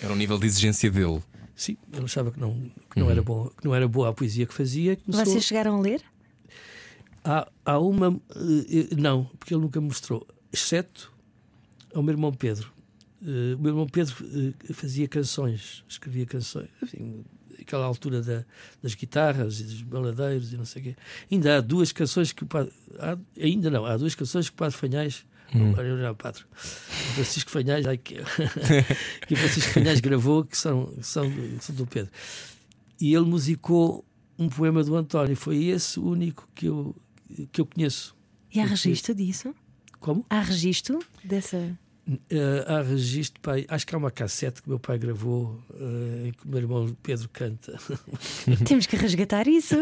Era 0.00 0.12
o 0.12 0.16
nível 0.16 0.38
de 0.38 0.46
exigência 0.46 0.90
dele. 0.90 1.22
Sim, 1.54 1.76
ele 1.92 2.04
achava 2.04 2.30
que 2.32 2.40
não, 2.40 2.70
que 2.90 2.98
não, 2.98 3.10
era, 3.10 3.22
bom, 3.22 3.48
que 3.48 3.64
não 3.64 3.74
era 3.74 3.86
boa 3.86 4.08
a 4.08 4.12
poesia 4.12 4.46
que 4.46 4.54
fazia. 4.54 4.96
Começou... 4.96 5.24
Vocês 5.26 5.44
chegaram 5.44 5.76
a 5.76 5.80
ler? 5.80 6.02
Há, 7.24 7.46
há 7.64 7.78
uma. 7.78 8.20
eh, 8.34 8.88
eh, 8.90 8.96
não, 8.96 9.24
porque 9.38 9.54
ele 9.54 9.60
nunca 9.62 9.80
mostrou, 9.80 10.26
exceto 10.52 11.12
ao 11.94 12.02
meu 12.02 12.12
irmão 12.14 12.32
Pedro. 12.32 12.72
Eh, 13.22 13.54
o 13.54 13.58
meu 13.60 13.70
irmão 13.70 13.86
Pedro 13.86 14.14
fazia 14.74 15.06
canções, 15.06 15.84
escrevia 15.88 16.26
canções, 16.26 16.68
enfim, 16.82 17.24
aquela 17.60 17.84
altura 17.84 18.20
da- 18.22 18.44
das 18.82 18.94
guitarras 18.94 19.60
e 19.60 19.64
dos 19.64 19.82
baladeiros 19.82 20.52
e 20.52 20.56
não 20.56 20.64
sei 20.64 20.82
o 20.82 20.84
quê. 20.86 20.96
Ainda 21.30 21.58
há 21.58 21.60
duas 21.60 21.92
canções 21.92 22.32
que 22.32 22.42
o 22.42 22.46
padre. 22.46 22.72
há- 22.98 23.16
ainda 23.40 23.70
não, 23.70 23.86
há 23.86 23.96
duas 23.96 24.14
canções 24.16 24.48
que 24.48 24.54
o 24.54 24.58
Padre 24.58 24.76
Fanhais. 24.76 25.24
Agora 25.54 25.86
eu 25.88 25.96
não, 25.96 26.14
padre. 26.14 26.42
O 26.52 26.56
Francisco 27.14 27.50
Fanhais, 27.50 27.86
ai, 27.86 27.98
que, 27.98 28.14
que 29.26 29.34
o 29.34 29.36
Francisco 29.36 29.70
Fanhais 29.72 30.00
gravou, 30.00 30.44
que 30.44 30.56
são, 30.56 30.92
são, 31.02 31.28
do- 31.28 31.62
são 31.62 31.74
do 31.74 31.86
Pedro. 31.86 32.10
E 33.00 33.14
ele 33.14 33.24
musicou 33.26 34.04
um 34.38 34.48
poema 34.48 34.82
do 34.82 34.94
António. 34.96 35.36
Foi 35.36 35.64
esse 35.64 35.98
o 36.00 36.06
único 36.08 36.48
que 36.54 36.66
eu, 36.66 36.94
que 37.50 37.60
eu 37.60 37.66
conheço. 37.66 38.14
E 38.54 38.60
há 38.60 38.64
registro 38.64 39.14
disso? 39.14 39.54
Como? 40.00 40.24
Há 40.30 40.40
registro 40.40 40.98
dessa. 41.24 41.76
Eh, 42.28 42.64
há 42.66 42.82
registro, 42.82 43.40
pai, 43.40 43.64
acho 43.68 43.86
que 43.86 43.94
há 43.94 43.98
uma 43.98 44.10
cassete 44.10 44.60
que 44.60 44.68
meu 44.68 44.78
pai 44.80 44.98
gravou 44.98 45.62
eh, 45.74 46.28
em 46.28 46.32
que 46.32 46.44
o 46.44 46.48
meu 46.48 46.58
irmão 46.58 46.96
Pedro 47.02 47.28
canta. 47.32 47.78
Temos 48.66 48.86
que 48.86 48.96
resgatar 48.96 49.46
isso. 49.46 49.76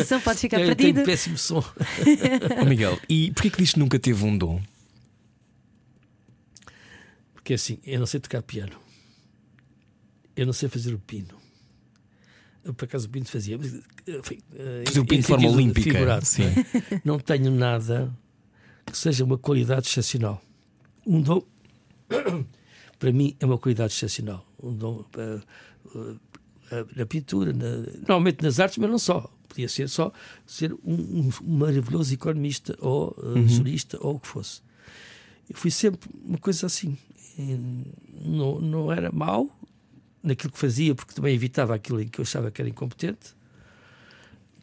Isso 0.00 0.14
não 0.14 0.20
pode 0.22 0.38
ficar 0.40 0.58
Eu 0.60 0.68
perdido. 0.68 0.94
tenho 0.94 1.06
péssimo 1.06 1.36
som. 1.36 1.62
Ó 2.60 2.64
Miguel, 2.64 2.98
e 3.08 3.30
porquê 3.32 3.50
que 3.50 3.58
diz 3.58 3.72
que 3.74 3.78
nunca 3.78 3.98
teve 3.98 4.24
um 4.24 4.36
dom? 4.38 4.60
Porque 7.46 7.54
assim, 7.54 7.78
eu 7.84 8.00
não 8.00 8.06
sei 8.06 8.18
tocar 8.18 8.42
piano. 8.42 8.76
Eu 10.34 10.46
não 10.46 10.52
sei 10.52 10.68
fazer 10.68 10.92
o 10.92 10.98
pino. 10.98 11.40
Eu, 12.64 12.74
por 12.74 12.86
acaso 12.86 13.06
o 13.06 13.08
pino 13.08 13.24
fazia. 13.24 13.56
mas, 13.56 13.72
enfim, 13.72 14.40
eh, 14.52 14.82
Fazer 14.84 14.98
o 14.98 15.02
em 15.04 15.06
pino 15.06 15.20
de 15.22 15.26
forma 15.28 15.48
olímpica, 15.48 15.92
figurado, 15.92 16.24
sim. 16.26 16.42
não 16.42 16.50
é? 16.90 17.00
Não 17.04 17.18
tenho 17.20 17.52
nada 17.52 18.12
que 18.84 18.98
seja 18.98 19.22
uma 19.22 19.38
qualidade 19.38 19.86
excepcional. 19.86 20.42
Um 21.06 21.22
dom, 21.22 21.40
para 22.98 23.12
mim, 23.12 23.36
é 23.38 23.46
uma 23.46 23.58
qualidade 23.58 23.92
excepcional. 23.92 24.44
Um 24.60 24.74
dom 24.74 25.04
eh, 25.16 25.40
eh, 26.72 26.84
na 26.96 27.06
pintura, 27.06 27.52
na- 27.52 27.86
normalmente 28.08 28.42
nas 28.42 28.58
artes, 28.58 28.76
mas 28.78 28.90
não 28.90 28.98
só. 28.98 29.32
Podia 29.46 29.68
ser 29.68 29.88
só 29.88 30.12
ser 30.44 30.72
um, 30.84 31.30
um 31.44 31.56
maravilhoso 31.58 32.12
economista 32.12 32.76
ou 32.80 33.16
eh, 33.36 33.46
jurista 33.46 33.96
ou 34.00 34.16
o 34.16 34.18
que 34.18 34.26
fosse. 34.26 34.62
Eu 35.48 35.54
fui 35.56 35.70
sempre 35.70 36.10
uma 36.24 36.38
coisa 36.38 36.66
assim. 36.66 36.98
Não, 37.38 38.60
não 38.60 38.92
era 38.92 39.12
mau 39.12 39.50
naquilo 40.22 40.52
que 40.52 40.58
fazia, 40.58 40.94
porque 40.94 41.14
também 41.14 41.34
evitava 41.34 41.74
aquilo 41.74 42.00
em 42.00 42.08
que 42.08 42.20
eu 42.20 42.22
achava 42.22 42.50
que 42.50 42.60
era 42.60 42.68
incompetente. 42.68 43.34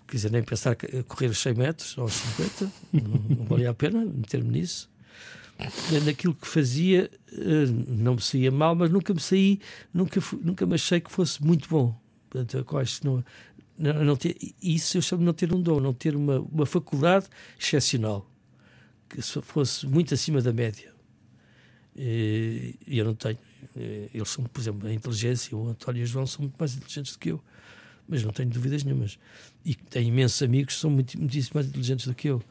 Quer 0.07 0.17
dizer, 0.17 0.31
nem 0.31 0.43
pensar 0.43 0.71
a 0.71 1.03
correr 1.03 1.27
os 1.27 1.39
100 1.39 1.53
metros 1.53 1.97
ou 1.97 2.05
os 2.05 2.13
50, 2.13 2.71
não, 2.93 3.37
não 3.37 3.45
valia 3.45 3.69
a 3.69 3.73
pena 3.73 4.03
meter-me 4.05 4.51
nisso. 4.51 4.89
Naquilo 6.03 6.33
que 6.33 6.47
fazia, 6.47 7.09
eh, 7.31 7.65
não 7.87 8.15
me 8.15 8.21
saía 8.21 8.51
mal, 8.51 8.75
mas 8.75 8.89
nunca 8.89 9.13
me 9.13 9.19
saí, 9.19 9.59
nunca, 9.93 10.19
nunca 10.41 10.65
me 10.65 10.75
achei 10.75 10.99
que 10.99 11.11
fosse 11.11 11.43
muito 11.43 11.69
bom. 11.69 11.95
Portanto, 12.29 12.77
acho 12.77 13.05
não, 13.05 13.23
não, 13.77 14.03
não 14.03 14.15
ter, 14.15 14.35
isso 14.61 14.97
eu 14.97 15.01
chamo 15.01 15.21
de 15.21 15.25
não 15.25 15.33
ter 15.33 15.53
um 15.53 15.61
dom, 15.61 15.79
não 15.79 15.93
ter 15.93 16.15
uma, 16.15 16.39
uma 16.39 16.65
faculdade 16.65 17.27
excepcional 17.59 18.29
que 19.09 19.21
se 19.21 19.41
fosse 19.41 19.87
muito 19.87 20.13
acima 20.13 20.41
da 20.41 20.51
média. 20.51 20.92
E 21.95 22.75
e 22.87 22.97
eu 22.97 23.05
não 23.05 23.15
tenho. 23.15 23.37
E 23.75 24.09
Eles 24.13 24.29
são, 24.29 24.43
por 24.45 24.59
exemplo, 24.61 24.87
a 24.87 24.93
inteligência, 24.93 25.55
o 25.55 25.69
António 25.69 26.01
e 26.01 26.03
o 26.03 26.07
João 26.07 26.27
são 26.27 26.41
muito 26.41 26.55
mais 26.57 26.75
inteligentes 26.75 27.13
do 27.13 27.19
que 27.19 27.31
eu, 27.31 27.43
mas 28.07 28.23
não 28.23 28.31
tenho 28.31 28.49
dúvidas 28.49 28.83
nenhumas. 28.83 29.17
E 29.65 29.75
tenho 29.75 30.07
imensos 30.09 30.41
amigos 30.41 30.75
que 30.75 30.79
são 30.79 30.89
muito, 30.89 31.17
muitíssimo 31.19 31.55
mais 31.55 31.67
inteligentes 31.67 32.07
do 32.07 32.13
que 32.13 32.29
eu. 32.29 32.41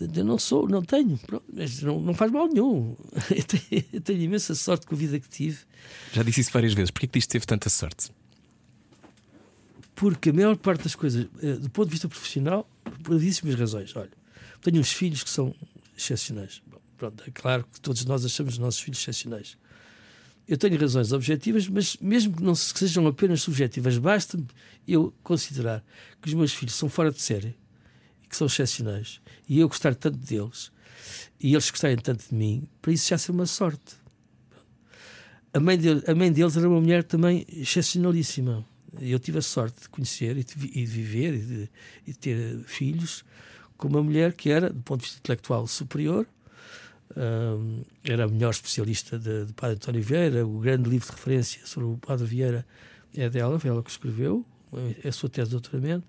Eu 0.00 0.24
não 0.24 0.36
sou, 0.36 0.68
não 0.68 0.82
tenho, 0.82 1.18
mas 1.52 1.80
não, 1.80 2.00
não 2.00 2.12
faz 2.12 2.32
mal 2.32 2.48
nenhum. 2.48 2.96
Eu 3.30 3.44
tenho, 3.44 3.84
eu 3.92 4.00
tenho 4.00 4.20
imensa 4.20 4.54
sorte 4.54 4.84
com 4.84 4.94
a 4.94 4.98
vida 4.98 5.18
que 5.20 5.28
tive, 5.28 5.60
Já 6.12 6.22
disse 6.24 6.40
isso 6.40 6.50
várias 6.52 6.74
vezes. 6.74 6.90
Porquê 6.90 7.06
que 7.06 7.18
diz 7.18 7.24
que 7.24 7.32
teve 7.32 7.46
tanta 7.46 7.70
sorte? 7.70 8.10
porque 10.02 10.30
a 10.30 10.32
maior 10.32 10.56
parte 10.56 10.82
das 10.82 10.96
coisas, 10.96 11.28
eh, 11.40 11.52
do 11.52 11.70
ponto 11.70 11.86
de 11.86 11.92
vista 11.92 12.08
profissional, 12.08 12.68
por 13.04 13.16
razões. 13.56 13.94
Olha, 13.94 14.10
tenho 14.60 14.80
uns 14.80 14.92
filhos 14.92 15.22
que 15.22 15.30
são 15.30 15.54
excepcionais. 15.96 16.60
Bom, 16.66 16.80
pronto, 17.02 17.24
é 17.26 17.30
claro 17.32 17.64
que 17.72 17.80
todos 17.80 18.04
nós 18.04 18.24
achamos 18.24 18.54
os 18.54 18.58
nossos 18.58 18.80
filhos 18.80 19.00
excepcionais. 19.00 19.56
Eu 20.46 20.56
tenho 20.56 20.78
razões 20.78 21.12
objetivas, 21.12 21.66
mas 21.66 21.96
mesmo 22.00 22.36
que 22.36 22.42
não 22.42 22.54
sejam 22.54 23.06
apenas 23.08 23.42
subjetivas, 23.42 23.98
basta-me 23.98 24.46
eu 24.86 25.12
considerar 25.22 25.84
que 26.20 26.28
os 26.28 26.34
meus 26.34 26.52
filhos 26.52 26.74
são 26.74 26.88
fora 26.88 27.10
de 27.10 27.20
série 27.20 27.56
e 28.22 28.28
que 28.28 28.36
são 28.36 28.46
excepcionais 28.46 29.20
e 29.48 29.58
eu 29.58 29.68
gostar 29.68 29.96
tanto 29.96 30.18
deles 30.18 30.70
e 31.40 31.52
eles 31.52 31.68
gostarem 31.70 31.96
tanto 31.96 32.28
de 32.28 32.34
mim, 32.34 32.68
para 32.80 32.92
isso 32.92 33.08
já 33.08 33.18
ser 33.18 33.32
uma 33.32 33.46
sorte. 33.46 33.96
A 35.52 35.58
mãe, 35.58 35.76
de, 35.76 35.88
a 36.08 36.14
mãe 36.14 36.30
deles 36.30 36.56
era 36.56 36.68
uma 36.68 36.80
mulher 36.80 37.02
também 37.02 37.44
excepcionalíssima. 37.48 38.64
Eu 39.00 39.18
tive 39.18 39.38
a 39.38 39.42
sorte 39.42 39.82
de 39.82 39.88
conhecer 39.88 40.36
e 40.36 40.44
de, 40.44 40.54
e 40.66 40.84
de 40.84 40.86
viver 40.86 41.34
e 41.34 41.38
de, 41.40 41.70
e 42.06 42.12
de, 42.12 42.18
ter 42.18 42.58
filhos 42.64 43.24
com 43.76 43.88
uma 43.88 44.02
mulher 44.02 44.34
que 44.34 44.50
era, 44.50 44.70
do 44.70 44.82
ponto 44.82 45.00
de 45.00 45.06
vista 45.06 45.18
intelectual, 45.18 45.66
superior. 45.66 46.26
Era 48.04 48.24
a 48.24 48.28
melhor 48.28 48.50
especialista 48.50 49.18
de, 49.18 49.46
de 49.46 49.52
Padre 49.52 49.76
António 49.76 50.02
Vieira. 50.02 50.46
O 50.46 50.58
grande 50.58 50.88
livro 50.88 51.06
de 51.06 51.12
referência 51.12 51.60
sobre 51.64 51.88
o 51.88 51.96
Padre 51.98 52.26
Vieira 52.26 52.66
é 53.16 53.28
dela, 53.28 53.58
foi 53.58 53.70
ela 53.70 53.82
que 53.82 53.90
escreveu, 53.90 54.44
é 55.04 55.08
a 55.08 55.12
sua 55.12 55.28
tese 55.28 55.50
de 55.50 55.56
doutoramento. 55.56 56.06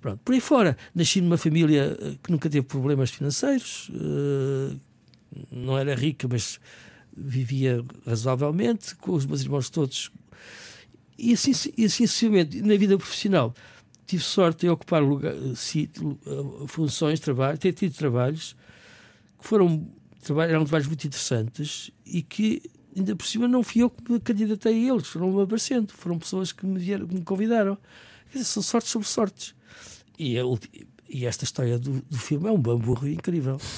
Pronto. 0.00 0.20
Por 0.24 0.34
aí 0.34 0.40
fora, 0.40 0.76
nasci 0.94 1.20
numa 1.20 1.36
família 1.36 1.96
eh, 2.00 2.16
que 2.22 2.30
nunca 2.32 2.48
teve 2.48 2.66
problemas 2.66 3.10
financeiros, 3.10 3.90
uh, 3.90 4.74
não 5.52 5.76
era 5.76 5.94
rica, 5.94 6.26
mas 6.26 6.58
vivia 7.14 7.84
razoavelmente, 8.06 8.96
com 8.96 9.12
os 9.12 9.26
meus 9.26 9.42
irmãos 9.42 9.68
todos. 9.68 10.10
E 11.18 11.34
assim, 11.34 11.52
e 11.76 11.84
assim 11.84 12.06
sucessivamente, 12.06 12.62
na 12.62 12.76
vida 12.76 12.96
profissional, 12.96 13.54
tive 14.06 14.22
sorte 14.22 14.60
de 14.60 14.70
ocupar 14.70 15.02
lugar, 15.02 15.34
eh, 15.34 16.66
funções, 16.66 17.20
trabalho, 17.20 17.58
ter 17.58 17.72
tido 17.74 17.94
trabalhos 17.94 18.56
que 19.38 19.46
foram 19.46 19.86
eram 20.28 20.64
trabalhos 20.64 20.86
muito 20.86 21.06
interessantes 21.06 21.90
e 22.04 22.22
que 22.22 22.62
ainda 22.96 23.14
por 23.16 23.26
cima 23.26 23.48
não 23.48 23.62
fui 23.62 23.82
eu 23.82 23.90
que 23.90 24.12
me 24.12 24.20
candidatei 24.20 24.74
a 24.74 24.94
eles, 24.94 25.06
foram-me 25.08 25.42
aparecendo, 25.42 25.92
foram 25.92 26.18
pessoas 26.18 26.52
que 26.52 26.66
me, 26.66 26.78
vieram, 26.78 27.06
que 27.06 27.14
me 27.14 27.22
convidaram. 27.22 27.78
São 28.34 28.62
sortes 28.62 28.92
sobre 28.92 29.08
sortes. 29.08 29.54
E, 30.18 30.38
a, 30.38 30.42
e 31.08 31.26
esta 31.26 31.44
história 31.44 31.78
do, 31.78 32.00
do 32.08 32.18
filme 32.18 32.48
é 32.48 32.52
um 32.52 32.58
bamburro 32.58 33.08
incrível. 33.08 33.58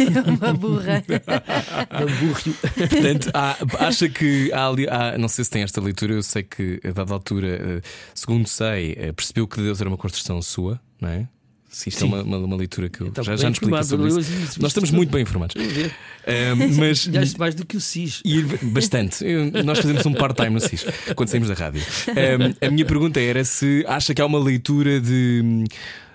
É 0.00 0.30
uma 0.30 0.54
burra. 0.54 1.02
bamburro. 1.90 2.54
Portanto, 2.88 3.30
há, 3.34 3.56
acha 3.86 4.08
que 4.08 4.50
há, 4.52 4.66
ali, 4.66 4.88
há, 4.88 5.18
não 5.18 5.28
sei 5.28 5.44
se 5.44 5.50
tem 5.50 5.62
esta 5.62 5.80
leitura, 5.80 6.14
eu 6.14 6.22
sei 6.22 6.42
que 6.42 6.80
a 6.82 6.92
dada 6.92 7.12
altura, 7.12 7.48
eh, 7.48 7.82
segundo 8.14 8.48
sei, 8.48 8.94
eh, 8.96 9.12
percebeu 9.12 9.46
que 9.46 9.60
Deus 9.60 9.80
era 9.80 9.90
uma 9.90 9.98
construção 9.98 10.40
sua, 10.40 10.80
não 11.00 11.10
é? 11.10 11.28
Se 11.70 11.88
isto 11.88 12.04
é 12.04 12.08
Sim. 12.08 12.14
é 12.14 12.16
uma, 12.16 12.22
uma, 12.22 12.38
uma, 12.38 12.56
leitura 12.56 12.88
que 12.88 13.00
eu 13.00 13.06
então, 13.06 13.22
já, 13.22 13.36
já 13.36 13.48
nos 13.48 13.56
explica 13.56 13.82
sobre 13.84 14.08
isso. 14.08 14.60
Nós 14.60 14.72
estamos 14.72 14.90
muito 14.90 15.10
bem 15.10 15.22
informados. 15.22 15.54
Uh, 15.54 16.76
mas 16.76 17.06
mais 17.38 17.54
do 17.54 17.64
que 17.64 17.76
o 17.76 17.80
SIS. 17.80 18.20
E, 18.24 18.42
bastante. 18.42 19.24
nós 19.64 19.78
fazemos 19.78 20.04
um 20.04 20.12
part-time 20.12 20.50
no 20.50 20.60
SIS 20.60 20.84
quando 21.14 21.28
saímos 21.28 21.48
da 21.48 21.54
rádio. 21.54 21.80
Um, 22.08 22.66
a 22.66 22.70
minha 22.70 22.84
pergunta 22.84 23.20
era 23.20 23.44
se 23.44 23.84
acha 23.86 24.12
que 24.12 24.20
há 24.20 24.26
uma 24.26 24.38
leitura 24.38 25.00
de 25.00 25.64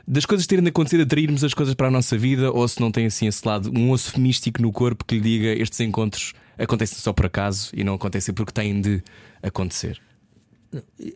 das 0.08 0.26
coisas 0.26 0.45
terem 0.45 0.68
acontecido, 0.68 1.01
atrairmos 1.01 1.43
as 1.43 1.53
coisas 1.53 1.74
para 1.74 1.88
a 1.88 1.91
nossa 1.91 2.18
vida, 2.18 2.51
ou 2.51 2.68
se 2.68 2.80
não 2.80 2.91
tem 2.91 3.08
assim 3.08 3.26
esse 3.26 3.47
lado, 3.47 3.72
um 3.76 3.89
osso 3.89 4.20
místico 4.20 4.62
no 4.62 4.72
corpo 4.72 5.03
que 5.03 5.16
lhe 5.16 5.22
diga 5.22 5.62
estes 5.62 5.80
encontros 5.80 6.34
acontecem 6.58 6.97
só 6.99 7.12
por 7.12 7.26
acaso 7.26 7.72
e 7.74 7.84
não 7.84 7.95
acontecem 7.95 8.34
porque 8.34 8.51
têm 8.51 8.80
de 8.80 9.01
acontecer. 9.41 9.99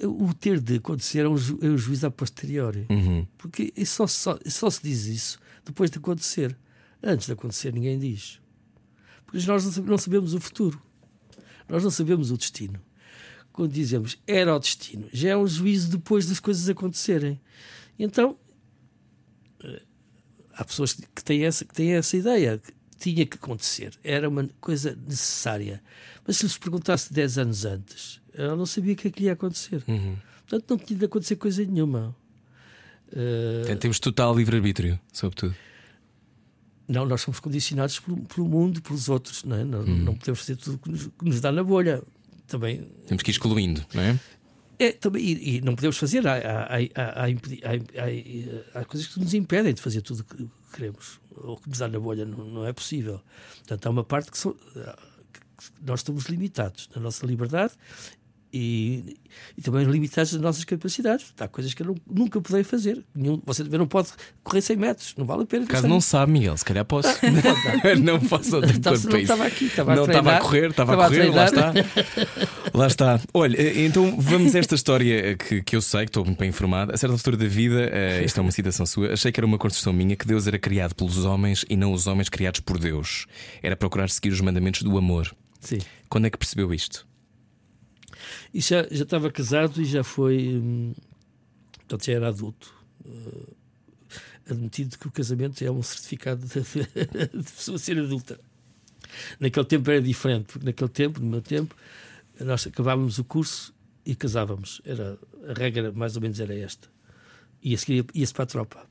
O 0.03 0.33
ter 0.33 0.59
de 0.59 0.75
acontecer 0.75 1.19
é 1.19 1.29
um, 1.29 1.37
ju 1.37 1.59
é 1.61 1.67
um 1.67 1.77
juízo 1.77 2.07
a 2.07 2.11
posteriori. 2.11 2.85
Uhum. 2.89 3.27
Porque 3.37 3.73
só, 3.85 4.07
só, 4.07 4.37
só 4.45 4.69
se 4.69 4.81
diz 4.83 5.05
isso 5.05 5.39
depois 5.65 5.89
de 5.89 5.97
acontecer. 5.97 6.57
Antes 7.01 7.27
de 7.27 7.33
acontecer, 7.33 7.73
ninguém 7.73 7.97
diz. 7.97 8.39
Porque 9.25 9.45
nós 9.45 9.63
não 9.85 9.97
sabemos 9.97 10.33
o 10.33 10.39
futuro. 10.39 10.81
Nós 11.67 11.83
não 11.83 11.91
sabemos 11.91 12.31
o 12.31 12.37
destino. 12.37 12.79
Quando 13.51 13.71
dizemos 13.71 14.17
era 14.25 14.55
o 14.55 14.59
destino, 14.59 15.07
já 15.11 15.29
é 15.29 15.37
um 15.37 15.47
juízo 15.47 15.89
depois 15.89 16.25
das 16.27 16.39
coisas 16.39 16.67
acontecerem. 16.69 17.39
Então, 17.97 18.37
eh, 19.63 19.81
há 20.53 20.63
pessoas 20.63 20.93
que 20.93 21.23
têm 21.23 21.43
essa, 21.43 21.65
que 21.65 21.73
têm 21.73 21.93
essa 21.93 22.15
ideia. 22.17 22.57
Que 22.57 22.73
tinha 22.99 23.25
que 23.25 23.37
acontecer. 23.37 23.97
Era 24.03 24.27
uma 24.27 24.47
coisa 24.59 24.95
necessária. 25.07 25.81
Mas 26.27 26.37
se 26.37 26.43
lhes 26.43 26.57
perguntasse 26.57 27.11
10 27.13 27.37
anos 27.37 27.65
antes, 27.65 28.21
ela 28.39 28.55
não 28.55 28.65
sabia 28.65 28.93
o 28.93 28.95
que 28.95 29.07
é 29.07 29.11
que 29.11 29.23
ia 29.25 29.33
acontecer. 29.33 29.83
Uhum. 29.87 30.15
Portanto, 30.47 30.69
não 30.69 30.77
tinha 30.77 30.99
de 30.99 31.05
acontecer 31.05 31.35
coisa 31.35 31.63
nenhuma. 31.63 32.15
Uh... 33.11 33.75
Temos 33.77 33.99
total 33.99 34.35
livre-arbítrio, 34.35 34.99
sobretudo. 35.11 35.55
Não, 36.87 37.05
nós 37.05 37.21
somos 37.21 37.39
condicionados 37.39 37.99
pelo, 37.99 38.17
pelo 38.23 38.47
mundo, 38.47 38.81
pelos 38.81 39.09
outros. 39.09 39.43
Não, 39.43 39.55
é? 39.55 39.63
não, 39.63 39.79
uhum. 39.79 39.97
não 39.97 40.15
podemos 40.15 40.39
fazer 40.39 40.55
tudo 40.55 40.77
que 40.79 40.89
nos, 40.89 41.05
que 41.05 41.25
nos 41.25 41.41
dá 41.41 41.51
na 41.51 41.63
bolha. 41.63 42.01
Também. 42.47 42.89
Temos 43.05 43.21
que 43.21 43.29
ir 43.29 43.33
excluindo, 43.33 43.85
não 43.93 44.01
é? 44.01 44.19
É, 44.79 44.93
também, 44.93 45.23
e, 45.23 45.57
e, 45.57 45.61
não 45.61 45.75
podemos 45.75 45.97
fazer. 45.97 46.25
Há, 46.25 46.35
há, 46.35 46.77
há, 46.95 47.25
há, 48.79 48.85
coisas 48.85 49.07
que 49.07 49.19
nos 49.19 49.33
impedem 49.33 49.73
de 49.73 49.81
fazer 49.81 50.01
tudo 50.01 50.21
o 50.21 50.23
que 50.23 50.49
queremos, 50.71 51.19
ou 51.35 51.57
que 51.57 51.69
nos 51.69 51.77
dá 51.77 51.87
na 51.87 51.99
bolha, 51.99 52.25
não, 52.25 52.45
não 52.45 52.65
é 52.65 52.71
possível. 52.71 53.21
Portanto, 53.57 53.85
há 53.85 53.89
uma 53.89 54.03
parte 54.03 54.31
que, 54.31 54.37
so, 54.37 54.53
que 54.53 55.69
nós 55.85 55.99
estamos 55.99 56.25
limitados 56.25 56.89
na 56.95 57.01
nossa 57.01 57.25
liberdade 57.25 57.73
e, 58.51 59.17
e, 59.57 59.61
também 59.61 59.85
limitados 59.85 60.33
nas 60.33 60.41
nossas 60.41 60.63
capacidades. 60.63 61.33
Há 61.39 61.47
coisas 61.47 61.73
que 61.73 61.81
eu 61.81 61.87
não, 61.87 61.95
nunca 62.09 62.41
poderei 62.41 62.63
fazer. 62.63 63.03
Nenhum, 63.13 63.41
você 63.45 63.63
também 63.63 63.79
não 63.79 63.87
pode 63.87 64.09
correr 64.43 64.61
100 64.61 64.75
metros, 64.77 65.15
não 65.17 65.25
vale 65.25 65.43
a 65.43 65.45
pena. 65.45 65.65
Caso 65.65 65.87
não 65.87 66.01
sabe, 66.01 66.31
Miguel, 66.31 66.57
se 66.57 66.65
calhar 66.65 66.83
posso. 66.85 67.09
não 68.03 68.19
posso. 68.19 68.57
Então, 68.57 68.93
não 68.93 69.19
estava 69.19 69.45
aqui, 69.45 69.65
estava 69.65 69.95
não 69.95 70.03
a 70.03 70.07
estava 70.07 70.35
a 70.35 70.39
correr, 70.39 70.69
estava, 70.69 70.93
a 70.93 71.07
correr, 71.07 71.29
a 71.29 71.31
lá 71.31 71.45
está. 71.45 71.73
lá 72.73 72.87
está. 72.87 73.21
Olha, 73.33 73.79
então 73.85 74.19
vamos 74.19 74.55
a 74.55 74.59
esta 74.59 74.73
história 74.75 75.35
que, 75.35 75.61
que 75.61 75.75
eu 75.75 75.81
sei, 75.81 76.01
que 76.01 76.09
estou 76.09 76.25
muito 76.25 76.39
bem 76.39 76.49
informado. 76.49 76.93
A 76.93 76.97
certa 76.97 77.15
altura 77.15 77.37
da 77.37 77.47
vida, 77.47 77.91
uh, 77.91 78.23
isto 78.25 78.37
é 78.39 78.41
uma 78.41 78.51
citação 78.51 78.85
sua, 78.85 79.13
achei 79.13 79.31
que 79.31 79.39
era 79.39 79.45
uma 79.45 79.57
construção 79.57 79.93
minha 79.93 80.15
que 80.15 80.27
Deus 80.27 80.47
era 80.47 80.57
criado 80.57 80.95
pelos 80.95 81.23
homens 81.25 81.65
e 81.69 81.75
não 81.75 81.93
os 81.93 82.07
homens 82.07 82.29
criados 82.29 82.59
por 82.61 82.79
Deus. 82.79 83.25
Era 83.61 83.75
procurar 83.75 84.09
seguir 84.09 84.29
os 84.29 84.41
mandamentos 84.41 84.81
do 84.81 84.97
amor. 84.97 85.31
Sim. 85.59 85.79
Quando 86.09 86.25
é 86.25 86.29
que 86.29 86.37
percebeu 86.37 86.73
isto? 86.73 87.08
E 88.53 88.61
já, 88.61 88.83
já 88.89 89.03
estava 89.03 89.31
casado 89.31 89.81
e 89.81 89.85
já 89.85 90.03
foi. 90.03 90.55
Hum, 90.55 90.93
portanto, 91.77 92.05
já 92.05 92.13
era 92.13 92.29
adulto. 92.29 92.73
Uh, 93.05 93.55
admitido 94.49 94.97
que 94.97 95.07
o 95.07 95.11
casamento 95.11 95.63
é 95.63 95.69
um 95.69 95.81
certificado 95.83 96.45
de, 96.45 96.61
de 97.37 97.51
pessoa 97.51 97.77
ser 97.77 97.99
adulta. 97.99 98.39
Naquele 99.39 99.65
tempo 99.65 99.89
era 99.89 100.01
diferente, 100.01 100.45
porque 100.45 100.65
naquele 100.65 100.89
tempo, 100.89 101.19
no 101.19 101.27
meu 101.27 101.41
tempo, 101.41 101.75
nós 102.39 102.65
acabávamos 102.65 103.17
o 103.19 103.23
curso 103.23 103.73
e 104.05 104.15
casávamos. 104.15 104.81
Era, 104.85 105.17
a 105.47 105.53
regra 105.53 105.91
mais 105.91 106.15
ou 106.15 106.21
menos 106.21 106.39
era 106.39 106.55
esta. 106.55 106.87
Ia-se 107.63 108.33
para 108.33 108.43
a 108.43 108.47
tropa. 108.47 108.87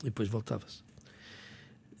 E 0.00 0.04
depois 0.04 0.28
voltava-se. 0.28 0.82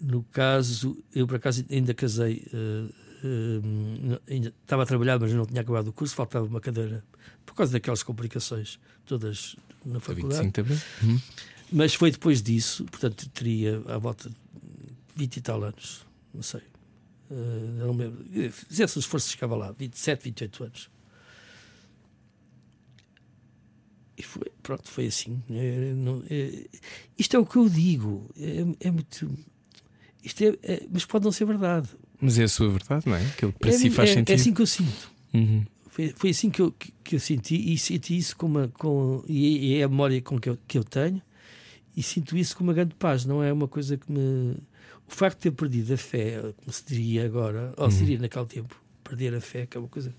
No 0.00 0.22
caso, 0.24 1.02
eu 1.14 1.26
por 1.26 1.36
acaso 1.36 1.64
ainda 1.70 1.92
casei 1.92 2.46
uh, 2.52 2.92
uh, 3.24 4.20
ainda 4.28 4.52
estava 4.62 4.82
a 4.82 4.86
trabalhar, 4.86 5.18
mas 5.18 5.32
não 5.32 5.46
tinha 5.46 5.60
acabado 5.60 5.88
o 5.88 5.92
curso, 5.92 6.14
faltava 6.14 6.46
uma 6.46 6.60
cadeira 6.60 7.04
por 7.44 7.54
causa 7.54 7.72
daquelas 7.72 8.02
complicações 8.02 8.78
todas 9.06 9.56
na 9.84 10.00
faculdade. 10.00 10.42
25 10.42 10.52
também. 10.52 10.80
Uhum. 11.02 11.20
Mas 11.72 11.94
foi 11.94 12.10
depois 12.10 12.42
disso, 12.42 12.84
portanto, 12.84 13.28
teria 13.30 13.82
à 13.86 13.98
volta 13.98 14.28
de 14.28 14.36
20 15.16 15.36
e 15.36 15.40
tal 15.40 15.62
anos, 15.62 16.06
não 16.32 16.42
sei. 16.42 16.62
Uh, 17.30 17.72
não 17.78 17.96
lembro. 17.96 18.24
Fizesse 18.52 18.98
o 18.98 19.00
esforço, 19.00 19.30
chegava 19.30 19.54
lá, 19.54 19.72
27, 19.72 20.24
28 20.24 20.64
anos. 20.64 20.90
E 24.18 24.22
foi, 24.22 24.50
pronto, 24.62 24.88
foi 24.88 25.06
assim. 25.06 25.40
É, 25.48 25.92
não, 25.94 26.24
é, 26.28 26.66
isto 27.16 27.36
é 27.36 27.38
o 27.38 27.46
que 27.46 27.56
eu 27.56 27.68
digo. 27.68 28.28
É, 28.36 28.88
é 28.88 28.90
muito. 28.90 29.32
Isto 30.24 30.42
é, 30.42 30.58
é, 30.64 30.86
mas 30.90 31.04
pode 31.04 31.24
não 31.24 31.30
ser 31.30 31.44
verdade. 31.44 31.88
Mas 32.20 32.38
é 32.38 32.44
a 32.44 32.48
sua 32.48 32.68
verdade, 32.68 33.06
não 33.06 33.14
é? 33.14 33.24
Aquilo 33.26 33.52
que 33.52 33.58
para 33.58 33.70
é, 33.70 33.72
si 33.72 33.90
faz 33.90 34.10
é, 34.10 34.14
sentido. 34.14 34.30
É 34.30 34.34
assim 34.34 34.54
que 34.54 34.62
eu 34.62 34.66
sinto. 34.66 35.10
Uhum. 35.32 35.64
Foi, 35.88 36.12
foi 36.16 36.30
assim 36.30 36.50
que 36.50 36.60
eu, 36.60 36.72
que, 36.72 36.92
que, 37.04 37.16
eu 37.16 37.20
senti 37.20 37.72
e 37.72 37.78
senti 37.78 38.16
isso 38.16 38.36
com 38.36 38.46
uma. 38.46 38.68
Com, 38.68 39.22
e 39.28 39.74
é 39.74 39.84
a 39.84 39.88
memória 39.88 40.20
com 40.20 40.38
que 40.38 40.48
eu, 40.48 40.58
que 40.66 40.78
eu 40.78 40.84
tenho 40.84 41.22
e 41.96 42.02
sinto 42.02 42.36
isso 42.36 42.56
com 42.56 42.62
uma 42.62 42.72
grande 42.72 42.94
paz. 42.94 43.24
Não 43.24 43.42
é 43.42 43.52
uma 43.52 43.66
coisa 43.66 43.96
que 43.96 44.10
me. 44.10 44.56
O 45.06 45.10
facto 45.12 45.38
de 45.38 45.42
ter 45.42 45.50
perdido 45.50 45.94
a 45.94 45.96
fé, 45.96 46.40
como 46.56 46.72
se 46.72 46.84
diria 46.86 47.24
agora, 47.24 47.74
ou 47.76 47.90
se 47.90 47.98
uhum. 47.98 48.04
diria 48.04 48.18
naquele 48.20 48.46
tempo, 48.46 48.80
perder 49.02 49.34
a 49.34 49.40
fé, 49.40 49.66
que 49.66 49.76
é 49.76 49.80
uma 49.80 49.88
coisa 49.88 50.14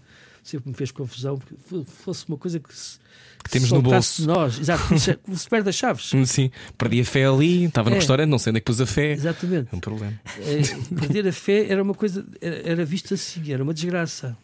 sempre 0.50 0.70
me 0.70 0.76
fez 0.76 0.92
confusão, 0.92 1.38
porque 1.38 1.56
fosse 1.86 2.28
uma 2.28 2.38
coisa 2.38 2.60
que, 2.60 2.76
se, 2.76 3.00
que 3.44 3.50
temos 3.50 3.72
no 3.72 3.82
bolso. 3.82 4.26
nós, 4.26 4.60
exato, 4.60 4.84
se 4.98 5.50
perde 5.50 5.70
as 5.70 5.76
chaves. 5.76 6.12
Sim, 6.26 6.52
perdi 6.78 7.02
a 7.02 7.06
fé 7.06 7.26
ali, 7.26 7.66
estava 7.66 7.90
no 7.90 7.96
é. 7.96 8.00
restaurante, 8.00 8.30
não 8.30 8.40
sei 8.40 8.52
onde 8.52 8.58
é 8.58 8.62
que 8.62 8.66
pus 8.66 8.82
a 8.82 8.86
fé. 8.86 9.12
Exatamente. 9.12 9.70
É 9.72 9.76
um 9.76 9.80
problema. 9.80 10.20
É, 10.40 10.96
perder 10.96 11.28
a 11.28 11.34
fé 11.34 11.68
era 11.70 11.82
uma 11.82 11.94
coisa, 11.94 12.26
era, 12.42 12.70
era 12.70 12.86
visto 12.86 13.14
assim, 13.14 13.52
era 13.52 13.64
uma 13.64 13.74
desgraça 13.74 14.38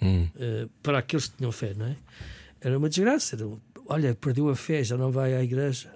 hum. 0.00 0.28
uh, 0.36 0.68
para 0.82 0.98
aqueles 0.98 1.26
que 1.26 1.36
tinham 1.38 1.52
fé, 1.52 1.72
não 1.76 1.86
é? 1.86 1.96
Era 2.60 2.78
uma 2.78 2.88
desgraça, 2.88 3.36
era 3.36 3.46
um, 3.46 3.58
olha, 3.86 4.14
perdeu 4.14 4.48
a 4.48 4.56
fé, 4.56 4.84
já 4.84 4.96
não 4.96 5.10
vai 5.10 5.34
à 5.34 5.42
igreja. 5.42 5.90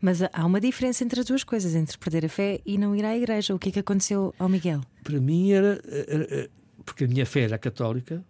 Mas 0.00 0.22
há 0.22 0.46
uma 0.46 0.60
diferença 0.60 1.04
entre 1.04 1.20
as 1.20 1.26
duas 1.26 1.44
coisas, 1.44 1.74
entre 1.74 1.98
perder 1.98 2.24
a 2.24 2.28
fé 2.28 2.60
e 2.64 2.78
não 2.78 2.96
ir 2.96 3.04
à 3.04 3.14
igreja. 3.14 3.54
O 3.54 3.58
que 3.58 3.68
é 3.68 3.72
que 3.72 3.78
aconteceu 3.80 4.34
ao 4.38 4.48
Miguel? 4.48 4.80
Para 5.04 5.20
mim 5.20 5.52
era, 5.52 5.78
era 6.08 6.50
porque 6.90 7.04
a 7.04 7.06
minha 7.06 7.24
fé 7.24 7.42
era 7.42 7.56
católica, 7.56 8.24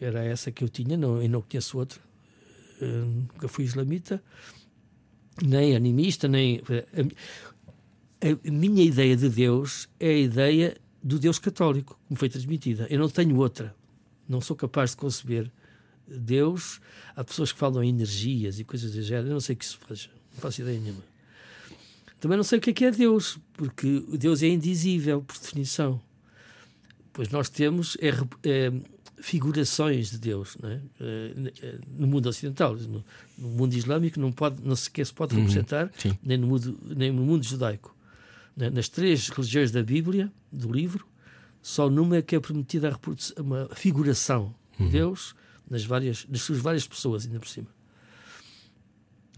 era 0.00 0.22
essa 0.24 0.52
que 0.52 0.62
eu 0.62 0.68
tinha, 0.68 0.96
não, 0.96 1.20
e 1.20 1.26
não 1.26 1.42
conheço 1.42 1.76
outra. 1.76 2.00
Eu 2.80 3.06
nunca 3.06 3.48
fui 3.48 3.64
islamita, 3.64 4.22
nem 5.42 5.74
animista, 5.74 6.28
nem. 6.28 6.62
A, 8.20 8.48
a 8.48 8.50
minha 8.52 8.84
ideia 8.84 9.16
de 9.16 9.28
Deus 9.28 9.88
é 9.98 10.10
a 10.10 10.16
ideia 10.16 10.76
do 11.02 11.18
Deus 11.18 11.40
católico, 11.40 11.98
como 12.06 12.16
foi 12.16 12.28
transmitida. 12.28 12.86
Eu 12.88 13.00
não 13.00 13.08
tenho 13.08 13.36
outra. 13.36 13.74
Não 14.28 14.40
sou 14.40 14.54
capaz 14.54 14.90
de 14.90 14.98
conceber 14.98 15.50
Deus. 16.06 16.80
Há 17.16 17.24
pessoas 17.24 17.50
que 17.50 17.58
falam 17.58 17.82
em 17.82 17.88
energias 17.88 18.60
e 18.60 18.64
coisas 18.64 18.92
do 18.92 19.02
género. 19.02 19.28
Eu 19.28 19.32
não 19.32 19.40
sei 19.40 19.56
o 19.56 19.58
que 19.58 19.64
isso 19.64 19.78
faz. 19.80 20.08
Não 20.34 20.40
faço 20.40 20.60
ideia 20.60 20.78
nenhuma. 20.78 21.02
Também 22.20 22.36
não 22.36 22.44
sei 22.44 22.58
o 22.58 22.62
que 22.62 22.70
é 22.70 22.72
que 22.72 22.84
é 22.84 22.92
Deus, 22.92 23.40
porque 23.54 24.04
Deus 24.16 24.40
é 24.44 24.46
indizível, 24.46 25.20
por 25.20 25.36
definição. 25.36 26.00
Pois 27.18 27.30
nós 27.30 27.48
temos 27.48 27.96
é, 28.00 28.10
é, 28.48 28.72
figurações 29.20 30.12
de 30.12 30.18
Deus 30.18 30.56
é? 30.62 30.80
é 31.00 31.78
no 31.88 32.06
mundo 32.06 32.28
ocidental. 32.28 32.76
No, 32.76 33.04
no, 33.36 33.48
mundo 33.48 33.74
islâmico 33.74 34.20
não, 34.20 34.30
pode, 34.30 34.62
não 34.62 34.76
sequer 34.76 35.04
se 35.04 35.12
pode 35.12 35.34
uhum, 35.34 35.40
representar, 35.40 35.90
uhum, 36.04 36.16
nem, 36.22 36.38
no 36.38 36.46
mundo, 36.46 36.78
nem 36.84 37.10
no 37.10 37.24
mundo 37.24 37.42
judaico. 37.42 37.92
Né? 38.56 38.70
Nas 38.70 38.88
três 38.88 39.30
religiões 39.30 39.72
da 39.72 39.82
Bíblia, 39.82 40.32
do 40.52 40.70
livro, 40.70 41.04
só 41.60 41.90
numa 41.90 42.18
é 42.18 42.22
que 42.22 42.36
é 42.36 42.40
permitida 42.40 42.88
a 42.88 43.42
uma 43.42 43.68
figuração 43.74 44.54
de 44.76 44.84
uhum. 44.84 44.88
Deus 44.88 45.34
nas, 45.68 45.84
várias, 45.84 46.24
nas 46.28 46.42
suas 46.42 46.60
várias 46.60 46.86
pessoas, 46.86 47.26
ainda 47.26 47.40
por 47.40 47.48
cima. 47.48 47.66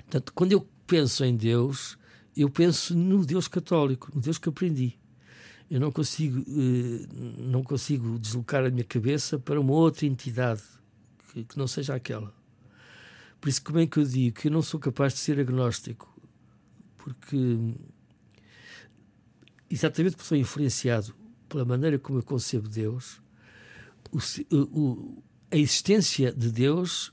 Portanto, 0.01 0.35
quando 0.35 0.53
eu 0.53 0.69
penso 0.87 1.25
em 1.25 1.35
Deus, 1.35 1.97
eu 2.37 2.51
penso 2.51 2.95
no 2.95 3.25
Deus 3.25 3.49
católico, 3.49 4.13
no 4.15 4.21
Deus 4.21 4.37
que 4.37 4.51
aprendi. 4.51 5.00
Eu 5.71 5.79
não 5.79 5.93
consigo, 5.93 6.41
eh, 6.49 7.07
não 7.39 7.63
consigo 7.63 8.19
deslocar 8.19 8.65
a 8.65 8.71
minha 8.71 8.85
cabeça 8.85 9.39
para 9.39 9.61
uma 9.61 9.73
outra 9.73 10.05
entidade 10.05 10.63
que, 11.33 11.47
não 11.57 11.69
seja 11.69 11.95
aquela. 11.95 12.35
Por 13.41 13.49
isso, 13.49 13.63
como 13.63 13.79
é 13.79 13.87
que 13.87 13.99
eu 13.99 14.05
digo 14.05 14.41
que 14.41 14.49
eu 14.49 14.53
não 14.53 14.63
sou 14.63 14.81
capaz 14.81 15.15
de 15.15 15.21
ser 15.21 15.39
agnóstico? 15.39 16.13
Porque 16.99 17.37
exatamente 19.71 20.17
porque 20.17 20.29
sou 20.29 20.37
influenciado 20.37 21.15
pela 21.49 21.65
maneira 21.65 21.99
como 21.99 22.19
eu 22.19 22.23
concebo 22.23 22.69
Deus, 22.69 23.21
o, 24.13 24.19
o, 24.57 25.23
a 25.51 25.57
existência 25.57 26.33
de 26.33 26.51
Deus 26.51 27.13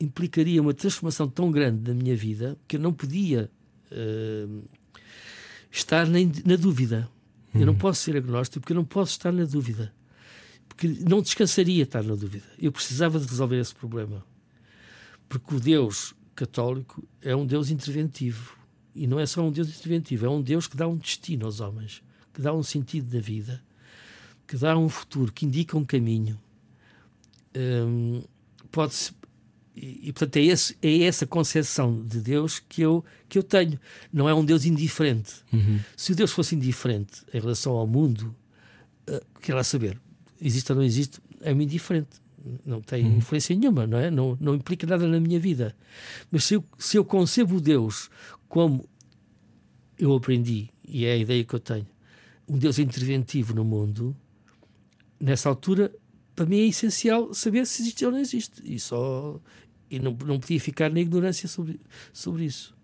implicaria 0.00 0.60
uma 0.60 0.74
transformação 0.74 1.28
tão 1.28 1.50
grande 1.50 1.88
na 1.88 1.94
minha 1.94 2.16
vida 2.16 2.58
que 2.66 2.76
eu 2.76 2.80
não 2.80 2.92
podia 2.92 3.50
uh, 3.92 4.68
estar 5.70 6.06
nem 6.06 6.30
na 6.44 6.56
dúvida. 6.56 7.08
Eu 7.54 7.66
não 7.66 7.72
uhum. 7.74 7.78
posso 7.78 8.02
ser 8.02 8.16
agnóstico 8.16 8.60
porque 8.60 8.72
eu 8.72 8.76
não 8.76 8.84
posso 8.84 9.12
estar 9.12 9.32
na 9.32 9.44
dúvida. 9.44 9.92
Porque 10.68 10.88
não 10.88 11.20
descansaria 11.20 11.82
estar 11.82 12.02
na 12.02 12.14
dúvida. 12.14 12.44
Eu 12.58 12.72
precisava 12.72 13.18
de 13.18 13.26
resolver 13.26 13.58
esse 13.58 13.74
problema. 13.74 14.24
Porque 15.28 15.54
o 15.54 15.60
Deus 15.60 16.14
católico 16.34 17.06
é 17.20 17.36
um 17.36 17.46
Deus 17.46 17.70
interventivo. 17.70 18.56
E 18.94 19.06
não 19.06 19.18
é 19.18 19.26
só 19.26 19.42
um 19.42 19.50
Deus 19.50 19.68
interventivo, 19.68 20.26
é 20.26 20.28
um 20.28 20.42
Deus 20.42 20.66
que 20.66 20.76
dá 20.76 20.86
um 20.86 20.96
destino 20.96 21.46
aos 21.46 21.60
homens, 21.60 22.02
que 22.32 22.42
dá 22.42 22.52
um 22.52 22.62
sentido 22.62 23.10
da 23.10 23.20
vida, 23.20 23.62
que 24.46 24.56
dá 24.56 24.76
um 24.76 24.88
futuro, 24.88 25.32
que 25.32 25.46
indica 25.46 25.78
um 25.78 25.84
caminho. 25.84 26.38
Hum, 27.56 28.22
pode-se 28.70 29.12
e, 29.74 30.08
e, 30.08 30.12
portanto 30.12 30.36
é, 30.36 30.42
esse, 30.42 30.76
é 30.82 31.02
essa 31.02 31.26
concepção 31.26 32.02
de 32.04 32.20
Deus 32.20 32.58
que 32.58 32.82
eu, 32.82 33.04
que 33.28 33.38
eu 33.38 33.42
tenho. 33.42 33.78
Não 34.12 34.28
é 34.28 34.34
um 34.34 34.44
Deus 34.44 34.64
indiferente. 34.64 35.32
Uhum. 35.52 35.80
Se 35.96 36.12
o 36.12 36.14
Deus 36.14 36.30
fosse 36.30 36.54
indiferente 36.54 37.22
em 37.32 37.40
relação 37.40 37.72
ao 37.72 37.86
mundo, 37.86 38.34
uh, 39.08 39.40
quer 39.40 39.54
lá 39.54 39.64
saber, 39.64 39.98
existe 40.40 40.70
ou 40.70 40.76
não 40.76 40.84
existe, 40.84 41.20
é-me 41.40 41.64
indiferente. 41.64 42.20
Não 42.66 42.80
tem 42.80 43.04
uhum. 43.04 43.18
influência 43.18 43.54
nenhuma, 43.54 43.86
não 43.86 43.98
é? 43.98 44.10
Não, 44.10 44.36
não 44.40 44.54
implica 44.54 44.86
nada 44.86 45.06
na 45.06 45.20
minha 45.20 45.38
vida. 45.38 45.74
Mas 46.30 46.44
se 46.44 46.54
eu, 46.54 46.64
se 46.76 46.96
eu 46.96 47.04
concebo 47.04 47.60
Deus 47.60 48.10
como 48.48 48.88
eu 49.98 50.14
aprendi, 50.14 50.68
e 50.86 51.06
é 51.06 51.12
a 51.12 51.16
ideia 51.16 51.44
que 51.44 51.54
eu 51.54 51.60
tenho, 51.60 51.86
um 52.48 52.58
Deus 52.58 52.78
interventivo 52.78 53.54
no 53.54 53.64
mundo, 53.64 54.14
nessa 55.20 55.48
altura, 55.48 55.94
para 56.34 56.46
mim 56.46 56.58
é 56.58 56.66
essencial 56.66 57.32
saber 57.32 57.66
se 57.66 57.82
existe 57.82 58.04
ou 58.04 58.10
não 58.10 58.18
existe. 58.18 58.60
E, 58.64 58.78
só, 58.78 59.40
e 59.92 59.98
não, 59.98 60.16
não 60.24 60.40
podia 60.40 60.58
ficar 60.58 60.90
na 60.90 61.00
ignorância 61.00 61.46
sobre, 61.46 61.78
sobre 62.14 62.46
isso. 62.46 62.74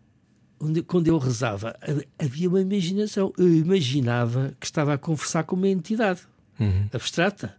Onde, 0.61 0.82
quando 0.82 1.09
eu 1.09 1.16
rezava, 1.16 1.74
havia 2.18 2.50
uma 2.50 2.61
imaginação. 2.61 3.32
Eu 3.38 3.48
imaginava 3.54 4.54
que 4.61 4.66
estava 4.66 4.92
a 4.92 4.98
conversar 4.98 5.44
com 5.44 5.56
uma 5.56 5.68
entidade 5.68 6.20
uhum. 6.61 6.86
abstrata, 6.92 7.56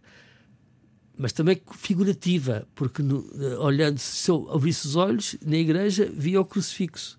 mas 1.18 1.32
também 1.32 1.60
figurativa, 1.72 2.64
porque 2.76 3.02
no, 3.02 3.26
olhando, 3.58 3.98
se 3.98 4.30
eu 4.30 4.48
abrisse 4.52 4.86
os 4.86 4.94
olhos 4.94 5.36
na 5.44 5.56
igreja, 5.56 6.08
via 6.14 6.40
o 6.40 6.44
crucifixo 6.44 7.18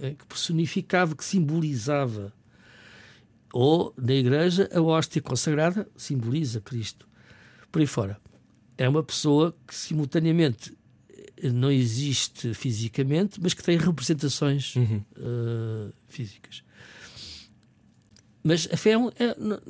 é, 0.00 0.10
que 0.10 0.24
personificava, 0.24 1.16
que 1.16 1.24
simbolizava. 1.24 2.32
Ou, 3.52 3.92
na 3.96 4.14
igreja, 4.14 4.70
a 4.72 4.80
hóstia 4.80 5.20
consagrada 5.20 5.88
simboliza 5.96 6.60
Cristo. 6.60 7.08
Por 7.72 7.80
aí 7.80 7.86
fora. 7.86 8.20
É 8.78 8.88
uma 8.88 9.02
pessoa 9.02 9.54
que, 9.66 9.74
simultaneamente, 9.74 10.74
não 11.50 11.70
existe 11.70 12.54
fisicamente, 12.54 13.40
mas 13.40 13.54
que 13.54 13.62
tem 13.62 13.76
representações 13.76 14.76
uhum. 14.76 15.02
uh, 15.16 15.92
físicas. 16.08 16.62
Mas 18.44 18.68
a 18.72 18.76
fé 18.76 18.92
é, 18.92 19.24
é, 19.24 19.36
não, 19.38 19.60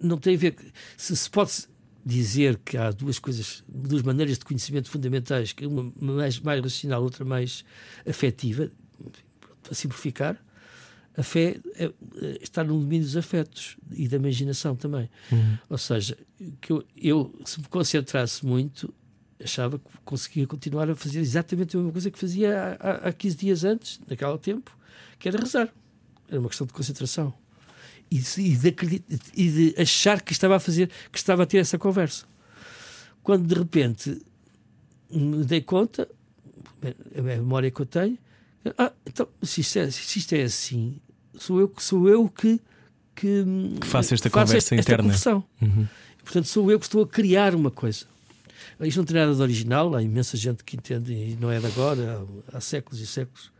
não, 0.00 0.18
tem 0.18 0.34
a 0.34 0.38
ver. 0.38 0.56
Se 0.96 1.16
se 1.16 1.30
pode 1.30 1.52
dizer 2.04 2.58
que 2.64 2.76
há 2.76 2.90
duas 2.90 3.18
coisas, 3.18 3.62
duas 3.68 4.02
maneiras 4.02 4.38
de 4.38 4.44
conhecimento 4.44 4.90
fundamentais, 4.90 5.52
que 5.52 5.66
uma 5.66 5.92
mais, 6.00 6.38
mais 6.40 6.62
racional, 6.62 7.02
outra 7.02 7.24
mais 7.24 7.64
afetiva, 8.06 8.70
a 9.70 9.74
simplificar, 9.74 10.42
a 11.16 11.22
fé 11.22 11.58
é, 11.74 11.84
é, 11.84 11.92
está 12.40 12.62
no 12.62 12.78
domínio 12.78 13.04
dos 13.04 13.16
afetos 13.16 13.76
e 13.92 14.06
da 14.06 14.16
imaginação 14.16 14.76
também. 14.76 15.10
Uhum. 15.32 15.58
Ou 15.68 15.78
seja, 15.78 16.16
que 16.60 16.72
eu, 16.72 16.84
eu, 16.96 17.40
se 17.44 17.60
me 17.60 17.66
concentrasse 17.66 18.46
muito, 18.46 18.94
achava 19.42 19.78
que 19.78 19.84
conseguia 20.04 20.46
continuar 20.46 20.90
a 20.90 20.96
fazer 20.96 21.20
exatamente 21.20 21.76
a 21.76 21.78
mesma 21.78 21.92
coisa 21.92 22.10
que 22.10 22.18
fazia 22.18 22.76
há, 22.80 23.08
há 23.08 23.12
15 23.12 23.36
dias 23.36 23.64
antes, 23.64 24.00
naquele 24.08 24.38
tempo, 24.38 24.76
que 25.18 25.28
era 25.28 25.38
rezar. 25.38 25.72
Era 26.28 26.40
uma 26.40 26.48
questão 26.48 26.66
de 26.66 26.72
concentração. 26.72 27.32
E 28.10 28.18
de, 28.18 29.04
e 29.34 29.50
de, 29.50 29.74
achar 29.80 30.22
que 30.22 30.32
estava 30.32 30.56
a 30.56 30.60
fazer, 30.60 30.90
que 31.12 31.18
estava 31.18 31.42
a 31.42 31.46
ter 31.46 31.58
essa 31.58 31.78
conversa. 31.78 32.26
Quando 33.22 33.46
de 33.46 33.54
repente 33.54 34.22
me 35.10 35.44
dei 35.44 35.60
conta, 35.60 36.08
a 37.16 37.22
memória 37.22 37.70
que 37.70 37.80
eu 37.80 37.86
tenho, 37.86 38.18
ah, 38.76 38.92
então, 39.06 39.28
se 39.42 39.60
isto, 39.60 39.78
é, 39.78 39.90
se 39.90 40.18
isto 40.18 40.32
é 40.34 40.42
assim, 40.42 41.00
sou 41.34 41.60
eu, 41.60 41.72
sou 41.78 42.08
eu 42.08 42.28
que, 42.28 42.60
que, 43.14 43.44
que 43.80 43.86
faço 43.86 44.14
esta 44.14 44.28
faço 44.28 44.46
conversa 44.46 44.74
esta, 44.74 44.92
interna. 44.92 45.12
Esta 45.12 45.36
uhum. 45.36 45.86
Portanto, 46.22 46.46
sou 46.46 46.70
eu 46.70 46.78
que 46.78 46.86
estou 46.86 47.02
a 47.02 47.06
criar 47.06 47.54
uma 47.54 47.70
coisa. 47.70 48.06
Isto 48.80 48.98
não 48.98 49.04
tem 49.04 49.16
nada 49.16 49.34
de 49.34 49.42
original, 49.42 49.94
há 49.94 50.02
imensa 50.02 50.36
gente 50.36 50.62
que 50.62 50.76
entende, 50.76 51.12
e 51.12 51.36
não 51.40 51.50
é 51.50 51.58
de 51.58 51.66
agora, 51.66 52.24
há, 52.52 52.56
há 52.56 52.60
séculos 52.60 53.00
e 53.00 53.06
séculos, 53.06 53.50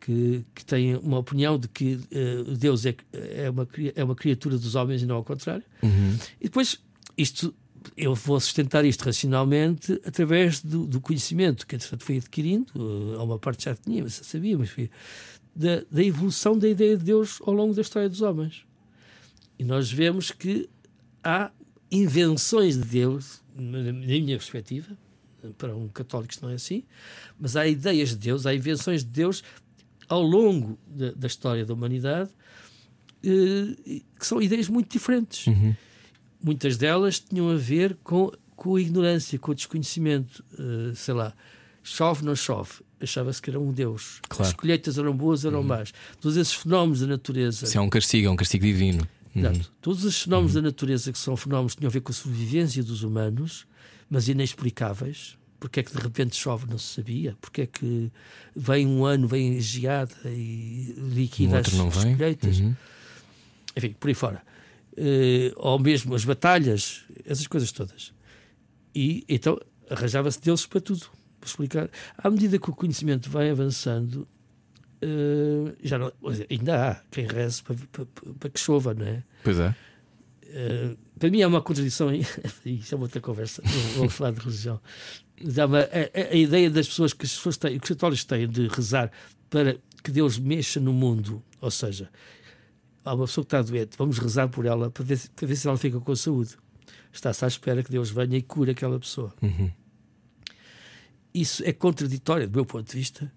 que, 0.00 0.44
que 0.54 0.64
tem 0.64 0.96
uma 0.96 1.18
opinião 1.18 1.58
de 1.58 1.68
que 1.68 1.94
uh, 1.94 2.56
Deus 2.56 2.84
é, 2.86 2.94
é, 3.12 3.50
uma, 3.50 3.68
é 3.94 4.04
uma 4.04 4.14
criatura 4.14 4.58
dos 4.58 4.74
homens 4.74 5.02
e 5.02 5.06
não 5.06 5.16
ao 5.16 5.24
contrário. 5.24 5.64
Uhum. 5.82 6.16
E 6.40 6.44
depois, 6.44 6.78
isto 7.16 7.54
eu 7.96 8.14
vou 8.14 8.38
sustentar 8.38 8.84
isto 8.84 9.02
racionalmente 9.02 10.00
através 10.04 10.62
do, 10.62 10.86
do 10.86 11.00
conhecimento 11.00 11.66
que, 11.66 11.74
entretanto, 11.74 12.04
fui 12.04 12.16
adquirindo. 12.18 12.70
Uh, 12.74 13.22
uma 13.22 13.38
parte 13.38 13.64
já 13.64 13.74
tinha, 13.74 14.02
mas 14.02 14.14
sabia, 14.14 14.56
mas 14.56 14.70
fui, 14.70 14.90
da, 15.54 15.82
da, 15.90 16.02
evolução 16.02 16.56
da 16.56 16.68
ideia 16.68 16.96
de 16.96 17.04
Deus 17.04 17.40
ao 17.44 17.52
longo 17.52 17.74
da 17.74 17.82
história 17.82 18.08
dos 18.08 18.22
homens. 18.22 18.64
E 19.58 19.64
nós 19.64 19.90
vemos 19.90 20.30
que 20.30 20.68
há 21.22 21.50
invenções 21.92 22.76
de 22.76 22.84
Deus, 22.84 23.40
na, 23.54 23.92
minha 23.92 24.36
perspectiva, 24.36 24.96
para 25.58 25.76
um 25.76 25.88
católico 25.88 26.32
isto 26.32 26.44
não 26.44 26.50
é 26.50 26.54
assim, 26.54 26.84
mas 27.38 27.56
há 27.56 27.66
ideias 27.66 28.10
de 28.10 28.16
Deus, 28.16 28.46
há 28.46 28.54
invenções 28.54 29.04
de 29.04 29.10
Deus 29.10 29.44
ao 30.08 30.22
longo 30.22 30.78
da, 30.86 31.12
da 31.12 31.26
história 31.26 31.64
da 31.64 31.74
humanidade 31.74 32.30
uh, 33.24 34.02
que 34.18 34.26
são 34.26 34.40
ideias 34.40 34.68
muito 34.68 34.90
diferentes. 34.90 35.46
Uhum 35.46 35.74
muitas 36.42 36.76
delas 36.76 37.20
tinham 37.20 37.50
a 37.50 37.56
ver 37.56 37.96
com, 38.02 38.32
com 38.56 38.76
a 38.76 38.80
ignorância, 38.80 39.38
com 39.38 39.52
o 39.52 39.54
desconhecimento. 39.54 40.44
Uh, 40.58 40.94
sei 40.94 41.14
lá, 41.14 41.32
chove, 41.82 42.24
não 42.24 42.34
chove. 42.34 42.72
Achava-se 43.00 43.40
que 43.40 43.50
era 43.50 43.58
um 43.58 43.72
Deus. 43.72 44.20
Claro. 44.28 44.48
As 44.48 44.52
colheitas 44.52 44.98
eram 44.98 45.14
boas, 45.16 45.44
eram 45.44 45.60
uhum. 45.60 45.66
más. 45.66 45.92
Todos 46.20 46.36
esses 46.36 46.54
fenómenos 46.54 47.00
da 47.00 47.06
natureza. 47.06 47.66
Se 47.66 47.76
é 47.76 47.80
um 47.80 47.88
castigo, 47.88 48.28
é 48.28 48.30
um 48.30 48.36
castigo 48.36 48.64
divino. 48.64 49.06
Uhum. 49.34 49.60
Todos 49.80 50.04
os 50.04 50.22
fenómenos 50.22 50.54
uhum. 50.54 50.62
da 50.62 50.68
natureza 50.68 51.12
que 51.12 51.18
são 51.18 51.36
fenómenos 51.36 51.74
que 51.74 51.80
tinham 51.80 51.88
a 51.88 51.92
ver 51.92 52.00
com 52.00 52.12
a 52.12 52.14
sobrevivência 52.14 52.82
dos 52.82 53.02
humanos, 53.02 53.66
mas 54.10 54.28
inexplicáveis, 54.28 55.38
Porque 55.58 55.80
é 55.80 55.82
que 55.82 55.96
de 55.96 56.02
repente 56.02 56.36
chove, 56.36 56.66
não 56.68 56.76
se 56.76 56.94
sabia. 56.94 57.36
Porque 57.40 57.62
é 57.62 57.66
que 57.66 58.10
vem 58.54 58.86
um 58.86 59.04
ano, 59.04 59.26
vem 59.28 59.60
geada 59.60 60.14
e 60.26 60.94
liquida 60.98 61.60
as, 61.60 61.72
não 61.72 61.88
as 61.88 61.96
vem. 62.02 62.16
colheitas. 62.16 62.58
Uhum. 62.58 62.74
Enfim, 63.76 63.94
por 63.98 64.08
aí 64.08 64.14
fora. 64.14 64.42
Eh, 64.96 65.52
ou 65.56 65.78
mesmo 65.78 66.14
as 66.14 66.24
batalhas, 66.24 67.04
essas 67.24 67.46
coisas 67.46 67.72
todas. 67.72 68.12
E 68.94 69.24
então 69.28 69.58
arranjava-se 69.88 70.40
deles 70.40 70.66
para 70.66 70.80
tudo. 70.80 71.06
Para 71.40 71.48
explicar. 71.48 71.90
À 72.18 72.30
medida 72.30 72.58
que 72.58 72.70
o 72.70 72.74
conhecimento 72.74 73.30
vai 73.30 73.50
avançando, 73.50 74.28
eh, 75.02 75.74
já 75.82 75.98
não, 75.98 76.12
ainda 76.48 76.90
há 76.90 76.94
quem 77.10 77.26
reze 77.26 77.60
para, 77.62 77.74
para, 77.90 78.06
para 78.38 78.50
que 78.50 78.60
chova, 78.60 78.94
não 78.94 79.04
é? 79.04 79.24
Pois 79.42 79.58
é. 79.58 79.74
Uh, 80.44 80.96
para 81.18 81.30
mim 81.30 81.40
é 81.40 81.46
uma 81.46 81.60
contradição, 81.60 82.12
isso 82.64 82.94
é 82.94 82.96
uma 82.96 83.04
outra 83.04 83.20
conversa, 83.20 83.62
não 83.64 83.98
vamos 83.98 84.12
falar 84.12 84.30
de 84.32 84.40
religião. 84.40 84.80
Há 85.58 85.66
uma, 85.66 85.80
a, 85.80 85.82
a, 85.82 86.32
a, 86.32 86.36
ideia 86.36 86.70
das 86.70 86.86
pessoas 86.86 87.12
que 87.12 87.24
as 87.24 87.32
pessoas 87.32 87.56
têm, 87.56 87.78
que 87.78 87.84
os 87.84 87.88
católicos 87.88 88.24
têm 88.24 88.48
de 88.48 88.68
rezar 88.68 89.10
para 89.50 89.76
que 90.04 90.10
Deus 90.10 90.38
mexa 90.38 90.78
no 90.78 90.92
mundo, 90.92 91.42
ou 91.60 91.70
seja, 91.70 92.08
há 93.04 93.14
uma 93.14 93.26
pessoa 93.26 93.44
que 93.44 93.56
está 93.56 93.62
doente, 93.62 93.96
vamos 93.98 94.18
rezar 94.18 94.48
por 94.48 94.66
ela 94.66 94.88
para 94.88 95.04
ver, 95.04 95.20
para 95.34 95.48
ver 95.48 95.56
se 95.56 95.66
ela 95.66 95.76
fica 95.76 95.98
com 95.98 96.14
saúde. 96.14 96.56
Está-se 97.12 97.44
à 97.44 97.48
espera 97.48 97.82
que 97.82 97.90
Deus 97.90 98.10
venha 98.10 98.36
e 98.36 98.42
cure 98.42 98.70
aquela 98.70 98.98
pessoa. 99.00 99.34
Uhum. 99.42 99.70
Isso 101.34 101.62
é 101.64 101.72
contraditório, 101.72 102.48
do 102.48 102.54
meu 102.54 102.64
ponto 102.64 102.88
de 102.88 102.96
vista, 102.96 103.32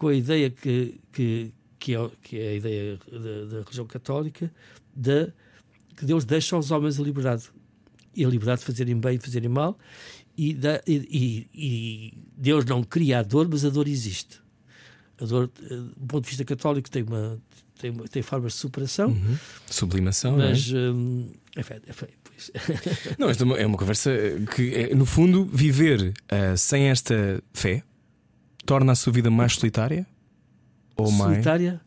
com 0.00 0.08
a 0.08 0.14
ideia 0.14 0.48
que, 0.48 0.98
que, 1.12 1.52
que, 1.78 1.94
é, 1.94 2.10
que 2.22 2.38
é 2.38 2.48
a 2.48 2.54
ideia 2.54 2.98
da, 3.12 3.56
da 3.56 3.58
religião 3.60 3.86
católica 3.86 4.50
da 4.96 5.28
que 5.94 6.06
Deus 6.06 6.24
deixa 6.24 6.56
aos 6.56 6.70
homens 6.70 6.98
a 6.98 7.02
liberdade. 7.02 7.44
E 8.16 8.24
a 8.24 8.28
liberdade 8.28 8.60
de 8.60 8.66
fazerem 8.66 8.98
bem 8.98 9.16
e 9.16 9.18
fazerem 9.18 9.50
mal. 9.50 9.78
E, 10.38 10.54
da, 10.54 10.80
e, 10.86 11.46
e, 11.52 12.14
Deus 12.34 12.64
não 12.64 12.82
cria 12.82 13.18
a 13.18 13.22
dor, 13.22 13.46
mas 13.46 13.62
a 13.62 13.68
dor 13.68 13.86
existe. 13.86 14.40
A 15.20 15.26
dor, 15.26 15.50
eh, 15.62 15.68
do 15.68 16.06
ponto 16.06 16.24
de 16.24 16.30
vista 16.30 16.46
católico, 16.46 16.90
tem, 16.90 17.02
uma, 17.02 17.38
tem, 17.78 17.92
tem 17.92 18.22
formas 18.22 18.54
de 18.54 18.58
superação. 18.58 19.10
Uhum. 19.10 19.36
Sublimação, 19.66 20.38
mas. 20.38 20.72
não 20.72 20.80
é? 20.80 20.90
Hum, 20.90 21.32
é 21.56 21.60
é 21.60 21.92
feio, 21.92 22.12
pois. 22.24 22.50
Não, 23.18 23.28
esta 23.28 23.44
é 23.44 23.46
uma, 23.46 23.58
é 23.58 23.66
uma 23.66 23.76
conversa 23.76 24.10
que, 24.56 24.74
é, 24.74 24.94
no 24.94 25.04
fundo, 25.04 25.44
viver 25.44 26.14
uh, 26.32 26.56
sem 26.56 26.84
esta 26.84 27.42
fé 27.52 27.84
torna 28.64 28.92
a 28.92 28.94
sua 28.94 29.12
vida 29.12 29.30
mais 29.30 29.54
solitária? 29.54 30.06
Ou 30.96 31.10
mais. 31.10 31.32
Solitária? 31.32 31.80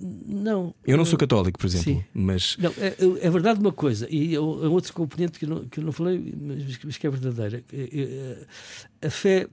Não. 0.00 0.74
Eu 0.86 0.96
não 0.96 1.04
sou 1.04 1.18
católico, 1.18 1.58
por 1.58 1.66
exemplo, 1.66 1.92
Sim. 1.92 2.04
mas. 2.14 2.56
Não, 2.58 2.70
é, 2.78 2.94
é 3.20 3.30
verdade 3.30 3.58
uma 3.58 3.72
coisa, 3.72 4.06
e 4.08 4.34
é 4.34 4.40
um 4.40 4.70
outro 4.70 4.92
componente 4.92 5.38
que 5.38 5.44
eu 5.44 5.48
não, 5.48 5.64
que 5.64 5.80
eu 5.80 5.84
não 5.84 5.90
falei, 5.92 6.34
mas, 6.40 6.78
mas 6.84 6.96
que 6.96 7.06
é 7.06 7.10
verdadeira. 7.10 7.64
A 9.02 9.10
fé, 9.10 9.48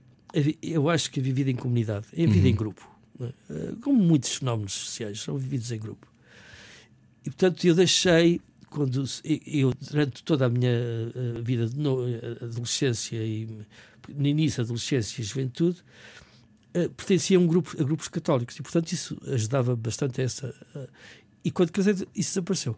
eu 0.62 0.88
acho 0.88 1.10
que 1.10 1.18
é 1.18 1.22
vivida 1.22 1.50
em 1.50 1.56
comunidade, 1.56 2.06
é 2.12 2.26
vivida 2.26 2.48
em 2.48 2.54
grupo. 2.54 2.88
é? 3.20 3.32
Como 3.82 4.00
muitos 4.00 4.36
fenómenos 4.36 4.72
sociais 4.72 5.20
são 5.20 5.36
vividos 5.36 5.72
em 5.72 5.78
grupo. 5.78 6.06
E 7.24 7.30
portanto 7.30 7.66
eu 7.66 7.74
deixei, 7.74 8.40
quando 8.70 9.04
eu, 9.46 9.74
durante 9.90 10.22
toda 10.22 10.46
a 10.46 10.48
minha 10.48 10.70
eh, 10.70 11.40
vida 11.42 11.66
de 11.66 11.80
eh, 11.80 12.44
adolescência 12.44 13.16
e 13.16 13.48
no 14.14 14.26
início 14.26 14.62
adolescência 14.62 15.20
e 15.20 15.24
juventude, 15.24 15.82
eh, 16.74 16.88
pertencia 16.88 17.36
a, 17.36 17.40
um 17.40 17.46
grupo, 17.46 17.74
a 17.80 17.84
grupos 17.84 18.08
católicos 18.08 18.56
e, 18.58 18.62
portanto, 18.62 18.92
isso 18.92 19.16
ajudava 19.26 19.74
bastante 19.76 20.20
a 20.20 20.24
essa. 20.24 20.54
eh, 20.74 20.88
e 21.44 21.50
quando 21.50 21.70
casei, 21.72 21.94
isso 21.94 22.06
desapareceu. 22.14 22.76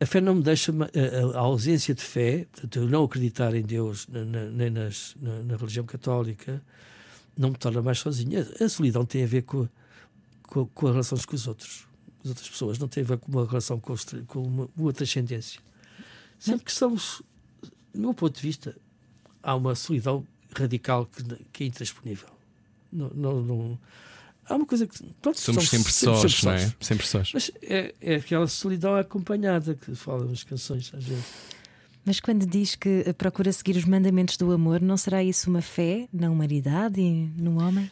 A 0.00 0.06
fé 0.06 0.20
não 0.20 0.34
me 0.34 0.42
deixa. 0.42 0.72
A, 0.72 1.36
a- 1.36 1.38
a 1.38 1.40
ausência 1.40 1.94
de 1.94 2.02
fé, 2.02 2.46
portanto, 2.50 2.76
eu 2.78 2.88
não 2.88 3.04
acreditar 3.04 3.54
em 3.54 3.62
Deus 3.62 4.06
na- 4.08 4.24
nem 4.50 4.70
nas, 4.70 5.14
na, 5.20 5.42
na 5.42 5.56
religião 5.56 5.84
católica, 5.86 6.62
não 7.36 7.50
me 7.50 7.56
torna 7.56 7.80
mais 7.82 7.98
sozinho. 8.00 8.40
A, 8.60 8.68
solidão 8.68 9.04
tem 9.04 9.22
a 9.24 9.26
ver 9.26 9.42
com, 9.42 9.68
com, 10.42 10.66
com 10.66 10.86
as 10.86 10.92
relações 10.92 11.24
com 11.24 11.34
os 11.34 11.46
outros. 11.46 11.86
As 12.22 12.30
outras 12.30 12.48
pessoas 12.48 12.78
não 12.78 12.88
tem 12.88 13.02
a 13.02 13.06
ver 13.06 13.18
com 13.18 13.30
uma 13.30 13.46
relação 13.46 13.78
com, 13.80 13.92
os 13.92 14.04
com 14.26 14.42
uma, 14.42 14.68
uma 14.76 14.92
transcendência. 14.92 15.60
Sempre 16.38 16.64
que 16.66 16.72
somos, 16.72 17.22
do 17.92 18.00
meu 18.00 18.14
ponto 18.14 18.34
de 18.36 18.42
vista, 18.42 18.76
há 19.44 19.54
uma 19.54 19.74
solidão 19.74 20.26
radical 20.56 21.06
que, 21.06 21.22
que 21.52 21.64
é 21.64 21.66
intransponível. 21.68 22.28
Não, 22.92 23.10
não, 23.14 23.42
não- 23.42 23.78
há 24.48 24.54
uma 24.56 24.66
coisa 24.66 24.86
que. 24.86 25.02
Pronto, 25.20 25.38
Somos 25.38 25.68
sempre 25.68 25.92
sós, 25.92 26.32
sempre 26.32 26.46
não 26.46 26.52
é? 26.52 26.58
sós. 26.58 26.76
Sempre 26.80 27.06
sós. 27.06 27.30
Mas 27.34 27.50
é, 27.62 27.94
é 28.00 28.14
aquela 28.16 28.46
solidão 28.46 28.94
acompanhada 28.96 29.74
que 29.74 29.94
falam 29.94 30.26
nas 30.28 30.42
canções, 30.42 30.92
às 30.94 31.04
vezes. 31.04 31.24
Mas 32.06 32.20
quando 32.20 32.44
diz 32.46 32.74
que 32.74 33.04
procura 33.14 33.50
seguir 33.52 33.76
os 33.76 33.84
mandamentos 33.86 34.36
do 34.36 34.52
amor, 34.52 34.80
não 34.80 34.96
será 34.96 35.24
isso 35.24 35.48
uma 35.48 35.62
fé 35.62 36.06
na 36.12 36.30
humanidade 36.30 37.00
e 37.00 37.26
no 37.36 37.62
homem? 37.62 37.90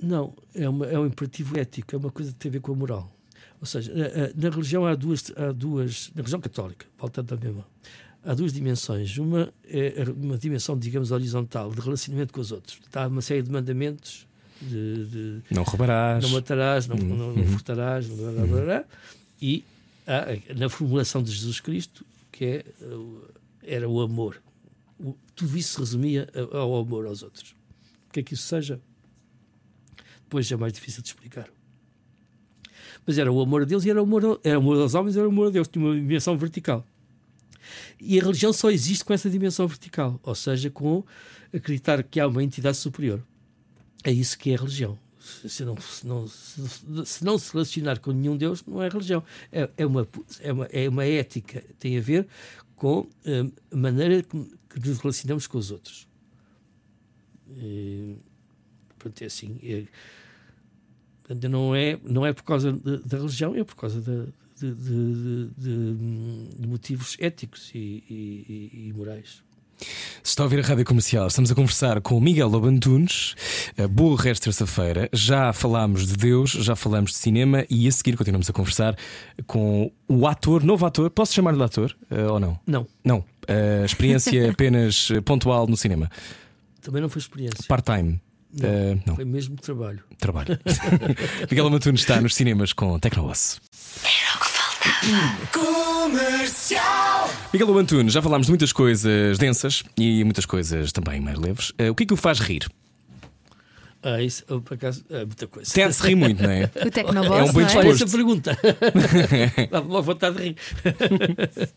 Não, 0.00 0.32
é, 0.54 0.68
uma, 0.68 0.86
é 0.86 0.98
um 0.98 1.06
imperativo 1.06 1.58
ético, 1.58 1.94
é 1.94 1.98
uma 1.98 2.10
coisa 2.10 2.32
que 2.32 2.38
tem 2.38 2.48
a 2.48 2.52
ver 2.52 2.60
com 2.60 2.72
a 2.72 2.74
moral. 2.76 3.12
Ou 3.60 3.66
seja, 3.66 3.92
na, 3.94 4.08
na 4.34 4.50
religião 4.50 4.84
há 4.86 4.94
duas, 4.94 5.30
há 5.36 5.52
duas. 5.52 6.10
Na 6.14 6.20
religião 6.20 6.40
católica, 6.40 6.86
voltando 6.98 7.34
à 7.34 7.36
mesma, 7.38 7.66
há 8.26 8.34
duas 8.34 8.52
dimensões. 8.52 9.16
Uma 9.16 9.52
é 9.64 10.04
uma 10.14 10.36
dimensão, 10.36 10.76
digamos, 10.78 11.10
horizontal, 11.12 11.70
de 11.70 11.80
relacionamento 11.80 12.32
com 12.32 12.40
os 12.40 12.52
outros. 12.52 12.78
Há 12.92 13.06
uma 13.06 13.22
série 13.22 13.42
de 13.42 13.50
mandamentos 13.50 14.26
de- 14.60 15.06
de 15.06 15.42
Não 15.50 15.62
roubarás. 15.62 16.22
não 16.24 16.30
matarás, 16.30 16.86
não, 16.86 16.96
não, 16.96 17.16
não 17.16 17.28
Uhum. 17.34 17.46
furtarás, 17.48 18.06
blá, 18.06 18.32
blá, 18.32 18.46
blá, 18.46 18.60
blá. 18.62 18.84
e 19.40 19.64
há, 20.06 20.54
na 20.54 20.68
formulação 20.68 21.22
de 21.22 21.30
Jesus 21.30 21.60
Cristo, 21.60 22.04
que 22.32 22.44
é, 22.44 22.64
era 23.62 23.88
o 23.88 24.00
amor. 24.00 24.42
O- 24.98 25.14
tudo 25.34 25.56
isso 25.58 25.74
se 25.74 25.78
resumia 25.80 26.28
ao 26.52 26.76
amor 26.76 27.06
aos 27.06 27.22
outros. 27.22 27.54
O 28.08 28.12
que 28.12 28.20
é 28.20 28.22
que 28.22 28.34
isso 28.34 28.44
seja? 28.44 28.80
Depois 30.22 30.50
é 30.50 30.56
mais 30.56 30.72
difícil 30.72 31.02
de 31.02 31.08
explicar. 31.08 31.48
Mas 33.06 33.18
era 33.18 33.30
o 33.30 33.40
amor 33.40 33.62
a 33.62 33.64
Deus 33.64 33.84
e 33.84 33.90
era 33.90 34.00
o 34.00 34.04
amor, 34.04 34.40
era 34.42 34.58
o 34.58 34.62
amor 34.62 34.80
aos 34.80 34.94
homens 34.94 35.16
era 35.16 35.26
o 35.26 35.30
amor 35.30 35.48
a 35.48 35.50
Deus. 35.50 35.68
Tinha 35.68 35.84
uma 35.84 35.94
dimensão 35.94 36.36
vertical. 36.36 36.84
E 38.00 38.18
a 38.18 38.22
religião 38.22 38.52
só 38.52 38.70
existe 38.70 39.04
com 39.04 39.12
essa 39.12 39.30
dimensão 39.30 39.66
vertical, 39.66 40.20
ou 40.22 40.34
seja, 40.34 40.70
com 40.70 41.02
acreditar 41.52 42.02
que 42.02 42.20
há 42.20 42.26
uma 42.26 42.42
entidade 42.42 42.76
superior. 42.76 43.22
É 44.04 44.12
isso 44.12 44.38
que 44.38 44.50
é 44.50 44.54
a 44.54 44.58
religião. 44.58 44.98
Se 45.48 45.64
não 45.64 45.76
se, 45.80 46.06
não, 46.06 46.28
se, 46.28 47.24
não 47.24 47.36
se 47.38 47.52
relacionar 47.52 47.98
com 47.98 48.12
nenhum 48.12 48.36
Deus, 48.36 48.62
não 48.64 48.80
é 48.82 48.88
religião. 48.88 49.24
É, 49.50 49.68
é, 49.76 49.84
uma, 49.86 50.06
é, 50.40 50.52
uma, 50.52 50.64
é 50.66 50.88
uma 50.88 51.04
ética. 51.04 51.64
Tem 51.80 51.98
a 51.98 52.00
ver 52.00 52.28
com 52.76 53.08
hum, 53.26 53.50
a 53.72 53.76
maneira 53.76 54.22
que, 54.22 54.36
nos 54.78 54.98
relacionamos 54.98 55.46
com 55.48 55.58
os 55.58 55.70
outros. 55.72 56.06
E, 57.56 58.16
portanto, 58.98 59.22
é 59.22 59.26
assim. 59.26 59.58
É, 59.62 59.84
não, 61.48 61.74
é, 61.74 61.98
não 62.04 62.24
é 62.24 62.32
por 62.32 62.44
causa 62.44 62.72
da, 62.72 62.96
da 62.98 63.16
religião, 63.18 63.54
é 63.56 63.64
por 63.64 63.74
causa 63.74 64.00
da- 64.00 64.26
de- 64.60 64.74
de- 64.74 65.48
de 65.58 65.70
motivos 66.76 67.16
éticos 67.18 67.70
e, 67.74 67.78
e- 68.08 68.70
e- 68.74 68.88
e 68.88 68.92
morais. 68.92 69.44
Se 70.22 70.30
está 70.30 70.42
a 70.42 70.44
ouvir 70.46 70.60
a 70.64 70.66
rádio 70.66 70.84
comercial, 70.86 71.26
estamos 71.26 71.50
a 71.50 71.54
conversar 71.54 72.00
com 72.00 72.16
o 72.16 72.20
Miguel 72.20 72.48
Lobantunes. 72.48 73.34
Eh, 73.76 73.86
Boa 73.86 74.16
resto 74.18 74.44
terça-feira. 74.44 75.06
Já 75.12 75.52
falámos 75.52 76.06
de 76.06 76.14
Deus, 76.16 76.50
já 76.52 76.74
falamos 76.74 77.10
de 77.12 77.18
cinema 77.18 77.64
e 77.68 77.86
a 77.86 77.92
seguir 77.92 78.16
continuamos 78.16 78.48
a 78.48 78.52
conversar 78.54 78.96
com 79.46 79.92
o 80.08 80.26
ator, 80.26 80.64
novo 80.64 80.86
ator. 80.86 81.10
Posso 81.10 81.34
chamar-lhe 81.34 81.58
de 81.58 81.64
ator 81.64 81.94
eh, 82.10 82.22
ou 82.24 82.40
não? 82.40 82.58
Não, 82.66 82.86
Não. 83.04 83.22
Eh, 83.46 83.82
experiência 83.84 84.48
apenas 84.50 85.08
pontual 85.26 85.66
no 85.66 85.76
cinema. 85.76 86.10
também 86.80 87.02
não 87.02 87.08
foi 87.10 87.20
experiência. 87.20 87.62
Part-time. 87.68 88.18
Não. 88.58 88.68
Eh, 88.68 88.98
não, 89.04 89.14
Foi 89.16 89.24
mesmo 89.26 89.56
trabalho. 89.56 90.02
trabalho. 90.18 90.58
Miguel 91.50 91.64
Lobantunes 91.64 92.00
está 92.00 92.18
nos 92.18 92.34
cinemas 92.34 92.72
com 92.72 92.98
Tecnoboss. 92.98 93.60
Miguel 97.52 97.66
Lobantunes, 97.66 98.12
já 98.12 98.22
falámos 98.22 98.46
de 98.46 98.50
muitas 98.52 98.72
coisas 98.72 99.38
densas 99.38 99.82
e 99.96 100.22
muitas 100.24 100.46
coisas 100.46 100.92
também 100.92 101.20
mais 101.20 101.38
leves. 101.38 101.72
Eh, 101.78 101.90
o 101.90 101.94
que 101.94 102.04
é 102.04 102.06
que 102.06 102.14
o 102.14 102.16
faz 102.16 102.38
rir? 102.38 102.66
Ah, 104.02 104.22
isso, 104.22 104.44
por 104.60 104.74
acaso, 104.74 105.04
é 105.10 105.24
muita 105.24 105.46
coisa. 105.48 105.72
Tem 105.72 105.88
de 105.88 105.94
se 105.94 106.02
rir 106.02 106.14
muito, 106.14 106.40
não 106.42 106.50
é? 106.50 106.64
O 106.86 106.90
Tecnoboss, 106.90 107.38
É 107.38 107.42
um 107.42 107.52
não 107.52 107.60
é? 107.60 107.64
Olha 107.64 107.66
disposto. 107.66 108.04
essa 108.04 108.16
pergunta. 108.16 108.58
Dá-me 109.70 109.88
logo 109.88 110.02
vontade 110.02 110.36
de 110.36 110.42
rir. 110.42 110.56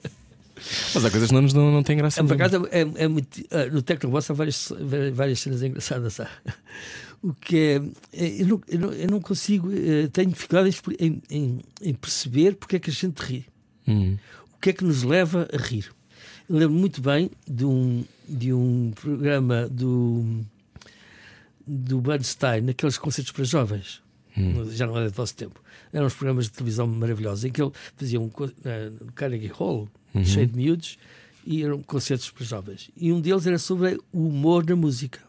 Mas 0.94 1.06
há 1.06 1.10
coisas 1.10 1.30
que 1.30 1.34
não 1.34 1.42
nos 1.42 1.54
dão, 1.54 1.72
não 1.72 1.82
têm 1.82 1.98
graça. 1.98 2.20
É, 2.20 2.24
por 2.24 2.36
nenhuma. 2.36 2.46
acaso, 2.46 2.68
é, 2.72 3.04
é 3.04 3.08
muito, 3.08 3.42
ah, 3.50 3.66
no 3.68 3.82
Tecnoboss 3.82 4.30
há 4.30 4.34
várias, 4.34 4.72
várias 5.14 5.40
cenas 5.40 5.64
engraçadas. 5.64 6.14
sabe? 6.14 6.30
O 7.24 7.34
que 7.34 7.58
é. 7.58 7.82
é, 8.26 8.42
Eu 8.42 8.48
não, 8.48 8.62
eu 8.68 8.80
não, 8.80 8.92
eu 8.94 9.08
não 9.10 9.22
consigo. 9.22 9.72
eh, 9.72 10.08
Tenho 10.12 10.30
dificuldade 10.30 10.78
em, 11.00 11.22
em, 11.30 11.60
em 11.82 11.94
perceber 11.94 12.56
porque 12.56 12.76
é 12.76 12.80
que 12.80 12.90
a 12.90 12.94
gente 12.94 13.18
ri. 13.20 13.46
Hum. 13.90 14.18
O 14.54 14.60
que 14.60 14.70
é 14.70 14.74
que 14.74 14.84
nos 14.84 15.04
leva 15.04 15.48
a 15.52 15.58
rir? 15.58 15.92
Eu 16.48 16.58
lembro 16.58 16.78
muito 16.78 17.02
bem 17.02 17.32
de 17.48 17.66
um, 17.66 18.04
de 18.28 18.54
um 18.54 18.92
programa 18.96 19.68
do, 19.70 20.44
do 21.66 22.02
Bernstein, 22.02 22.62
naqueles 22.62 22.98
concertos 22.98 23.32
para 23.32 23.44
jovens. 23.44 24.02
Já 24.72 24.88
não 24.88 24.98
era 24.98 25.10
do 25.10 25.16
vosso 25.16 25.36
tempo. 25.36 25.62
Eram 25.92 26.06
uns 26.06 26.14
programas 26.14 26.46
de 26.46 26.52
televisão 26.52 26.88
maravilhosos 26.88 27.46
em 27.46 27.52
que 27.52 27.62
ele 27.62 27.72
fazia 27.96 28.20
um 28.20 28.32
no 29.02 29.12
Carnegie 29.14 29.48
Hall, 29.48 29.90
cheio 30.24 30.48
de 30.48 30.56
miúdos, 30.56 30.98
e 31.46 31.64
eram 31.64 31.82
concertos 31.82 32.30
para 32.32 32.46
jovens. 32.46 32.90
E 32.96 33.12
um 33.12 33.20
deles 33.20 33.46
era 33.46 33.58
sobre 33.58 34.00
o 34.12 34.28
humor 34.28 34.66
na 34.66 34.76
música. 34.76 35.20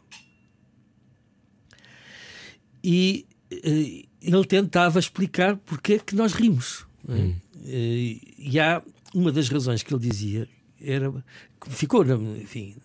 E 2.83 3.27
eh, 3.51 4.05
ele 4.23 4.45
tentava 4.47 4.99
explicar 4.99 5.57
porque 5.57 5.95
é 5.95 5.99
que 5.99 6.15
nós 6.15 6.33
rimos. 6.33 6.87
É? 7.09 7.13
Hum. 7.13 7.35
E, 7.65 8.59
há 8.59 8.83
uma 9.15 9.33
das 9.33 9.49
razões 9.49 9.83
que 9.83 9.93
ele 9.93 10.01
dizia 10.01 10.49
era 10.81 11.13
que 11.61 11.71
ficou, 11.71 12.05
na, 12.05 12.15
enfim, 12.15 12.77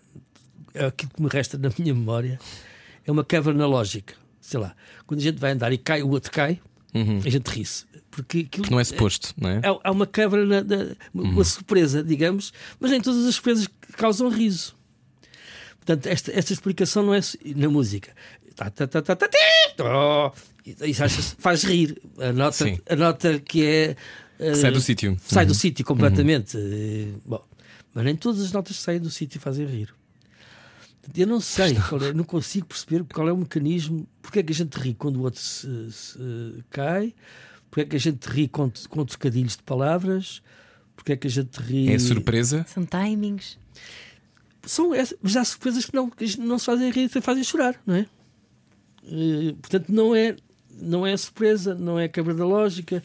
é 0.74 0.86
aquilo 0.86 1.11
que 1.11 1.22
me 1.22 1.30
resta 1.30 1.57
na 1.57 1.70
minha 1.78 1.93
memória 1.93 2.39
é 3.05 3.11
uma 3.11 3.24
caverna 3.24 3.66
lógica. 3.66 4.16
Sei 4.41 4.59
lá, 4.59 4.76
quando 5.07 5.20
a 5.22 5.24
gente 5.24 5.39
vai 5.39 5.51
andar 5.51 5.72
e 5.72 5.78
cai, 5.78 6.03
o 6.03 6.09
outro 6.09 6.32
cai, 6.32 6.59
uhum. 6.93 7.20
a 7.26 7.30
gente 7.30 7.47
ri-se. 7.47 7.86
Porque 8.11 8.39
aquilo, 8.39 8.68
não 8.70 8.80
é 8.80 8.84
suposto, 8.84 9.34
não 9.38 9.49
é? 9.49 9.61
Há, 9.84 9.91
uma 9.91 10.07
caverna, 10.07 10.66
uma, 11.13 11.24
uhum. 11.24 11.43
surpresa, 11.43 12.03
digamos, 12.03 12.53
mas 12.80 12.91
nem 12.91 13.01
todas 13.01 13.26
as 13.26 13.36
surpresas 13.36 13.68
causam 13.97 14.30
riso. 14.30 14.76
Portanto, 15.78 16.07
esta, 16.07 16.32
esta 16.32 16.53
explicação 16.53 17.03
não 17.03 17.13
é 17.13 17.20
na 17.55 17.70
música. 17.70 18.11
Tá, 18.55 18.70
tá, 18.70 18.88
tá, 18.88 19.01
tá, 19.01 19.16
tá, 19.16 19.28
tá, 19.28 20.34
isso 20.66 21.36
faz 21.38 21.63
rir. 21.63 22.01
A 22.18 22.34
nota, 22.34 22.66
a 22.89 22.95
nota 22.95 23.39
que 23.39 23.66
é. 23.66 23.95
Uh, 24.39 24.55
sai 24.55 24.72
do 24.72 24.82
sítio. 24.82 25.18
Sai 25.24 25.43
uhum. 25.43 25.47
do 25.49 25.55
sítio 25.55 25.86
completamente. 25.86 26.57
Uhum. 26.57 27.20
Bom, 27.26 27.45
mas 27.93 28.03
nem 28.03 28.16
todas 28.16 28.41
as 28.41 28.51
notas 28.51 28.76
que 28.76 28.84
saem 28.84 28.99
do 28.99 29.09
sítio 29.09 29.39
fazem 29.39 29.66
rir. 29.66 29.93
Eu 31.16 31.28
não 31.28 31.39
sei, 31.39 31.76
é, 31.76 32.13
não 32.13 32.24
consigo 32.24 32.66
perceber 32.66 33.03
qual 33.13 33.30
é 33.30 33.32
o 33.32 33.38
mecanismo, 33.38 34.07
porque 34.22 34.39
é 34.39 34.43
que 34.43 34.51
a 34.51 34.55
gente 34.55 34.74
ri 34.76 34.95
quando 34.95 35.18
o 35.18 35.22
outro 35.22 35.39
se, 35.39 35.91
se 35.91 36.63
cai, 36.72 37.13
porque 37.70 37.82
é 37.82 37.86
que 37.86 37.95
a 37.95 37.99
gente 37.99 38.26
ri 38.26 38.47
com, 38.47 38.72
com 38.89 39.05
trocadilhos 39.05 39.55
de 39.55 39.63
palavras, 39.63 40.41
porque 40.95 41.13
é 41.13 41.16
que 41.16 41.28
a 41.28 41.30
gente 41.30 41.57
ri. 41.57 41.93
É 41.93 41.99
surpresa? 41.99 42.66
São 42.68 42.86
timings. 42.86 43.57
São, 44.63 44.91
mas 45.22 45.38
há 45.38 45.45
surpresas 45.45 45.86
que 45.86 45.93
não, 45.93 46.09
que 46.09 46.39
não 46.39 46.57
se 46.57 46.66
fazem 46.66 46.89
rir, 46.89 47.07
se 47.07 47.22
fazem 47.22 47.43
chorar, 47.43 47.80
não 47.86 47.95
é? 47.95 48.07
Uh, 49.03 49.53
portanto, 49.61 49.89
não 49.89 50.16
é, 50.16 50.36
não 50.80 51.06
é 51.06 51.16
surpresa, 51.16 51.76
não 51.76 52.00
é 52.00 52.08
quebra 52.08 52.34
da 52.34 52.46
lógica. 52.46 53.04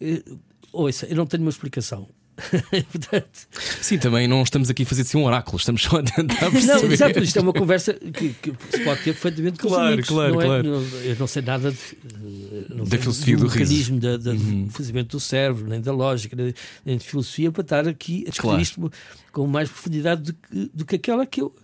Uh, 0.00 0.38
ouça, 0.72 1.06
eu 1.06 1.16
não 1.16 1.26
tenho 1.26 1.42
uma 1.42 1.50
explicação. 1.50 2.08
Portanto... 2.90 3.48
Sim, 3.82 3.98
também 3.98 4.26
não 4.26 4.42
estamos 4.42 4.70
aqui 4.70 4.82
a 4.84 4.86
fazer 4.86 5.02
assim 5.02 5.18
um 5.18 5.24
oráculo, 5.24 5.58
estamos 5.58 5.82
só 5.82 5.98
a 5.98 6.02
tentar 6.02 6.50
perceber. 6.50 6.82
Não, 6.82 6.92
exato, 6.92 7.18
isto 7.18 7.38
é 7.38 7.42
uma 7.42 7.52
conversa 7.52 7.94
que, 7.94 8.30
que 8.34 8.52
se 8.70 8.84
pode 8.84 9.02
ter 9.02 9.12
perfeitamente 9.12 9.58
com 9.58 9.68
claro, 9.68 9.84
os 9.84 9.92
amigos. 9.92 10.08
Claro, 10.08 10.34
não 10.34 10.40
é, 10.40 10.44
claro. 10.44 10.62
Não, 10.62 11.00
eu 11.00 11.16
não 11.16 11.26
sei 11.26 11.42
nada 11.42 11.70
de, 11.70 11.78
não 12.74 12.84
da 12.84 12.98
filosofia 12.98 13.36
do, 13.36 13.44
do 13.44 13.50
mecanismo 13.50 14.00
da, 14.00 14.16
da, 14.16 14.30
uhum. 14.30 14.64
do 14.64 14.72
funcionamento 14.72 15.16
do 15.16 15.20
cérebro, 15.20 15.68
nem 15.68 15.80
da 15.80 15.92
lógica, 15.92 16.36
nem 16.84 16.96
de 16.96 17.04
filosofia 17.04 17.52
para 17.52 17.62
estar 17.62 17.88
aqui 17.88 18.24
a 18.26 18.30
discutir 18.30 18.40
claro. 18.40 18.62
isto 18.62 18.92
com 19.32 19.46
mais 19.46 19.68
profundidade 19.68 20.22
do 20.22 20.32
que, 20.34 20.70
do 20.72 20.84
que 20.84 20.96
aquela 20.96 21.26
que 21.26 21.42
eu, 21.42 21.54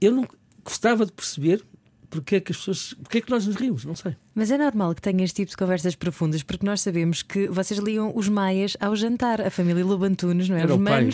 eu 0.00 0.12
não 0.12 0.26
gostava 0.64 1.04
de 1.04 1.12
perceber 1.12 1.62
porque 2.10 2.36
é 2.36 2.40
que 2.40 2.50
as 2.50 2.58
pessoas. 2.58 2.94
Porque 2.94 3.18
é 3.18 3.20
que 3.20 3.30
nós 3.30 3.46
nos 3.46 3.54
rimos? 3.54 3.84
Não 3.84 3.94
sei. 3.94 4.16
Mas 4.34 4.50
é 4.50 4.58
normal 4.58 4.94
que 4.94 5.00
tenha 5.00 5.24
este 5.24 5.36
tipo 5.36 5.50
de 5.50 5.56
conversas 5.56 5.94
profundas, 5.94 6.42
porque 6.42 6.66
nós 6.66 6.80
sabemos 6.80 7.22
que 7.22 7.46
vocês 7.48 7.78
liam 7.78 8.12
os 8.14 8.28
maias 8.28 8.76
ao 8.80 8.96
jantar, 8.96 9.40
a 9.40 9.50
família 9.50 9.84
Lobantunes, 9.84 10.48
não 10.48 10.56
é? 10.56 10.62
Era 10.62 10.74
os 10.74 10.80
o 10.80 10.84
pai. 10.84 11.08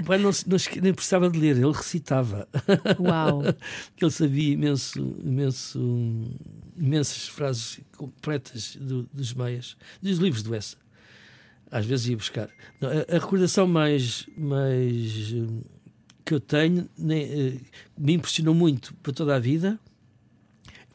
O 0.00 0.04
pai 0.04 0.18
não, 0.18 0.30
não, 0.30 0.82
nem 0.82 0.92
precisava 0.92 1.30
de 1.30 1.38
ler, 1.38 1.56
ele 1.56 1.72
recitava. 1.72 2.48
Uau! 2.98 3.42
ele 4.00 4.10
sabia 4.10 4.54
imenso, 4.54 5.16
imenso, 5.22 5.80
imensas 6.76 7.28
frases 7.28 7.80
completas 7.96 8.76
do, 8.80 9.04
dos 9.12 9.32
maias, 9.32 9.76
dos 10.02 10.18
livros 10.18 10.42
do 10.42 10.54
Essa. 10.54 10.76
Às 11.70 11.86
vezes 11.86 12.08
ia 12.08 12.16
buscar. 12.16 12.48
a, 12.82 13.16
a 13.16 13.18
recordação 13.18 13.66
mais. 13.66 14.26
mais 14.36 15.32
hum, 15.32 15.62
que 16.24 16.34
eu 16.34 16.40
tenho 16.40 16.88
nem, 16.98 17.22
eh, 17.22 17.60
me 17.96 18.14
impressionou 18.14 18.52
muito 18.52 18.92
para 18.94 19.12
toda 19.12 19.36
a 19.36 19.38
vida 19.38 19.78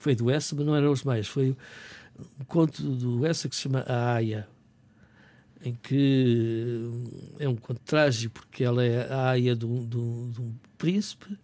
foi 0.02 0.16
do 0.16 0.32
Essa, 0.32 0.56
mas 0.56 0.66
não 0.66 0.76
eram 0.76 0.92
os 0.92 1.04
mais. 1.04 1.28
Foi 1.28 1.56
um 2.40 2.44
conto 2.46 2.82
do 2.82 3.26
Essa 3.26 3.48
que 3.48 3.56
se 3.56 3.62
chama 3.62 3.82
A 3.82 4.16
Aia, 4.16 4.48
em 5.64 5.76
que 5.76 6.90
é 7.40 7.48
um 7.48 7.56
conto 7.56 7.80
trágico, 7.82 8.34
porque 8.34 8.64
ela 8.64 8.84
é 8.84 9.12
a 9.12 9.30
aia 9.30 9.56
de 9.56 9.66
um, 9.66 9.88
de 9.88 9.98
um, 9.98 10.30
de 10.32 10.42
um 10.42 10.56
príncipe, 10.76 11.38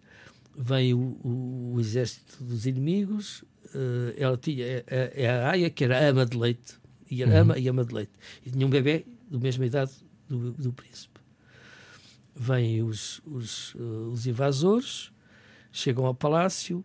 vem 0.56 0.92
o, 0.92 1.16
o, 1.22 1.72
o, 1.74 1.80
exército 1.80 2.42
dos 2.42 2.66
inimigos, 2.66 3.42
uh, 3.66 4.12
ela 4.16 4.36
tinha, 4.36 4.64
é, 4.64 4.84
é, 4.88 5.12
é, 5.22 5.30
a 5.30 5.50
aia 5.50 5.70
que 5.70 5.84
era 5.84 6.08
ama 6.08 6.26
de 6.26 6.36
leite, 6.36 6.74
e 7.08 7.22
era 7.22 7.30
uhum. 7.30 7.38
ama 7.38 7.58
e 7.58 7.68
ama 7.68 7.84
de 7.84 7.94
leite, 7.94 8.12
e 8.44 8.50
tinha 8.50 8.66
um 8.66 8.70
bebê 8.70 9.06
da 9.30 9.38
mesma 9.38 9.66
idade 9.66 9.92
do, 10.28 10.50
do 10.52 10.72
príncipe. 10.72 11.20
Vêm 12.34 12.82
os, 12.82 13.20
os, 13.24 13.74
uh, 13.76 14.10
os 14.12 14.26
invasores, 14.26 15.12
chegam 15.70 16.06
ao 16.06 16.14
palácio, 16.14 16.84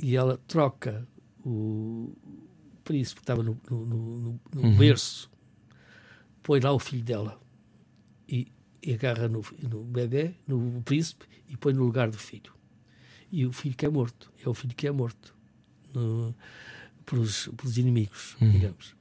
e 0.00 0.16
ela 0.16 0.38
troca 0.46 1.06
o 1.44 2.14
príncipe 2.84 3.20
que 3.20 3.22
estava 3.22 3.42
no, 3.42 3.58
no, 3.70 3.86
no, 3.86 4.40
no 4.54 4.62
uhum. 4.62 4.76
berço, 4.76 5.30
põe 6.42 6.60
lá 6.60 6.72
o 6.72 6.78
filho 6.78 7.02
dela 7.02 7.40
e, 8.28 8.50
e 8.82 8.94
agarra 8.94 9.28
no, 9.28 9.44
no 9.62 9.84
bebê, 9.84 10.34
no 10.46 10.82
príncipe, 10.82 11.26
e 11.48 11.56
põe 11.56 11.72
no 11.72 11.84
lugar 11.84 12.10
do 12.10 12.18
filho. 12.18 12.52
E 13.30 13.46
o 13.46 13.52
filho 13.52 13.74
que 13.74 13.86
é 13.86 13.88
morto, 13.88 14.32
é 14.44 14.48
o 14.48 14.54
filho 14.54 14.74
que 14.74 14.86
é 14.86 14.90
morto 14.90 15.34
no, 15.94 16.34
pelos, 17.06 17.48
pelos 17.56 17.78
inimigos, 17.78 18.36
uhum. 18.40 18.50
digamos. 18.50 18.94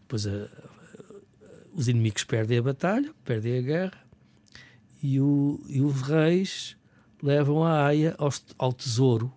Depois 0.00 0.26
a, 0.26 0.48
os 1.72 1.88
inimigos 1.88 2.24
perdem 2.24 2.58
a 2.58 2.62
batalha, 2.62 3.14
perdem 3.24 3.58
a 3.58 3.62
guerra, 3.62 4.06
e, 5.02 5.20
o, 5.20 5.60
e 5.68 5.80
os 5.80 6.02
reis 6.02 6.76
levam 7.22 7.64
a 7.64 7.86
Aia 7.86 8.14
ao, 8.18 8.30
ao 8.58 8.72
tesouro 8.72 9.32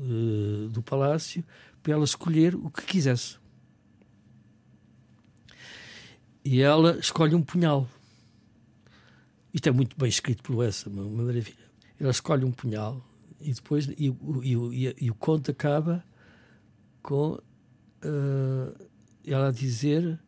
uh, 0.00 0.68
do 0.68 0.82
palácio 0.82 1.44
para 1.82 1.92
ela 1.92 2.04
escolher 2.04 2.54
o 2.54 2.70
que 2.70 2.82
quisesse. 2.82 3.38
E 6.44 6.60
ela 6.60 6.98
escolhe 6.98 7.34
um 7.34 7.42
punhal. 7.42 7.88
Isto 9.52 9.68
é 9.68 9.72
muito 9.72 9.96
bem 9.98 10.08
escrito 10.08 10.42
por 10.42 10.64
essa, 10.64 10.88
uma, 10.88 11.02
uma 11.02 11.24
maravilha. 11.24 11.70
Ela 11.98 12.10
escolhe 12.10 12.44
um 12.44 12.52
punhal 12.52 13.04
e 13.40 13.52
depois 13.52 13.86
e, 13.88 14.08
e, 14.42 14.54
e, 14.54 14.96
e 15.00 15.10
o 15.10 15.14
conto 15.14 15.50
acaba 15.50 16.04
com 17.02 17.32
uh, 17.32 18.88
ela 19.24 19.48
a 19.48 19.52
dizer 19.52 20.20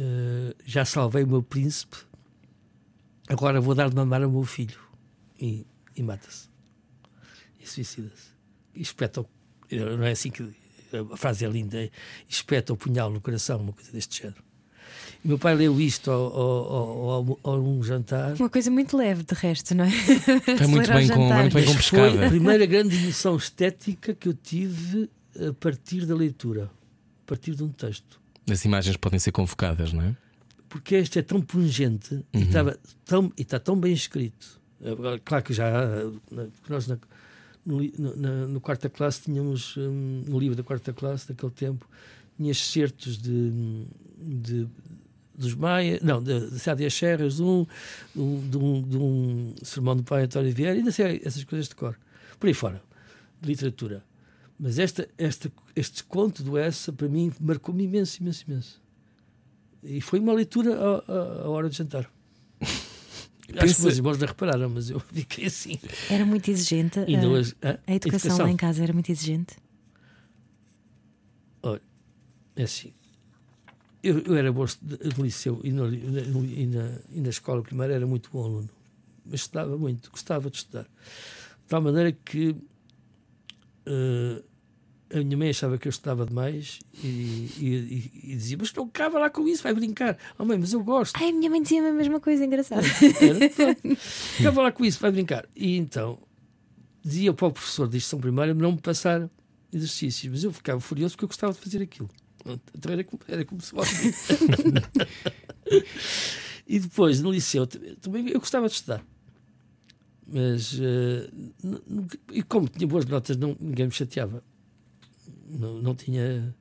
uh, 0.00 0.54
já 0.64 0.84
salvei 0.84 1.24
o 1.24 1.28
meu 1.28 1.42
príncipe 1.42 1.96
agora 3.28 3.60
vou 3.60 3.74
dar 3.74 3.90
de 3.90 3.96
mamar 3.96 4.22
ao 4.22 4.30
meu 4.30 4.44
filho 4.44 4.80
e, 5.38 5.66
e 5.94 6.02
mata-se 6.02 6.51
e 7.62 7.68
suicida-se. 7.68 8.32
Espeta, 8.74 9.24
não 9.70 10.04
é 10.04 10.12
assim 10.12 10.30
que 10.30 10.42
a 11.12 11.16
frase 11.16 11.44
é 11.44 11.48
linda, 11.48 11.82
é, 11.82 11.90
espeta 12.28 12.72
o 12.72 12.76
punhal 12.76 13.10
no 13.10 13.20
coração, 13.20 13.60
uma 13.60 13.72
coisa 13.72 13.90
deste 13.92 14.22
género. 14.22 14.42
E 15.24 15.28
meu 15.28 15.38
pai 15.38 15.54
leu 15.54 15.80
isto 15.80 16.10
ao, 16.10 16.20
ao, 16.20 17.10
ao, 17.10 17.40
ao, 17.42 17.62
um 17.62 17.82
jantar. 17.82 18.34
Uma 18.34 18.50
coisa 18.50 18.70
muito 18.70 18.96
leve, 18.96 19.22
de 19.22 19.34
resto, 19.34 19.74
não 19.74 19.84
é? 19.84 19.90
Foi 19.90 20.66
muito 20.66 20.92
bem, 20.92 21.08
com, 21.08 21.28
muito 21.28 21.54
bem 21.54 21.64
com 21.64 21.74
pescada. 21.74 22.10
Foi 22.10 22.26
a 22.26 22.28
primeira 22.28 22.66
grande 22.66 22.96
emoção 22.96 23.36
estética 23.36 24.14
que 24.14 24.28
eu 24.28 24.34
tive 24.34 25.08
a 25.48 25.52
partir 25.54 26.04
da 26.04 26.14
leitura, 26.14 26.64
a 26.64 27.26
partir 27.26 27.54
de 27.54 27.62
um 27.62 27.68
texto. 27.68 28.20
As 28.50 28.64
imagens 28.64 28.96
podem 28.96 29.18
ser 29.18 29.32
convocadas, 29.32 29.92
não 29.92 30.02
é? 30.02 30.16
Porque 30.68 30.96
este 30.96 31.18
é 31.18 31.22
tão 31.22 31.40
pungente 31.40 32.14
uhum. 32.14 32.24
e, 32.34 32.42
estava 32.42 32.78
tão, 33.04 33.32
e 33.36 33.42
está 33.42 33.58
tão 33.58 33.78
bem 33.78 33.92
escrito. 33.92 34.60
Claro 35.24 35.44
que 35.44 35.52
já 35.52 35.70
nós 36.68 36.88
na, 36.88 36.98
no, 37.64 37.80
no, 37.98 38.48
no 38.48 38.60
quarta 38.60 38.88
classe 38.88 39.22
tínhamos 39.22 39.76
um, 39.76 40.22
no 40.26 40.38
livro 40.38 40.56
da 40.56 40.62
quarta 40.62 40.92
classe 40.92 41.28
daquele 41.28 41.52
tempo 41.52 41.88
tinha 42.36 42.50
excertos 42.50 43.18
de, 43.18 43.86
de 44.18 44.68
dos 45.34 45.54
Maia, 45.54 45.98
não, 46.02 46.22
de, 46.22 46.50
de 46.50 46.58
Sádia 46.58 46.90
Serras, 46.90 47.36
de 47.36 47.42
um, 47.42 47.66
de, 48.14 48.56
um, 48.56 48.82
de 48.82 48.96
um 48.96 49.54
sermão 49.62 49.96
do 49.96 50.02
pai 50.02 50.24
António 50.24 50.52
Vieira, 50.52 50.76
ainda 50.76 50.92
sei 50.92 51.20
essas 51.24 51.42
coisas 51.44 51.68
de 51.68 51.74
cor, 51.74 51.98
por 52.38 52.46
aí 52.46 52.54
fora, 52.54 52.82
de 53.40 53.48
literatura. 53.48 54.04
Mas 54.58 54.78
esta, 54.78 55.08
esta, 55.18 55.50
este 55.74 56.04
conto 56.04 56.42
do 56.42 56.56
Essa, 56.56 56.92
para 56.92 57.08
mim, 57.08 57.32
marcou-me 57.40 57.82
imenso, 57.84 58.20
imenso, 58.22 58.44
imenso. 58.46 58.82
E 59.82 60.00
foi 60.00 60.20
uma 60.20 60.32
leitura 60.32 60.78
à, 60.78 61.12
à 61.44 61.48
hora 61.48 61.68
de 61.68 61.76
jantar. 61.76 62.08
Pensa... 63.52 63.64
Acho 63.64 63.76
que 63.76 63.82
meus 63.82 63.96
irmãos 63.96 64.18
não 64.18 64.26
repararam, 64.26 64.68
mas 64.70 64.90
eu 64.90 65.00
fiquei 65.12 65.46
assim. 65.46 65.78
Era 66.10 66.24
muito 66.24 66.50
exigente. 66.50 66.98
A, 66.98 67.02
a, 67.02 67.06
a, 67.06 67.08
educação, 67.08 67.90
educação 67.94 68.38
lá 68.38 68.50
em 68.50 68.56
casa 68.56 68.82
era 68.82 68.92
muito 68.92 69.10
exigente. 69.10 69.56
Olha, 71.62 71.82
é 72.56 72.62
assim. 72.62 72.92
Eu, 74.02 74.18
eu 74.20 74.34
era 74.36 74.52
bom 74.52 74.64
de 74.64 75.22
liceu 75.22 75.60
e, 75.62 75.70
no, 75.70 75.94
e, 75.94 76.66
na, 76.66 76.98
e 77.10 77.20
na 77.20 77.28
escola 77.28 77.62
primária 77.62 77.94
era 77.94 78.06
muito 78.06 78.28
bom 78.32 78.44
aluno. 78.44 78.68
Mas 79.24 79.42
estudava 79.42 79.78
muito, 79.78 80.10
gostava 80.10 80.50
de 80.50 80.56
estudar. 80.56 80.82
De 80.82 81.68
tal 81.68 81.80
maneira 81.80 82.10
que 82.10 82.48
uh, 83.86 84.44
a 85.12 85.18
minha 85.18 85.36
mãe 85.36 85.50
achava 85.50 85.76
que 85.76 85.86
eu 85.86 85.90
estudava 85.90 86.24
demais 86.24 86.80
e, 87.02 87.06
e, 87.06 88.10
e, 88.24 88.32
e 88.32 88.36
dizia: 88.36 88.56
Mas 88.58 88.72
não 88.72 88.84
acaba 88.84 89.18
lá 89.18 89.30
com 89.30 89.46
isso, 89.46 89.62
vai 89.62 89.74
brincar. 89.74 90.16
Oh, 90.38 90.44
mãe, 90.44 90.58
mas 90.58 90.72
eu 90.72 90.82
gosto. 90.82 91.16
Ai, 91.16 91.28
a 91.28 91.32
minha 91.32 91.50
mãe 91.50 91.62
dizia 91.62 91.86
a 91.86 91.92
mesma 91.92 92.18
coisa, 92.18 92.44
engraçada. 92.44 92.82
Acaba 94.40 94.62
lá 94.62 94.72
com 94.72 94.84
isso, 94.84 94.98
vai 94.98 95.10
brincar. 95.10 95.46
E 95.54 95.76
então 95.76 96.18
dizia 97.04 97.32
para 97.34 97.48
o 97.48 97.52
professor 97.52 97.88
de 97.88 97.96
instrução 97.96 98.20
primária 98.20 98.54
não 98.54 98.72
me 98.72 98.80
passar 98.80 99.28
exercícios, 99.72 100.32
mas 100.32 100.44
eu 100.44 100.52
ficava 100.52 100.80
furioso 100.80 101.14
porque 101.14 101.24
eu 101.24 101.28
gostava 101.28 101.52
de 101.52 101.58
fazer 101.58 101.82
aquilo. 101.82 102.08
Então 102.74 102.92
era 102.92 103.04
como, 103.04 103.22
era 103.28 103.44
como 103.44 103.60
se 103.60 103.70
fosse. 103.70 104.14
e 106.66 106.78
depois, 106.78 107.20
no 107.20 107.30
liceu, 107.30 107.66
também 107.66 108.28
eu 108.28 108.40
gostava 108.40 108.66
de 108.66 108.74
estudar. 108.74 109.04
Mas, 110.26 110.74
uh, 110.74 111.30
e 112.32 112.42
como 112.42 112.68
tinha 112.68 112.86
boas 112.86 113.04
notas, 113.04 113.36
não, 113.36 113.56
ninguém 113.60 113.86
me 113.86 113.92
chateava. 113.92 114.42
Não, 115.58 115.82
não 115.82 115.94
tinha. 115.94 116.54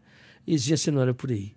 A 0.48 0.52
exigência 0.52 0.92
não 0.92 1.02
era 1.02 1.14
por 1.14 1.32
aí. 1.32 1.56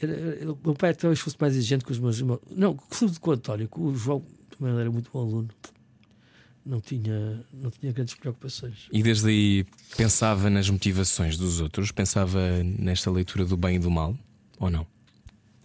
Era, 0.00 0.44
meu 0.44 0.74
pai 0.74 0.94
talvez 0.94 1.20
fosse 1.20 1.36
mais 1.40 1.54
exigente 1.54 1.84
que 1.84 1.92
os 1.92 1.98
meus 1.98 2.18
irmãos. 2.18 2.40
Não, 2.50 2.78
sobretudo 2.90 3.20
com 3.20 3.30
o 3.30 3.34
António, 3.34 3.68
o 3.76 3.94
João 3.94 4.24
também 4.56 4.78
era 4.78 4.90
muito 4.90 5.10
bom 5.12 5.20
aluno. 5.20 5.48
Não 6.64 6.80
tinha, 6.80 7.42
não 7.52 7.70
tinha 7.70 7.92
grandes 7.92 8.14
preocupações. 8.14 8.88
E 8.92 9.02
desde 9.02 9.28
aí 9.28 9.66
pensava 9.96 10.50
nas 10.50 10.68
motivações 10.68 11.36
dos 11.36 11.60
outros? 11.60 11.90
Pensava 11.90 12.62
nesta 12.62 13.10
leitura 13.10 13.44
do 13.44 13.56
bem 13.56 13.76
e 13.76 13.78
do 13.78 13.90
mal? 13.90 14.16
Ou 14.58 14.70
não? 14.70 14.86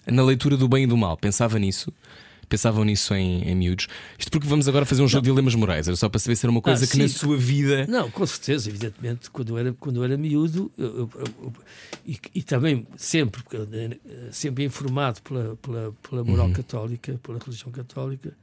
Na 0.07 0.23
leitura 0.23 0.55
do 0.55 0.67
bem 0.67 0.85
e 0.85 0.87
do 0.87 0.97
mal, 0.97 1.17
pensava 1.17 1.59
nisso? 1.59 1.91
Pensavam 2.47 2.83
nisso 2.83 3.13
em, 3.13 3.43
em 3.43 3.55
miúdos. 3.55 3.87
Isto 4.17 4.31
porque 4.31 4.47
vamos 4.47 4.67
agora 4.67 4.85
fazer 4.85 5.01
um 5.01 5.07
jogo 5.07 5.17
não. 5.17 5.21
de 5.23 5.29
dilemas 5.31 5.55
morais. 5.55 5.87
Era 5.87 5.95
só 5.95 6.09
para 6.09 6.19
saber 6.19 6.35
se 6.35 6.45
era 6.45 6.51
uma 6.51 6.61
coisa 6.61 6.85
ah, 6.85 6.87
que 6.87 6.93
sim. 6.93 7.01
na 7.01 7.07
sua 7.07 7.37
vida. 7.37 7.85
Não, 7.87 8.09
com 8.09 8.25
certeza, 8.25 8.69
evidentemente. 8.69 9.29
Quando 9.31 9.49
eu 9.49 9.57
era, 9.57 9.73
quando 9.73 9.97
eu 9.97 10.03
era 10.03 10.17
miúdo, 10.17 10.71
eu, 10.77 10.85
eu, 10.85 11.09
eu, 11.15 11.53
e, 12.05 12.17
e, 12.35 12.43
também 12.43 12.87
sempre, 12.97 13.41
sempre 14.31 14.63
informado 14.63 15.21
pela, 15.21 15.55
pela, 15.57 15.93
pela 16.07 16.23
moral 16.23 16.47
uhum. 16.47 16.53
católica, 16.53 17.19
pela 17.23 17.39
religião 17.39 17.71
católica. 17.71 18.35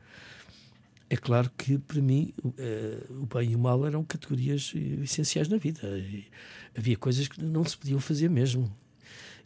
É 1.08 1.16
claro 1.16 1.50
que 1.58 1.76
para 1.76 2.00
mim 2.00 2.32
eh, 2.56 3.04
o 3.10 3.26
bem 3.26 3.50
e 3.50 3.56
o 3.56 3.58
mal 3.58 3.84
eram 3.84 4.04
categorias 4.04 4.72
essenciais 5.02 5.48
na 5.48 5.56
vida. 5.56 5.80
E 5.98 6.26
havia 6.76 6.96
coisas 6.96 7.26
que 7.26 7.42
não 7.42 7.64
se 7.64 7.76
podiam 7.76 7.98
fazer 7.98 8.30
mesmo 8.30 8.72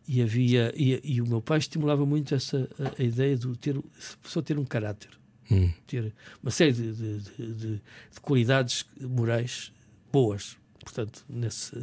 e 0.06 0.22
havia 0.22 0.72
e, 0.76 1.00
e, 1.02 1.20
o 1.20 1.26
meu 1.26 1.40
pai 1.40 1.58
estimulava 1.58 2.04
muito 2.04 2.34
essa 2.34 2.68
a, 2.78 3.00
a 3.00 3.04
ideia 3.04 3.36
de 3.36 3.56
ter 3.56 3.80
pessoa 4.22 4.42
ter 4.42 4.58
um 4.58 4.64
caráter 4.64 5.10
hum. 5.50 5.70
ter 5.86 6.12
uma 6.42 6.50
série 6.50 6.72
de, 6.72 6.92
de, 6.92 7.18
de, 7.20 7.54
de, 7.54 7.80
qualidades 8.20 8.84
morais 9.00 9.72
boas. 10.12 10.56
Portanto 10.80 11.24
nessa 11.28 11.82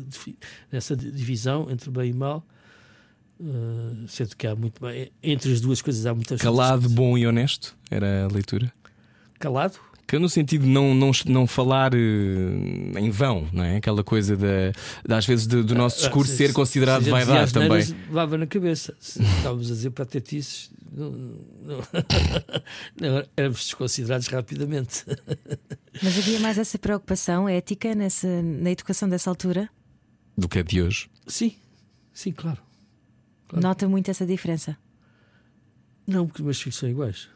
nessa 0.72 0.96
divisão 0.96 1.70
entre 1.72 1.90
bem 1.90 2.12
e 2.12 2.14
mal 2.14 2.46
uh, 3.40 4.08
sendo 4.08 4.36
que 4.36 4.46
há 4.46 4.56
muito 4.56 4.80
entre 5.24 5.52
as 5.52 5.60
duas 5.60 5.82
coisas 5.82 6.06
há 6.06 6.14
muitas 6.14 6.40
calado 6.40 6.88
bom 6.90 7.18
e 7.18 7.26
honesto 7.26 7.76
era 7.90 8.26
a 8.26 8.28
leitura? 8.28 8.72
Calado 9.40 9.80
que 10.12 10.20
no 10.20 10.28
sentido 10.28 10.66
de 10.66 10.70
não, 10.70 10.94
não, 10.94 11.12
não 11.26 11.48
falar 11.48 11.94
uh, 11.94 11.98
em 11.98 13.10
vão, 13.10 13.48
não 13.54 13.64
é? 13.64 13.78
Aquela 13.78 14.04
coisa 14.04 14.36
de, 14.36 14.74
de 15.08 15.14
às 15.14 15.26
vezes 15.26 15.48
de, 15.48 15.64
do 15.64 15.74
nosso 15.74 16.00
ah, 16.00 16.02
discurso 16.02 16.34
ah, 16.34 16.36
se, 16.36 16.48
ser 16.48 16.52
considerado 16.52 17.06
se 17.06 17.10
vaidade 17.10 17.54
também. 17.54 17.82
Levava 18.10 18.38
na 18.38 18.46
cabeça. 18.46 18.94
Se 19.00 19.24
estávamos 19.24 19.72
a 19.72 19.74
dizer 19.74 19.92
patetices, 19.92 20.70
não, 20.92 21.12
não, 21.12 21.78
não, 23.00 23.24
éramos 23.38 23.60
desconsiderados 23.60 24.28
rapidamente. 24.28 25.06
Mas 26.04 26.18
havia 26.18 26.42
mais 26.42 26.58
essa 26.58 26.78
preocupação 26.78 27.48
ética 27.48 27.96
nessa, 27.96 28.42
na 28.42 28.70
educação 28.70 29.08
dessa 29.08 29.30
altura? 29.30 29.70
Do 30.38 30.50
que 30.50 30.60
é 30.60 30.64
de 30.64 30.82
hoje? 30.82 31.10
Sim, 31.26 31.56
sim, 32.14 32.34
claro. 32.34 32.60
claro. 33.48 33.66
Nota 33.66 33.88
muito 33.88 34.12
essa 34.12 34.26
diferença? 34.26 34.78
Não, 36.06 36.28
porque 36.28 36.42
os 36.42 36.46
meus 36.46 36.62
filhos 36.62 36.76
são 36.76 36.90
iguais 36.90 37.30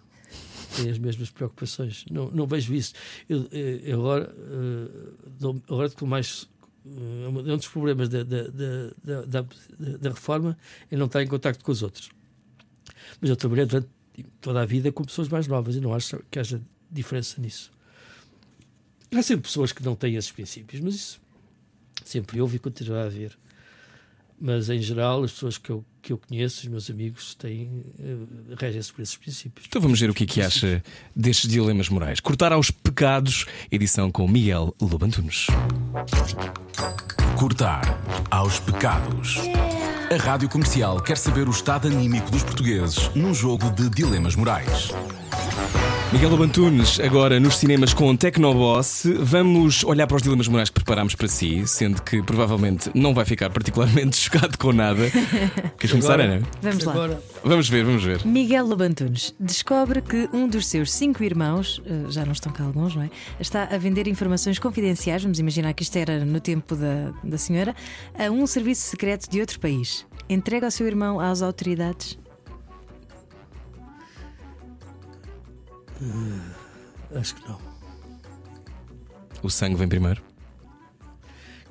têm 0.76 0.90
as 0.90 0.98
mesmas 0.98 1.30
preocupações. 1.30 2.06
Não, 2.10 2.30
não 2.32 2.46
vejo 2.46 2.74
isso. 2.74 2.94
Eu, 3.28 3.48
eu 3.52 4.00
agora, 4.00 4.34
uh, 4.36 5.64
agora 5.68 5.88
estou 5.88 6.08
mais. 6.08 6.44
Uh, 6.86 7.30
um 7.30 7.58
dos 7.58 7.68
problemas 7.68 8.10
da, 8.10 8.24
da, 8.24 8.44
da, 9.04 9.46
da 9.98 10.10
reforma 10.10 10.58
é 10.92 10.96
não 10.96 11.08
estar 11.08 11.24
em 11.24 11.28
contato 11.28 11.64
com 11.64 11.72
os 11.72 11.82
outros. 11.82 12.10
Mas 13.20 13.30
eu 13.30 13.36
trabalhei 13.36 13.66
durante 13.66 13.90
toda 14.40 14.62
a 14.62 14.66
vida 14.66 14.92
com 14.92 15.04
pessoas 15.04 15.28
mais 15.28 15.48
novas 15.48 15.76
e 15.76 15.80
não 15.80 15.94
acho 15.94 16.20
que 16.30 16.40
haja 16.40 16.62
diferença 16.92 17.42
nisso. 17.42 17.72
Há 19.14 19.22
sempre 19.22 19.44
pessoas 19.44 19.72
que 19.72 19.84
não 19.84 19.96
têm 19.96 20.16
esses 20.16 20.32
princípios, 20.32 20.82
mas 20.82 20.96
isso 20.96 21.22
sempre 22.04 22.40
houve 22.40 22.58
e 22.58 22.60
continuará 22.60 23.04
a 23.04 23.08
haver 23.08 23.38
mas 24.40 24.70
em 24.70 24.82
geral 24.82 25.24
as 25.24 25.32
pessoas 25.32 25.58
que 25.58 25.70
eu, 25.70 25.84
que 26.02 26.14
eu 26.14 26.18
conheço, 26.18 26.62
os 26.62 26.68
meus 26.68 26.90
amigos, 26.90 27.36
têm 27.36 27.84
uh, 28.00 28.28
regem-se 28.58 28.92
por 28.92 29.02
esses 29.02 29.18
princípios. 29.18 29.66
Então 29.68 29.82
vamos 29.82 30.00
ver 30.00 30.10
o 30.10 30.14
que 30.14 30.24
é 30.24 30.28
que 30.28 30.42
acha 30.42 30.84
destes 31.16 31.50
dilemas 31.50 31.90
morais. 31.90 32.20
Cortar 32.20 32.52
aos 32.52 32.70
pecados, 32.72 33.46
edição 33.72 34.12
com 34.12 34.28
Miguel 34.28 34.76
Lobantunes. 34.82 35.48
Cortar 37.38 37.84
aos 38.30 38.60
pecados. 38.60 39.40
A 40.12 40.18
rádio 40.18 40.48
comercial 40.48 41.02
quer 41.02 41.18
saber 41.18 41.48
o 41.48 41.52
estado 41.52 41.88
anímico 41.88 42.30
dos 42.30 42.44
portugueses 42.44 43.10
num 43.16 43.34
jogo 43.34 43.72
de 43.72 43.90
dilemas 43.90 44.36
morais. 44.36 44.92
Miguel 46.14 46.30
Lobantunes, 46.30 47.00
agora 47.00 47.40
nos 47.40 47.58
cinemas 47.58 47.94
com 47.94 48.16
Tecnoboss. 48.16 49.06
Vamos 49.20 49.84
olhar 49.84 50.06
para 50.08 50.16
os 50.16 50.22
dilemas 50.22 50.48
morais 50.48 50.70
que 50.70 50.76
preparámos 50.76 51.16
para 51.16 51.28
si, 51.28 51.68
sendo 51.68 52.02
que 52.02 52.22
provavelmente 52.22 52.90
não 52.94 53.14
vai 53.14 53.26
ficar 53.26 53.50
particularmente 53.50 54.16
chocado 54.18 54.58
com 54.58 54.72
nada. 54.72 55.10
Queres 55.78 55.92
começar, 55.92 56.20
Ana? 56.20 56.42
Vamos 56.62 56.84
lá. 56.84 56.94
Agora. 56.94 57.24
Vamos 57.44 57.68
ver, 57.68 57.84
vamos 57.84 58.04
ver. 58.04 58.26
Miguel 58.26 58.66
Lobantunes 58.66 59.36
descobre 59.40 60.02
que 60.02 60.30
um 60.32 60.48
dos 60.48 60.68
seus 60.68 60.92
cinco 60.92 61.24
irmãos, 61.24 61.82
eh, 61.86 62.06
já 62.10 62.24
não 62.24 62.34
estão 62.34 62.54
cá 62.54 62.64
alguns, 62.64 62.96
não 62.96 63.04
é? 63.04 63.10
Está 63.40 63.64
a 63.64 63.78
vender 63.78 64.08
informações 64.08 64.60
confidenciais, 64.60 65.24
vamos 65.24 65.40
imaginar 65.40 65.74
que 65.74 65.84
isto 65.84 65.98
era 65.98 66.24
no 66.24 66.40
tempo 66.40 66.76
da, 66.76 67.12
da 67.24 67.38
senhora, 67.38 67.76
a 68.18 68.30
um 68.30 68.46
serviço 68.48 68.84
secreto 68.84 69.30
de 69.30 69.42
outro 69.42 69.60
país. 69.60 70.06
Entrega 70.30 70.68
o 70.68 70.72
seu 70.72 70.88
irmão 70.88 71.20
às 71.20 71.42
autoridades? 71.42 72.18
Uh, 76.02 77.18
acho 77.18 77.36
que 77.36 77.48
não. 77.48 77.60
O 79.42 79.50
sangue 79.50 79.76
vem 79.76 79.88
primeiro? 79.88 80.22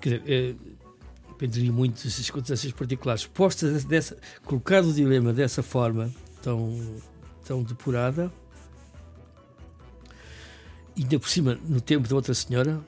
Quer 0.00 0.20
dizer, 0.20 0.32
é, 0.32 0.54
dependeria 1.30 1.72
muito 1.72 2.02
das 2.02 2.12
circunstâncias 2.12 2.72
particulares. 2.72 3.26
Postas 3.26 3.84
dessa, 3.84 4.16
colocado 4.44 4.86
o 4.86 4.92
dilema 4.92 5.32
dessa 5.32 5.62
forma 5.62 6.12
tão, 6.42 7.00
tão 7.44 7.62
depurada, 7.62 8.32
e 10.96 11.02
ainda 11.02 11.18
por 11.18 11.28
cima, 11.28 11.58
no 11.66 11.80
tempo 11.80 12.08
da 12.08 12.14
outra 12.14 12.34
senhora, 12.34 12.80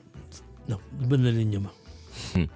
não, 0.67 0.79
de 0.93 1.07
maneira 1.07 1.37
nenhuma. 1.37 1.71
Hum. 2.35 2.47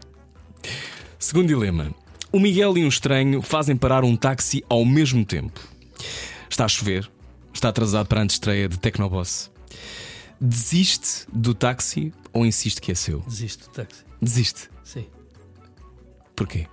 Segundo 1.20 1.48
dilema: 1.48 1.94
o 2.32 2.40
Miguel 2.40 2.78
e 2.78 2.86
um 2.86 2.88
estranho 2.88 3.42
fazem 3.42 3.76
parar 3.76 4.04
um 4.04 4.16
táxi 4.16 4.64
ao 4.70 4.86
mesmo 4.86 5.26
tempo. 5.26 5.60
Está 6.50 6.66
a 6.66 6.68
chover, 6.70 7.10
está 7.54 7.70
atrasado 7.70 8.08
para 8.08 8.22
a 8.22 8.26
estreia 8.26 8.68
de 8.68 8.80
Tecnoboss. 8.80 9.52
Desiste 10.40 11.28
do 11.32 11.54
táxi 11.54 12.14
ou 12.34 12.46
insiste 12.46 12.82
que 12.82 12.92
é 12.92 12.96
seu? 12.96 13.20
Desiste 13.22 13.64
do 13.64 13.70
táxi. 13.70 14.04
Desiste? 14.22 14.70
Sim. 14.84 15.06
Porquê? 16.36 16.68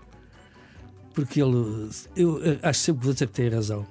Porque 1.14 1.43
ele. 1.43 1.91
Eu 2.16 2.41
acho 2.62 2.81
sempre 2.81 3.01
que 3.01 3.07
você 3.07 3.26
que 3.26 3.33
tem 3.33 3.49
razão. 3.49 3.87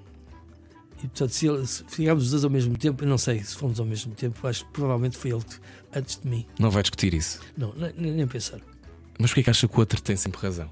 E 0.97 1.01
portanto, 1.01 1.29
se, 1.29 1.47
ele, 1.47 1.67
se 1.67 1.83
ficarmos 1.87 2.23
os 2.23 2.31
dois 2.31 2.43
ao 2.43 2.49
mesmo 2.49 2.75
tempo, 2.77 3.03
eu 3.03 3.07
não 3.07 3.17
sei 3.17 3.43
se 3.43 3.55
fomos 3.55 3.79
ao 3.79 3.85
mesmo 3.85 4.15
tempo, 4.15 4.47
acho 4.47 4.65
que 4.65 4.71
provavelmente 4.71 5.15
foi 5.15 5.31
ele 5.31 5.43
antes 5.93 6.19
de 6.19 6.27
mim. 6.27 6.45
Não 6.59 6.71
vai 6.71 6.81
discutir 6.81 7.13
isso? 7.13 7.39
Não, 7.55 7.73
nem, 7.75 8.13
nem 8.13 8.27
pensar. 8.27 8.59
Mas 9.19 9.29
porquê 9.29 9.43
que 9.43 9.49
acha 9.49 9.67
que 9.67 9.75
o 9.75 9.79
outro 9.79 10.01
tem 10.01 10.15
sempre 10.15 10.41
razão? 10.41 10.71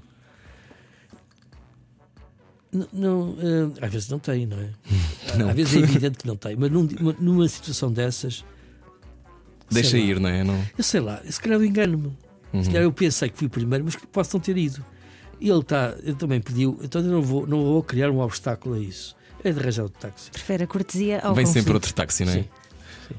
Não, 2.76 2.88
não 2.92 3.30
uh, 3.30 3.72
às 3.80 3.92
vezes 3.92 4.08
não 4.08 4.18
tem, 4.18 4.46
não 4.46 4.58
é? 4.58 4.70
Não. 5.36 5.50
Às 5.50 5.56
vezes 5.56 5.74
é 5.74 5.78
evidente 5.80 6.18
que 6.18 6.26
não 6.26 6.36
tem, 6.36 6.56
mas 6.56 6.70
num, 6.70 6.88
numa 7.18 7.46
situação 7.48 7.92
dessas. 7.92 8.44
Deixa 9.70 9.98
ir, 9.98 10.18
não 10.20 10.28
é? 10.30 10.42
Não... 10.44 10.64
Eu 10.78 10.84
sei 10.84 11.00
lá, 11.00 11.20
se 11.28 11.40
calhar 11.40 11.58
eu 11.58 11.64
engano-me. 11.64 12.16
Uhum. 12.52 12.62
Se 12.62 12.70
calhar 12.70 12.84
eu 12.84 12.92
pensei 12.92 13.28
que 13.28 13.36
fui 13.36 13.48
o 13.48 13.50
primeiro, 13.50 13.84
mas 13.84 13.96
que 13.96 14.06
posso 14.06 14.36
não 14.36 14.40
ter 14.40 14.56
ido. 14.56 14.82
E 15.40 15.50
ele, 15.50 15.62
tá, 15.62 15.94
ele 16.02 16.14
também 16.14 16.40
pediu, 16.40 16.78
então 16.82 17.02
eu 17.02 17.10
não 17.10 17.22
vou, 17.22 17.46
não 17.46 17.62
vou 17.64 17.82
criar 17.82 18.10
um 18.10 18.20
obstáculo 18.20 18.76
a 18.76 18.78
isso. 18.78 19.14
É 19.44 19.52
de 19.52 19.60
arranjar 19.60 19.84
o 19.84 19.88
táxi. 19.90 20.30
Prefere 20.30 20.64
a 20.64 20.66
cortesia 20.66 21.20
ao 21.20 21.34
Vem 21.34 21.44
conflito. 21.44 21.62
sempre 21.62 21.74
outro 21.74 21.92
táxi, 21.92 22.24
não 22.24 22.32
é? 22.32 22.36
Sim. 22.36 22.48
Sim. 23.08 23.14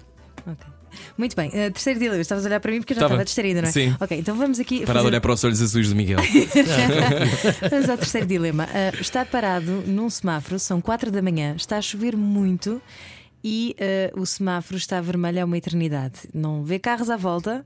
Ok. 0.48 0.77
Muito 1.18 1.36
bem, 1.36 1.50
uh, 1.50 1.52
terceiro 1.72 2.00
dilema. 2.00 2.22
Estavas 2.22 2.46
a 2.46 2.48
olhar 2.48 2.60
para 2.60 2.72
mim 2.72 2.80
porque 2.80 2.94
eu 2.94 2.98
já 3.00 3.06
estava 3.06 3.26
distraída, 3.26 3.62
não 3.62 3.70
é? 3.70 3.72
Sim. 3.72 3.96
Ok, 4.00 4.18
então 4.18 4.36
vamos 4.36 4.60
aqui. 4.60 4.86
Para 4.86 4.96
fazer... 4.96 5.08
olhar 5.08 5.22
para 5.22 5.34
os 5.34 5.44
olhos 5.44 5.62
azuis 5.62 5.90
do 5.90 5.96
Miguel. 5.96 6.20
vamos 7.70 7.90
ao 7.90 7.98
terceiro 7.98 8.28
dilema. 8.28 8.66
Uh, 8.66 9.02
está 9.02 9.26
parado 9.26 9.84
num 9.88 10.10
semáforo, 10.10 10.60
são 10.60 10.80
quatro 10.80 11.12
da 11.12 11.22
manhã, 11.22 11.56
está 11.56 11.78
a 11.78 11.82
chover 11.82 12.16
muito 12.16 12.82
e 13.44 13.76
uh, 14.14 14.22
o 14.22 14.26
semáforo 14.26 14.78
está 14.78 15.00
vermelho 15.02 15.42
há 15.42 15.46
uma 15.46 15.58
eternidade. 15.58 16.20
Não 16.34 16.64
vê 16.64 16.78
carros 16.80 17.10
à 17.10 17.18
volta, 17.18 17.66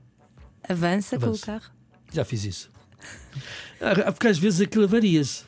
avança, 0.68 1.16
avança. 1.16 1.18
com 1.18 1.30
o 1.30 1.38
carro. 1.38 1.70
Já 2.12 2.24
fiz 2.24 2.44
isso. 2.44 2.70
Ah, 3.84 4.12
Porque 4.12 4.28
às 4.28 4.38
vezes 4.38 4.60
aquilo 4.60 4.86
varia-se. 4.86 5.42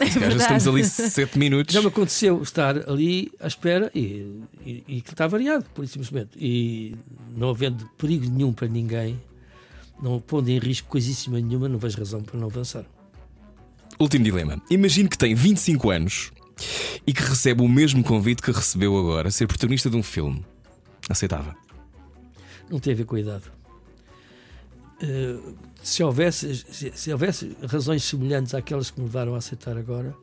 É 0.00 0.04
Às 0.04 0.14
vezes 0.14 0.28
verdade. 0.28 0.42
estamos 0.60 0.66
ali 0.68 0.84
7 0.84 1.38
minutos. 1.38 1.72
Já 1.72 1.80
me 1.80 1.86
aconteceu 1.88 2.42
estar 2.42 2.88
ali 2.90 3.30
à 3.40 3.46
espera 3.46 3.90
e, 3.94 4.42
e, 4.64 4.84
e 4.88 5.00
que 5.00 5.10
está 5.10 5.26
variado, 5.26 5.64
por 5.72 5.84
isso 5.84 5.94
simplesmente. 5.94 6.30
E 6.36 6.96
não 7.36 7.50
havendo 7.50 7.86
perigo 7.96 8.28
nenhum 8.28 8.52
para 8.52 8.66
ninguém, 8.66 9.20
não 10.02 10.20
pondo 10.20 10.48
em 10.50 10.58
risco 10.58 10.88
coisíssima 10.88 11.40
nenhuma, 11.40 11.68
não 11.68 11.78
vejo 11.78 11.98
razão 11.98 12.22
para 12.22 12.38
não 12.38 12.48
avançar. 12.48 12.84
Último 13.98 14.24
dilema. 14.24 14.60
Imagine 14.68 15.08
que 15.08 15.16
tem 15.16 15.34
25 15.34 15.90
anos 15.90 16.32
e 17.06 17.12
que 17.12 17.22
recebe 17.22 17.62
o 17.62 17.68
mesmo 17.68 18.02
convite 18.02 18.42
que 18.42 18.50
recebeu 18.50 18.96
agora, 18.98 19.30
ser 19.30 19.46
protagonista 19.46 19.88
de 19.88 19.96
um 19.96 20.02
filme. 20.02 20.44
Aceitava. 21.08 21.54
Não 22.68 22.80
tem 22.80 22.92
a 22.94 22.96
ver 22.96 23.04
com 23.04 23.14
a 23.14 23.20
idade. 23.20 23.44
Eh, 25.02 25.38
se, 25.82 26.02
houvesse, 26.02 26.54
se, 26.56 26.92
se 26.94 27.12
houvesse 27.12 27.56
razões 27.66 28.02
semelhantes 28.04 28.54
àquelas 28.54 28.90
que 28.90 28.98
me 29.00 29.06
levaram 29.06 29.34
a 29.34 29.38
aceitar 29.38 29.76
agora, 29.76 30.14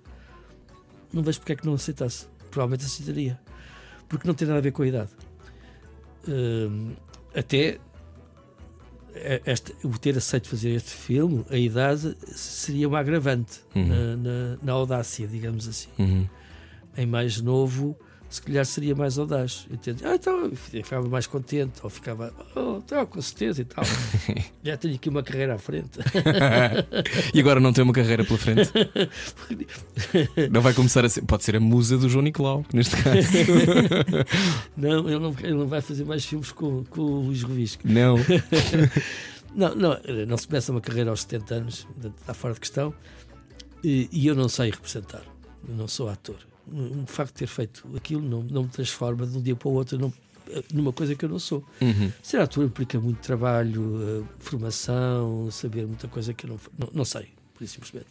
não 1.13 1.21
vejo 1.21 1.39
porque 1.39 1.53
é 1.53 1.55
que 1.55 1.65
não 1.65 1.73
aceitasse. 1.73 2.25
Provavelmente 2.49 2.85
aceitaria. 2.85 3.39
Porque 4.09 4.27
não 4.27 4.33
tem 4.33 4.47
nada 4.47 4.59
a 4.59 4.61
ver 4.61 4.71
com 4.71 4.81
a 4.83 4.87
idade. 4.87 5.09
Eh, 6.27 6.69
até 7.39 7.79
eh, 9.13 9.41
este, 9.45 9.75
o 9.83 9.97
ter 9.97 10.17
aceito 10.17 10.47
fazer 10.47 10.69
este 10.71 10.91
filme, 10.91 11.45
a 11.49 11.57
idade 11.57 12.15
seria 12.27 12.87
uma 12.87 12.99
agravante 12.99 13.59
Uhum. 13.75 13.87
na, 13.87 14.15
na- 14.17 14.57
na 14.61 14.71
audácia, 14.73 15.27
digamos 15.27 15.67
assim. 15.67 15.89
Uhum. 15.99 16.27
Em 16.97 17.05
mais 17.05 17.39
novo, 17.41 17.97
se 18.31 18.41
calhar 18.41 18.65
seria 18.65 18.95
mais 18.95 19.19
audaz. 19.19 19.67
Entende? 19.69 20.05
Ah, 20.05 20.15
então 20.15 20.45
eu 20.45 20.55
ficava 20.55 21.07
mais 21.09 21.27
contente, 21.27 21.81
ou 21.83 21.89
ficava, 21.89 22.33
oh, 22.55 22.77
então, 22.77 23.05
com 23.05 23.21
certeza 23.21 23.61
e 23.61 23.65
tal. 23.65 23.83
Já 24.63 24.77
tenho 24.77 24.95
aqui 24.95 25.09
uma 25.09 25.21
carreira 25.21 25.55
à 25.55 25.57
frente. 25.57 25.99
e 27.33 27.39
agora 27.41 27.59
não 27.59 27.73
tem 27.73 27.83
uma 27.83 27.91
carreira 27.91 28.23
pela 28.23 28.39
frente? 28.39 28.71
Não 30.49 30.61
vai 30.61 30.73
começar 30.73 31.03
a 31.03 31.09
ser. 31.09 31.21
Pode 31.23 31.43
ser 31.43 31.55
a 31.55 31.59
musa 31.59 31.97
do 31.97 32.07
João 32.07 32.23
Nicolau, 32.23 32.63
neste 32.73 32.95
caso. 32.95 33.17
Não, 34.77 35.09
ele 35.09 35.19
não, 35.19 35.35
ele 35.39 35.53
não 35.53 35.67
vai 35.67 35.81
fazer 35.81 36.05
mais 36.05 36.25
filmes 36.25 36.51
com, 36.51 36.83
com 36.85 37.01
o 37.01 37.21
Luís 37.25 37.43
Revisco. 37.43 37.83
Não. 37.85 38.15
Não, 39.53 39.75
não, 39.75 39.97
não 40.27 40.37
se 40.37 40.47
começa 40.47 40.71
uma 40.71 40.79
carreira 40.79 41.09
aos 41.09 41.21
70 41.21 41.55
anos, 41.55 41.87
está 42.19 42.33
fora 42.33 42.53
de 42.53 42.59
questão. 42.59 42.93
E, 43.83 44.07
e 44.11 44.27
eu 44.27 44.35
não 44.35 44.47
sei 44.47 44.71
representar, 44.71 45.23
eu 45.67 45.75
não 45.75 45.87
sou 45.87 46.07
ator. 46.07 46.50
O 46.71 47.05
facto 47.05 47.33
de 47.33 47.39
ter 47.39 47.47
feito 47.47 47.87
aquilo 47.95 48.21
não, 48.21 48.41
não 48.43 48.63
me 48.63 48.69
transforma 48.69 49.25
de 49.27 49.37
um 49.37 49.41
dia 49.41 49.55
para 49.55 49.67
o 49.69 49.73
outro 49.73 49.97
num- 49.97 50.13
numa 50.73 50.91
coisa 50.93 51.15
que 51.15 51.23
eu 51.25 51.29
não 51.29 51.39
sou. 51.39 51.63
Uhum. 51.81 52.11
Ser 52.23 52.39
ator 52.41 52.65
implica 52.65 52.99
muito 52.99 53.19
trabalho, 53.19 54.23
eh, 54.23 54.23
formação, 54.39 55.49
saber 55.51 55.85
muita 55.85 56.07
coisa 56.07 56.33
que 56.33 56.45
eu 56.45 56.49
não, 56.51 56.59
não, 56.77 56.89
não 56.93 57.05
sei, 57.05 57.29
por 57.53 57.63
isso 57.63 57.75
simplesmente. 57.75 58.07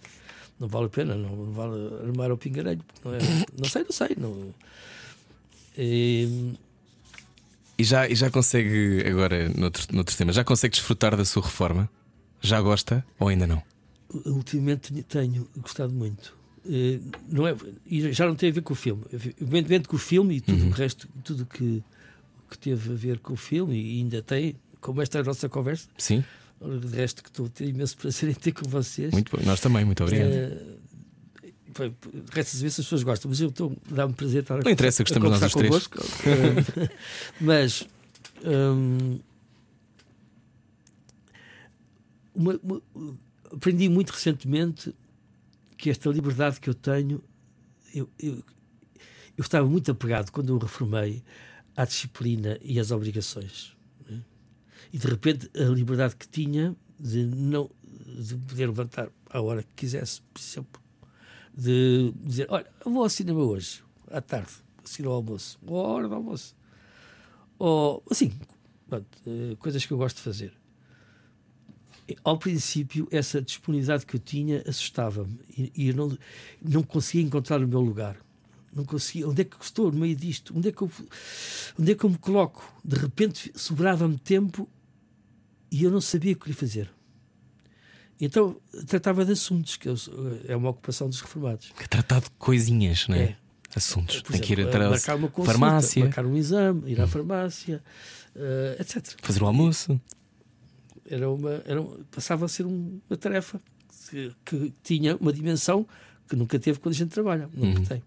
Não 0.59 0.69
vale 0.69 0.87
a 0.87 0.89
pena, 0.91 1.15
não, 1.15 1.35
não 1.37 1.53
vale 1.53 1.73
armar 2.07 2.31
ao 2.31 2.37
pingarelho. 2.39 2.83
Não, 3.05 3.15
é, 3.15 3.19
não 3.59 3.69
sei, 3.69 3.83
não 3.83 3.93
sei. 3.93 4.09
Não, 4.19 4.55
E, 5.77 6.53
E 7.79 7.85
já, 7.85 8.07
e 8.09 8.15
já 8.15 8.31
consegue, 8.31 9.03
agora, 9.07 9.49
noutro, 9.51 9.87
noutros 9.95 10.17
temas, 10.17 10.35
já 10.37 10.45
consegue 10.45 10.73
desfrutar 10.75 11.17
da 11.17 11.25
sua 11.25 11.43
reforma? 11.43 11.89
Já 12.43 12.61
gosta 12.61 13.05
ou 13.19 13.29
ainda 13.29 13.47
não? 13.47 13.63
ultimamente 14.27 14.93
tenho 15.05 15.49
gostado 15.59 15.93
muito. 15.93 16.37
Eh, 16.69 16.99
não 17.29 17.47
é, 17.47 17.55
já 18.13 18.27
não 18.27 18.35
tem 18.35 18.51
a 18.51 18.53
ver 18.53 18.63
com 18.63 18.73
o 18.73 18.77
filme. 18.77 19.03
Evidentemente 19.13 19.89
com 19.89 19.97
o 19.97 19.99
filme 19.99 20.37
e 20.37 20.41
tudo 20.41 20.67
o 20.67 20.71
resto, 20.71 21.09
tudo 21.25 21.47
que, 21.47 21.83
que 22.51 22.59
teve 22.59 22.93
a 22.93 22.95
ver 22.95 23.19
com 23.19 23.33
o 23.33 23.37
filme, 23.37 23.75
e 23.81 23.99
ainda 24.01 24.21
tem, 24.23 24.57
como 24.81 25.01
esta 25.01 25.19
é 25.19 25.21
a 25.23 25.25
nossa 25.25 25.49
conversa, 25.49 25.89
Sim, 25.97 26.23
de 26.61 26.95
resto 26.97 27.23
que 27.23 27.31
estou 27.31 27.47
a 27.47 27.49
ter 27.49 27.67
imenso 27.69 27.97
prazer 27.97 28.29
em 28.31 28.35
ter 28.35 28.53
com 28.53 28.69
vocês. 28.69 29.11
muito 29.13 29.35
bom. 29.35 29.43
Nós 29.45 29.61
também, 29.61 29.85
muito 29.85 30.03
obrigado. 30.03 30.29
Eh, 30.31 30.59
foi- 31.73 31.95
Resta 32.33 32.57
saber 32.57 32.71
se 32.71 32.81
as 32.83 32.87
pessoas 32.87 33.03
gostam, 33.05 33.29
mas 33.31 33.41
eu 33.41 33.49
estou 33.49 33.75
dá-me 33.91 34.13
prazer 34.13 34.43
estar 34.43 34.57
a 34.59 34.63
Não 34.63 34.71
interessa, 34.71 35.03
a 35.03 35.05
gostamos 35.05 35.31
nós 35.31 35.43
os 35.43 35.53
três. 35.55 35.89
Eh, 36.27 36.91
mas 37.41 37.87
hum, 38.45 39.19
uma- 42.35 42.61
uma- 42.63 42.83
aprendi 43.53 43.89
muito 43.89 44.11
recentemente 44.11 44.95
que 45.81 45.89
esta 45.89 46.11
liberdade 46.11 46.61
que 46.61 46.69
eu 46.69 46.75
tenho, 46.75 47.23
eu, 47.95 48.07
eu, 48.19 48.35
eu 48.35 49.43
estava 49.43 49.67
muito 49.67 49.91
apegado 49.91 50.31
quando 50.31 50.51
eu 50.53 50.59
reformei 50.59 51.25
à 51.75 51.87
disciplina 51.87 52.59
e 52.61 52.79
às 52.79 52.91
obrigações. 52.91 53.75
né? 54.07 54.23
E 54.93 54.99
de 54.99 55.07
repente 55.07 55.51
a 55.59 55.65
liberdade 55.65 56.17
que 56.17 56.29
tinha 56.29 56.77
de 56.99 57.25
não 57.25 57.71
de 58.07 58.37
poder 58.37 58.67
levantar 58.67 59.09
à 59.31 59.41
hora 59.41 59.63
que 59.63 59.73
quisesse, 59.75 60.21
por 60.21 60.41
exemplo, 60.41 60.83
de 61.57 62.13
dizer, 62.17 62.47
olha, 62.51 62.67
vou 62.85 63.03
ao 63.03 63.09
cinema 63.09 63.41
hoje, 63.41 63.83
à 64.09 64.21
tarde, 64.21 64.51
seguir 64.85 65.07
ao 65.07 65.15
almoço, 65.15 65.59
ou 65.67 65.81
à 65.81 65.89
hora 65.89 66.09
do 66.09 66.15
almoço. 66.15 66.55
Ou 67.59 68.03
assim, 68.11 68.33
pronto, 68.87 69.07
eh, 69.27 69.57
coisas 69.59 69.87
que 69.87 69.93
eu 69.93 69.97
gosto 69.97 70.17
de 70.17 70.23
fazer. 70.23 70.53
Ao 72.25 72.39
princípio, 72.39 73.07
essa 73.11 73.41
disponibilidade 73.41 74.07
que 74.07 74.17
eu 74.17 74.21
tinha 74.21 74.63
assustava-me 74.67 75.39
e, 75.57 75.73
e 75.77 75.89
eu 75.89 75.95
não, 75.95 76.19
não 76.63 76.83
conseguia 76.83 77.23
encontrar 77.23 77.63
o 77.63 77.69
meu 77.69 77.81
lugar. 77.81 78.17
Não 78.73 78.85
conseguia. 78.85 79.29
Onde 79.29 79.43
é 79.43 79.45
que 79.45 79.57
estou 79.61 79.91
no 79.91 79.99
meio 79.99 80.15
disto? 80.15 80.57
Onde 80.57 80.69
é 80.69 80.73
que 80.73 80.83
eu, 80.83 80.91
onde 81.79 81.93
é 81.93 81.95
que 81.95 82.05
eu 82.05 82.11
me 82.11 82.19
coloco? 82.19 82.73
De 82.85 82.97
repente 82.97 83.53
sobrava-me 83.55 84.17
tempo 84.19 84.69
e 85.71 85.85
eu 85.85 85.91
não 85.91 86.01
sabia 86.01 86.33
o 86.33 86.37
que 86.37 86.49
lhe 86.49 86.55
fazer. 86.55 86.91
Então 88.21 88.57
tratava 88.87 89.25
de 89.25 89.33
assuntos, 89.33 89.77
que 89.77 89.89
eu 89.89 89.95
é 90.47 90.55
uma 90.55 90.71
ocupação 90.71 91.09
dos 91.09 91.21
reformados. 91.21 91.73
Que 91.77 91.89
tratar 91.89 92.21
de 92.21 92.31
coisinhas, 92.39 93.09
não 93.09 93.17
é? 93.17 93.23
É. 93.23 93.37
Assuntos. 93.75 94.21
Por 94.23 94.33
Tem 94.33 94.41
que 94.41 94.53
ir 94.53 94.59
exemplo, 94.59 94.77
atrás. 94.77 94.91
marcar 94.91 95.17
uma 95.17 95.29
consulta, 95.29 95.59
farmácia, 95.59 96.05
marcar 96.05 96.27
um 96.27 96.37
exame, 96.37 96.91
ir 96.91 97.01
à 97.01 97.07
farmácia, 97.07 97.83
eh, 98.35 98.77
etc. 98.81 99.17
fazer 99.23 99.43
o 99.43 99.47
almoço. 99.47 100.01
Era 101.11 101.29
uma, 101.31 101.61
era 101.67 101.83
passava 102.11 102.45
a 102.45 102.49
ser 102.49 102.65
um- 102.67 103.01
uma 103.11 103.17
tarefa 103.17 103.61
que, 104.09 104.33
que 104.45 104.73
tinha 104.83 105.17
uma 105.17 105.33
dimensão 105.33 105.87
que 106.29 106.37
nunca 106.37 106.59
teve 106.59 106.79
quando 106.79 106.95
a 106.95 106.99
gente 106.99 107.11
trabalha, 107.11 107.51
nunca 107.53 107.81
Uhum. 107.81 107.85
tem. 107.85 108.03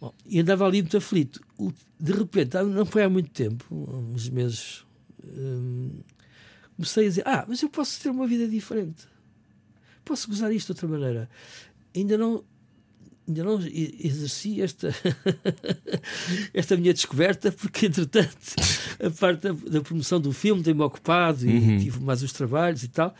Bom, 0.00 0.12
e 0.26 0.40
andava 0.40 0.66
ali 0.66 0.82
muito 0.82 0.96
aflito. 0.96 1.40
O- 1.56 1.72
De 1.98 2.12
repente, 2.12 2.56
não 2.62 2.84
foi 2.86 3.04
há 3.04 3.08
muito 3.08 3.30
tempo, 3.30 3.64
há 3.92 3.96
uns 3.96 4.28
meses, 4.28 4.84
hum, 5.24 6.00
comecei 6.76 7.04
a 7.06 7.08
dizer: 7.08 7.22
Ah, 7.26 7.44
mas 7.46 7.62
eu 7.62 7.68
posso 7.68 8.00
ter 8.02 8.08
uma 8.10 8.26
vida 8.26 8.48
diferente, 8.48 9.06
posso 10.04 10.26
gozar 10.28 10.50
isto 10.52 10.66
de 10.66 10.72
outra 10.72 10.88
maneira. 10.88 11.30
Ainda 11.94 12.16
não. 12.18 12.42
Ainda 13.28 13.44
não 13.44 13.60
exerci 13.60 14.60
esta, 14.60 14.92
esta 16.52 16.76
minha 16.76 16.92
descoberta, 16.92 17.52
porque 17.52 17.86
entretanto 17.86 18.36
a 19.04 19.10
parte 19.10 19.42
da, 19.42 19.52
da 19.52 19.80
promoção 19.80 20.20
do 20.20 20.32
filme 20.32 20.62
tem-me 20.62 20.82
ocupado 20.82 21.48
e 21.48 21.52
Uhum. 21.52 21.78
tive 21.78 22.00
mais 22.00 22.22
os 22.22 22.32
trabalhos 22.32 22.82
e 22.82 22.88
tal. 22.88 23.14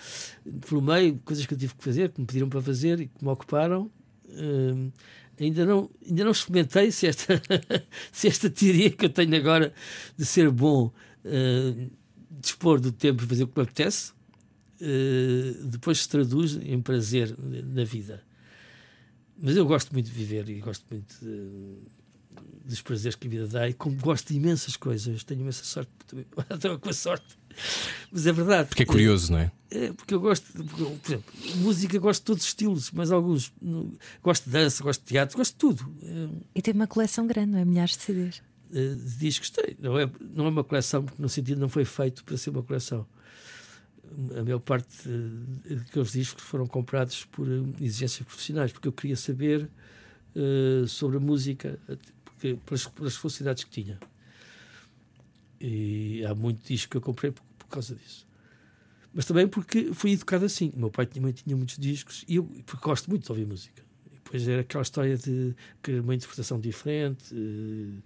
Pelo 0.68 0.82
meio, 0.82 1.16
coisas 1.24 1.46
que 1.46 1.54
eu 1.54 1.58
tive 1.58 1.74
que 1.74 1.84
fazer, 1.84 2.10
que 2.10 2.20
me 2.20 2.26
pediram 2.26 2.48
para 2.48 2.60
fazer 2.60 3.00
e 3.00 3.06
que 3.06 3.24
me 3.24 3.30
ocuparam. 3.30 3.90
Hum, 4.30 4.90
ainda, 5.38 5.64
não, 5.66 5.90
ainda 6.06 6.24
não 6.24 6.30
experimentei 6.32 6.90
se 6.90 7.06
esta, 7.06 7.40
se 8.10 8.26
esta 8.28 8.50
teoria 8.50 8.90
que 8.90 9.04
eu 9.04 9.10
tenho 9.10 9.34
agora 9.36 9.72
de 10.16 10.24
ser 10.24 10.50
bom 10.50 10.90
hum, 11.24 11.88
dispor 12.40 12.80
do 12.80 12.90
tempo 12.90 13.22
e 13.22 13.26
fazer 13.26 13.44
o 13.44 13.48
que 13.48 13.58
me 13.58 13.62
apetece, 13.64 14.12
hum, 14.80 15.68
depois 15.70 16.00
se 16.00 16.08
traduz 16.08 16.56
em 16.62 16.80
prazer 16.80 17.34
na 17.38 17.84
vida. 17.84 18.22
Mas 19.40 19.56
eu 19.56 19.66
gosto 19.66 19.92
muito 19.92 20.06
de 20.06 20.12
viver 20.12 20.48
e 20.48 20.60
gosto 20.60 20.84
muito 20.90 21.14
de- 21.22 21.78
dos 22.64 22.80
prazeres 22.82 23.16
que 23.16 23.26
a 23.26 23.30
vida 23.30 23.46
dá 23.48 23.68
e 23.68 23.72
como 23.74 23.96
gosto 23.96 24.28
de 24.28 24.36
imensas 24.36 24.76
coisas, 24.76 25.24
tenho 25.24 25.40
imensa 25.40 25.64
sorte, 25.64 25.90
estou 26.54 26.78
com 26.78 26.88
a 26.88 26.92
sorte. 26.92 27.38
Mas 28.12 28.26
é 28.26 28.32
verdade. 28.32 28.68
Porque 28.68 28.82
é 28.84 28.86
curioso, 28.86 29.32
não 29.32 29.38
é? 29.40 29.50
É, 29.70 29.92
porque 29.92 30.14
eu 30.14 30.20
gosto, 30.20 30.46
de- 30.56 30.62
porque 30.68 30.84
por 30.84 31.06
exemplo, 31.08 31.32
música 31.56 31.98
gosto 31.98 32.20
de 32.20 32.26
todos 32.26 32.42
os 32.42 32.48
estilos, 32.48 32.90
mas 32.92 33.10
alguns 33.10 33.52
não- 33.60 33.92
gosto 34.22 34.44
de 34.44 34.50
dança, 34.50 34.82
gosto 34.82 35.00
de 35.00 35.06
teatro, 35.06 35.36
gosto 35.36 35.52
de 35.52 35.58
tudo. 35.58 35.94
É, 36.02 36.28
E 36.56 36.62
tem 36.62 36.74
uma 36.74 36.86
coleção 36.86 37.26
grande, 37.26 37.52
não 37.52 37.58
é? 37.58 37.64
Milhares 37.64 37.96
de 37.96 38.02
CDs. 38.04 38.42
eh, 38.72 38.94
de 38.94 39.16
discos 39.16 39.50
tem. 39.50 39.76
Não 39.80 39.98
é, 39.98 40.08
não 40.32 40.46
é 40.46 40.48
uma 40.48 40.62
coleção, 40.62 41.04
porque 41.04 41.20
no 41.20 41.28
sentido 41.28 41.60
não 41.60 41.68
foi 41.68 41.84
feito 41.84 42.22
para 42.24 42.36
ser 42.36 42.50
uma 42.50 42.62
coleção. 42.62 43.04
A 44.38 44.42
maior 44.42 44.58
parte 44.60 45.08
daqueles 45.68 46.12
discos 46.12 46.42
foram 46.42 46.66
comprados 46.66 47.24
por 47.26 47.46
eh, 47.48 47.62
exigências 47.80 48.26
profissionais, 48.26 48.72
porque 48.72 48.88
eu 48.88 48.92
queria 48.92 49.16
saber 49.16 49.68
eh, 50.34 50.84
sobre 50.86 51.16
a 51.16 51.20
música, 51.20 51.78
porque, 52.24 52.58
pelas, 52.66 52.86
pelas 52.86 53.16
facilidades 53.16 53.64
que 53.64 53.70
tinha. 53.70 53.98
E 55.60 56.24
há 56.24 56.34
muito 56.34 56.66
disco 56.66 56.90
que 56.90 56.96
eu 56.96 57.00
comprei 57.00 57.30
por, 57.30 57.42
por 57.58 57.68
causa 57.68 57.94
disso. 57.94 58.26
Mas 59.12 59.24
também 59.24 59.46
porque 59.48 59.92
fui 59.92 60.12
educado 60.12 60.44
assim. 60.44 60.72
O 60.74 60.78
meu 60.80 60.90
pai 60.90 61.06
também 61.06 61.32
tinha 61.32 61.56
muitos 61.56 61.76
discos 61.78 62.24
e 62.28 62.36
eu 62.36 62.44
porque 62.64 62.84
gosto 62.84 63.10
muito 63.10 63.24
de 63.24 63.30
ouvir 63.30 63.46
música. 63.46 63.82
E 64.06 64.14
depois 64.16 64.46
era 64.48 64.60
aquela 64.62 64.82
história 64.82 65.16
de 65.16 65.54
querer 65.82 66.00
uma 66.00 66.14
interpretação 66.14 66.60
diferente. 66.60 67.34
eh, 67.34 68.00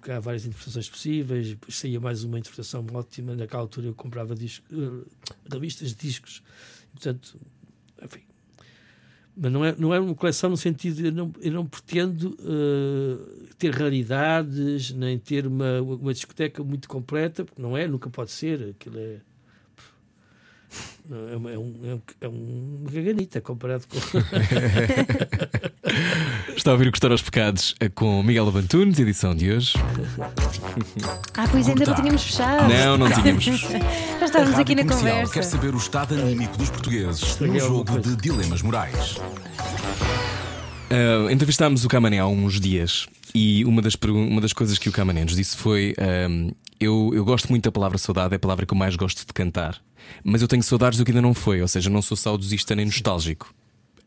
porque 0.00 0.10
há 0.10 0.18
várias 0.18 0.46
interpretações 0.46 0.88
possíveis, 0.88 1.56
saía 1.68 2.00
mais 2.00 2.24
uma 2.24 2.38
interpretação 2.38 2.86
ótima. 2.94 3.36
Naquela 3.36 3.62
altura 3.62 3.88
eu 3.88 3.94
comprava 3.94 4.34
disco, 4.34 4.64
eh, 4.72 5.04
revistas 5.52 5.90
de 5.90 5.96
discos, 5.96 6.42
portanto 6.90 7.38
enfim. 8.02 8.22
Mas 9.36 9.52
não 9.52 9.64
é, 9.64 9.76
não 9.76 9.94
é 9.94 10.00
uma 10.00 10.14
coleção 10.14 10.50
no 10.50 10.56
sentido, 10.56 11.06
eu 11.06 11.12
não, 11.12 11.32
eu 11.40 11.52
não 11.52 11.66
pretendo 11.66 12.36
uh, 12.40 13.46
ter 13.58 13.74
raridades, 13.74 14.90
nem 14.90 15.18
ter 15.18 15.46
uma, 15.46 15.80
uma 15.82 16.12
discoteca 16.12 16.64
muito 16.64 16.88
completa, 16.88 17.44
porque 17.44 17.60
não 17.60 17.76
é, 17.76 17.86
nunca 17.86 18.10
pode 18.10 18.32
ser. 18.32 18.70
Aquilo 18.70 18.98
é. 18.98 19.20
É, 21.32 21.36
uma, 21.36 21.50
é, 21.50 21.58
um, 21.58 21.74
é, 21.84 21.94
um, 21.94 22.00
é 22.20 22.28
um 22.28 22.84
gaganita 22.90 23.40
comparado 23.40 23.86
com. 23.86 23.96
Está 26.60 26.72
a 26.72 26.74
ouvir 26.74 26.88
o 26.88 26.90
Gostar 26.90 27.10
aos 27.10 27.22
Pecados 27.22 27.74
eh, 27.80 27.88
com 27.88 28.22
Miguel 28.22 28.46
Abantunes, 28.46 28.98
edição 28.98 29.34
de 29.34 29.50
hoje. 29.50 29.72
Ah, 31.32 31.48
pois 31.50 31.66
ainda 31.66 31.86
não 31.86 31.94
tínhamos 31.94 32.22
fechado. 32.22 32.68
Não, 32.68 32.98
não 32.98 33.10
tínhamos. 33.10 33.44
Já 34.20 34.26
estávamos 34.26 34.58
aqui 34.58 34.74
na 34.74 34.84
conversa. 34.84 35.32
quer 35.32 35.42
saber 35.42 35.74
o 35.74 35.78
estado 35.78 36.12
anímico 36.16 36.58
dos 36.58 36.68
portugueses 36.68 37.38
no 37.40 37.46
alguma 37.46 37.60
jogo 37.60 37.98
de 38.00 38.14
dilemas 38.14 38.60
morais. 38.60 39.16
Uh, 40.90 41.30
entrevistámos 41.30 41.82
o 41.82 41.88
Camané 41.88 42.18
há 42.18 42.26
uns 42.26 42.60
dias 42.60 43.06
e 43.34 43.64
uma 43.64 43.80
das, 43.80 43.94
uma 43.94 44.42
das 44.42 44.52
coisas 44.52 44.76
que 44.76 44.90
o 44.90 44.92
Camané 44.92 45.24
nos 45.24 45.36
disse 45.36 45.56
foi: 45.56 45.94
um, 46.28 46.50
eu, 46.78 47.10
eu 47.14 47.24
gosto 47.24 47.48
muito 47.48 47.64
da 47.64 47.72
palavra 47.72 47.96
saudade, 47.96 48.34
é 48.34 48.36
a 48.36 48.38
palavra 48.38 48.66
que 48.66 48.74
eu 48.74 48.76
mais 48.76 48.96
gosto 48.96 49.26
de 49.26 49.32
cantar, 49.32 49.80
mas 50.22 50.42
eu 50.42 50.46
tenho 50.46 50.62
saudades 50.62 50.98
do 50.98 51.06
que 51.06 51.10
ainda 51.10 51.22
não 51.22 51.32
foi, 51.32 51.62
ou 51.62 51.68
seja, 51.68 51.88
não 51.88 52.02
sou 52.02 52.18
saudosista 52.18 52.76
nem 52.76 52.84
nostálgico. 52.84 53.50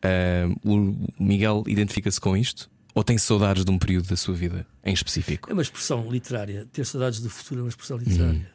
Uh, 0.03 0.69
o 0.69 1.23
Miguel 1.23 1.63
identifica-se 1.67 2.19
com 2.19 2.35
isto? 2.35 2.69
Ou 2.93 3.03
tem 3.03 3.17
saudades 3.17 3.65
de 3.65 3.71
um 3.71 3.79
período 3.79 4.07
da 4.09 4.15
sua 4.15 4.35
vida 4.35 4.67
em 4.83 4.93
específico? 4.93 5.49
É 5.49 5.53
uma 5.53 5.61
expressão 5.61 6.11
literária. 6.11 6.67
Ter 6.71 6.85
saudades 6.85 7.21
do 7.21 7.29
futuro 7.29 7.61
é 7.61 7.63
uma 7.63 7.69
expressão 7.69 7.97
literária. 7.97 8.51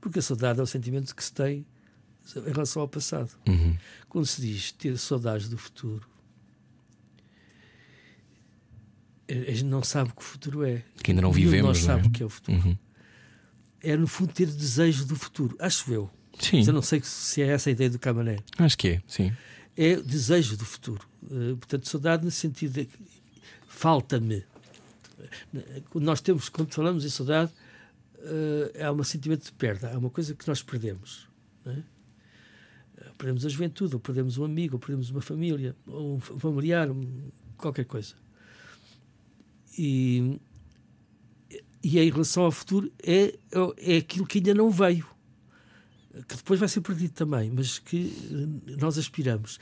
Porque 0.00 0.18
a 0.18 0.22
saudade 0.22 0.60
é 0.60 0.62
o 0.62 0.66
sentimento 0.66 1.14
que 1.14 1.24
se 1.24 1.32
tem 1.32 1.64
em 2.36 2.52
relação 2.52 2.82
ao 2.82 2.88
passado. 2.88 3.30
Uhum. 3.48 3.76
Quando 4.08 4.26
se 4.26 4.40
diz 4.42 4.72
ter 4.72 4.98
saudades 4.98 5.48
do 5.48 5.56
futuro, 5.56 6.06
a 9.28 9.32
gente 9.50 9.64
não 9.64 9.82
sabe 9.82 10.10
o 10.10 10.14
que 10.14 10.22
o 10.22 10.24
futuro 10.24 10.64
é. 10.64 10.82
Que 11.02 11.10
ainda 11.10 11.22
não 11.22 11.32
vivemos, 11.32 11.66
Nós 11.66 11.84
não 11.86 11.94
é? 11.94 11.96
sabe 11.96 12.08
o 12.08 12.10
que 12.10 12.22
é 12.22 12.26
o 12.26 12.30
futuro. 12.30 12.58
Uhum. 12.58 12.78
É, 13.82 13.96
no 13.96 14.06
fundo, 14.06 14.32
ter 14.32 14.46
desejo 14.46 15.04
do 15.06 15.14
futuro. 15.16 15.56
Acho 15.60 15.92
eu. 15.92 16.10
Sim, 16.40 16.58
Mas 16.58 16.68
eu 16.68 16.74
não 16.74 16.82
sei 16.82 17.00
se 17.02 17.42
é 17.42 17.48
essa 17.48 17.68
a 17.68 17.72
ideia 17.72 17.90
do 17.90 17.98
Camané. 17.98 18.38
acho 18.58 18.76
que 18.78 18.88
é, 18.88 19.02
sim. 19.06 19.32
É 19.80 19.94
desejo 19.94 20.56
do 20.56 20.64
futuro. 20.64 21.06
Eh, 21.30 21.54
portanto, 21.54 21.88
saudade 21.88 22.24
no 22.24 22.32
sentido 22.32 22.72
de 22.72 22.88
falta-me. 23.68 24.44
Quando 25.90 26.04
nós 26.04 26.20
temos, 26.20 26.48
quando 26.48 26.74
falamos 26.74 27.04
em 27.04 27.08
saudade, 27.08 27.52
eh, 28.18 28.72
é 28.74 28.90
um 28.90 29.04
sentimento 29.04 29.44
de 29.44 29.52
perda, 29.52 29.86
é 29.88 29.96
uma 29.96 30.10
coisa 30.10 30.34
que 30.34 30.48
nós 30.48 30.62
perdemos. 30.62 31.28
é? 31.64 31.70
Eh, 32.96 33.12
Perdemos 33.16 33.46
a 33.46 33.48
juventude, 33.48 33.94
ou 33.94 34.00
perdemos 34.00 34.36
um 34.36 34.44
amigo, 34.44 34.74
ou 34.74 34.80
perdemos 34.80 35.10
uma 35.10 35.20
família, 35.20 35.76
ou 35.86 36.16
um 36.16 36.20
fa- 36.20 36.36
familiar, 36.38 36.88
qualquer 37.56 37.84
coisa. 37.84 38.14
E, 39.78 40.40
e 41.84 42.00
em 42.00 42.10
relação 42.10 42.42
ao 42.42 42.50
futuro, 42.50 42.90
é, 43.00 43.38
é 43.76 43.96
aquilo 43.98 44.26
que 44.26 44.38
ainda 44.38 44.54
não 44.54 44.70
veio 44.70 45.06
que 46.26 46.36
depois 46.36 46.58
vai 46.60 46.68
ser 46.68 46.80
perdido 46.80 47.12
também, 47.12 47.50
mas 47.50 47.78
que 47.78 48.12
eh, 48.70 48.76
nós 48.80 48.96
aspiramos. 48.98 49.58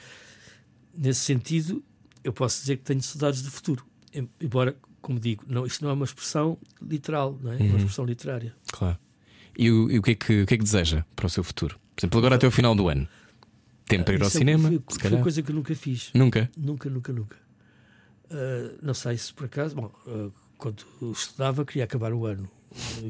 Nesse 0.97 1.21
sentido, 1.21 1.83
eu 2.25 2.33
posso 2.33 2.61
dizer 2.61 2.79
que 2.79 2.85
tenho 2.85 3.03
saudades 3.03 3.43
do 3.43 3.51
futuro. 3.51 3.85
Em- 4.15 4.29
Embora, 4.41 4.77
como 5.03 5.21
digo, 5.21 5.45
não, 5.47 5.67
isto 5.67 5.83
não 5.85 5.91
é 5.91 5.93
uma 5.95 6.05
expressão 6.05 6.59
literal, 6.81 7.39
não 7.43 7.53
é? 7.53 7.57
É 7.61 7.63
uma 7.63 7.77
expressão 7.79 8.05
literária. 8.05 8.55
Claro. 8.73 8.99
E, 9.59 9.71
o, 9.71 9.91
e 9.91 9.99
o 9.99 10.03
que 10.03 10.11
é 10.13 10.15
que, 10.15 10.43
o 10.43 10.47
que 10.47 10.55
é 10.55 10.57
que 10.59 10.65
deseja 10.65 11.05
para 11.15 11.27
o 11.27 11.31
seu 11.31 11.45
futuro? 11.45 11.79
Por 11.95 12.01
exemplo, 12.01 12.19
agora 12.19 12.35
até 12.37 12.47
o 12.47 12.51
final 12.51 12.75
do 12.75 12.89
ano. 12.89 13.07
Tem 13.87 14.03
para 14.03 14.15
ir 14.15 14.21
ao 14.23 14.29
Isso 14.29 14.37
é- 14.37 14.41
cinema? 14.41 14.69
Foi, 14.69 14.83
foi 14.89 14.99
calhar? 14.99 15.23
coisa 15.23 15.43
que 15.43 15.51
eu 15.51 15.55
nunca 15.55 15.75
fiz. 15.75 16.11
Nunca. 16.15 16.51
Nunca, 16.57 16.91
nunca, 16.91 17.13
nunca. 17.13 17.37
Ah, 18.31 18.75
não 18.83 18.95
sei 18.95 19.17
se 19.17 19.33
por 19.33 19.45
acaso, 19.47 19.75
bom, 19.77 19.93
ah, 20.07 20.31
quando 20.59 20.85
estudava, 21.13 21.65
queria 21.65 21.85
acabar 21.85 22.13
o 22.13 22.27
ano 22.27 22.51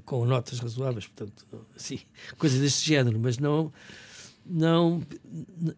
com 0.05 0.25
notas 0.27 0.59
razoáveis, 0.59 1.07
portanto, 1.07 1.47
assim, 1.75 2.01
coisas 2.39 2.61
deste 2.61 2.87
género, 2.89 3.19
mas 3.21 3.39
não. 3.39 3.73
Não, 4.49 5.03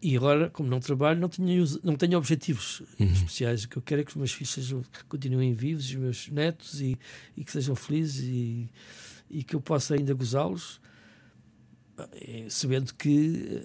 e 0.02 0.14
agora, 0.14 0.50
como 0.50 0.68
não 0.68 0.78
trabalho, 0.78 1.18
não 1.18 1.28
tenho, 1.30 1.64
não 1.82 1.96
tenho 1.96 2.18
objetivos 2.18 2.82
especiais. 3.00 3.64
O 3.64 3.68
que 3.70 3.78
eu 3.78 3.82
quero 3.82 4.02
é 4.02 4.04
que 4.04 4.10
os 4.10 4.16
meus 4.16 4.30
filhos 4.30 4.50
sejam, 4.52 4.82
continuem 5.08 5.54
vivos, 5.54 5.86
os 5.86 5.94
meus 5.94 6.28
netos, 6.28 6.78
e, 6.78 6.98
e 7.34 7.42
que 7.44 7.50
sejam 7.50 7.74
felizes 7.74 8.22
e, 8.24 8.68
e 9.30 9.42
que 9.42 9.56
eu 9.56 9.60
possa 9.62 9.94
ainda 9.94 10.12
gozá-los, 10.12 10.82
eh, 12.12 12.46
sabendo 12.50 12.94
que 12.94 13.58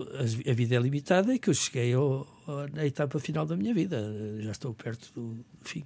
eh, 0.00 0.50
a 0.50 0.54
vida 0.54 0.76
é 0.76 0.78
limitada 0.78 1.34
e 1.34 1.38
que 1.38 1.50
eu 1.50 1.54
cheguei 1.54 1.92
ao, 1.92 2.26
ao- 2.46 2.68
na 2.68 2.86
etapa 2.86 3.18
final 3.20 3.44
da 3.44 3.54
minha 3.54 3.74
vida. 3.74 3.98
Eh, 3.98 4.44
Já 4.44 4.52
estou 4.52 4.72
perto 4.72 5.12
do 5.14 5.44
fim. 5.62 5.84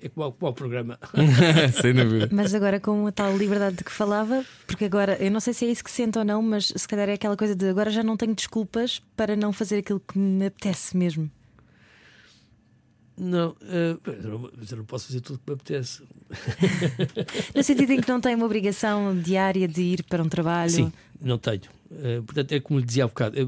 É 0.00 0.08
como, 0.08 0.32
ao 0.46 0.52
programa. 0.52 0.98
Sem 1.80 1.92
dúvida. 1.94 2.28
Mas 2.32 2.54
agora 2.54 2.78
com 2.78 3.06
a 3.06 3.12
tal 3.12 3.36
liberdade 3.36 3.76
de 3.76 3.84
que 3.84 3.90
falava, 3.90 4.44
porque 4.66 4.84
agora 4.84 5.16
eu 5.22 5.30
não 5.30 5.40
sei 5.40 5.52
se 5.52 5.66
é 5.66 5.70
isso 5.70 5.82
que 5.82 5.90
sente 5.90 6.18
ou 6.18 6.24
não, 6.24 6.40
mas 6.40 6.72
se 6.76 6.86
calhar 6.86 7.08
é 7.08 7.14
aquela 7.14 7.36
coisa 7.36 7.54
de 7.56 7.68
agora 7.68 7.90
já 7.90 8.02
não 8.02 8.16
tenho 8.16 8.34
desculpas 8.34 9.02
para 9.16 9.34
não 9.34 9.52
fazer 9.52 9.78
aquilo 9.78 9.98
que 10.00 10.16
me 10.18 10.46
apetece 10.46 10.96
mesmo. 10.96 11.28
Não, 13.20 13.56
eh, 13.62 13.96
eu 14.06 14.30
não- 14.38 14.50
mas 14.56 14.70
eu 14.70 14.78
não 14.78 14.84
posso 14.84 15.08
fazer 15.08 15.20
tudo 15.20 15.36
o 15.36 15.38
que 15.40 15.50
me 15.50 15.54
apetece. 15.56 16.02
No 17.54 17.62
sentido 17.64 17.90
em 17.92 18.00
que 18.00 18.08
não 18.08 18.20
tenho 18.20 18.36
uma 18.36 18.46
obrigação 18.46 19.18
diária 19.18 19.66
de 19.66 19.82
ir 19.82 20.04
para 20.04 20.22
um 20.22 20.28
trabalho. 20.28 20.70
Sim, 20.70 20.92
não 21.20 21.36
tenho. 21.38 21.62
Eh, 21.90 22.20
portanto, 22.24 22.52
é 22.52 22.60
como 22.60 22.78
lhe 22.78 22.86
dizia 22.86 23.04
há 23.04 23.08
bocado: 23.08 23.36
a, 23.36 23.42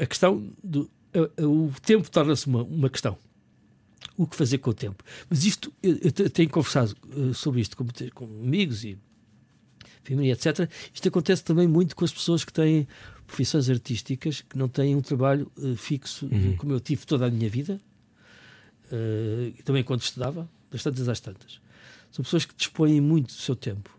a- 0.00 0.02
a 0.02 0.06
questão 0.06 0.50
do. 0.64 0.90
a- 1.14 1.40
a- 1.42 1.46
o 1.46 1.72
tempo 1.80 2.10
torna-se 2.10 2.48
uma, 2.48 2.64
uma 2.64 2.90
questão. 2.90 3.16
O 4.22 4.26
que 4.26 4.36
fazer 4.36 4.58
com 4.58 4.70
o 4.70 4.74
tempo? 4.74 5.02
Mas 5.28 5.44
isto, 5.44 5.72
eu, 5.82 5.96
eu 6.02 6.12
te- 6.12 6.28
tenho 6.28 6.48
conversado 6.50 6.94
eh, 7.10 7.32
sobre 7.34 7.60
isto 7.60 7.76
com, 7.76 7.86
com 8.14 8.24
amigos 8.24 8.84
e 8.84 8.96
família, 10.04 10.32
etc. 10.32 10.68
Isto 10.92 11.08
acontece 11.08 11.42
também 11.44 11.66
muito 11.66 11.94
com 11.96 12.04
as 12.04 12.12
pessoas 12.12 12.44
que 12.44 12.52
têm 12.52 12.86
profissões 13.26 13.68
artísticas, 13.70 14.40
que 14.42 14.56
não 14.58 14.68
têm 14.68 14.94
um 14.94 15.00
trabalho 15.02 15.50
eh, 15.58 15.74
fixo, 15.76 16.28
eh, 16.30 16.56
como 16.56 16.72
eu 16.72 16.80
tive 16.80 17.04
toda 17.06 17.26
a 17.26 17.30
minha 17.30 17.48
vida, 17.48 17.80
e 18.90 19.62
também 19.62 19.82
quando 19.82 20.02
estudava, 20.02 20.48
das 20.70 20.82
tantas 20.82 21.08
às 21.08 21.20
tantas. 21.20 21.60
São 22.10 22.22
pessoas 22.22 22.44
que 22.44 22.54
dispõem 22.54 23.00
muito 23.00 23.28
do 23.28 23.40
seu 23.40 23.56
tempo. 23.56 23.90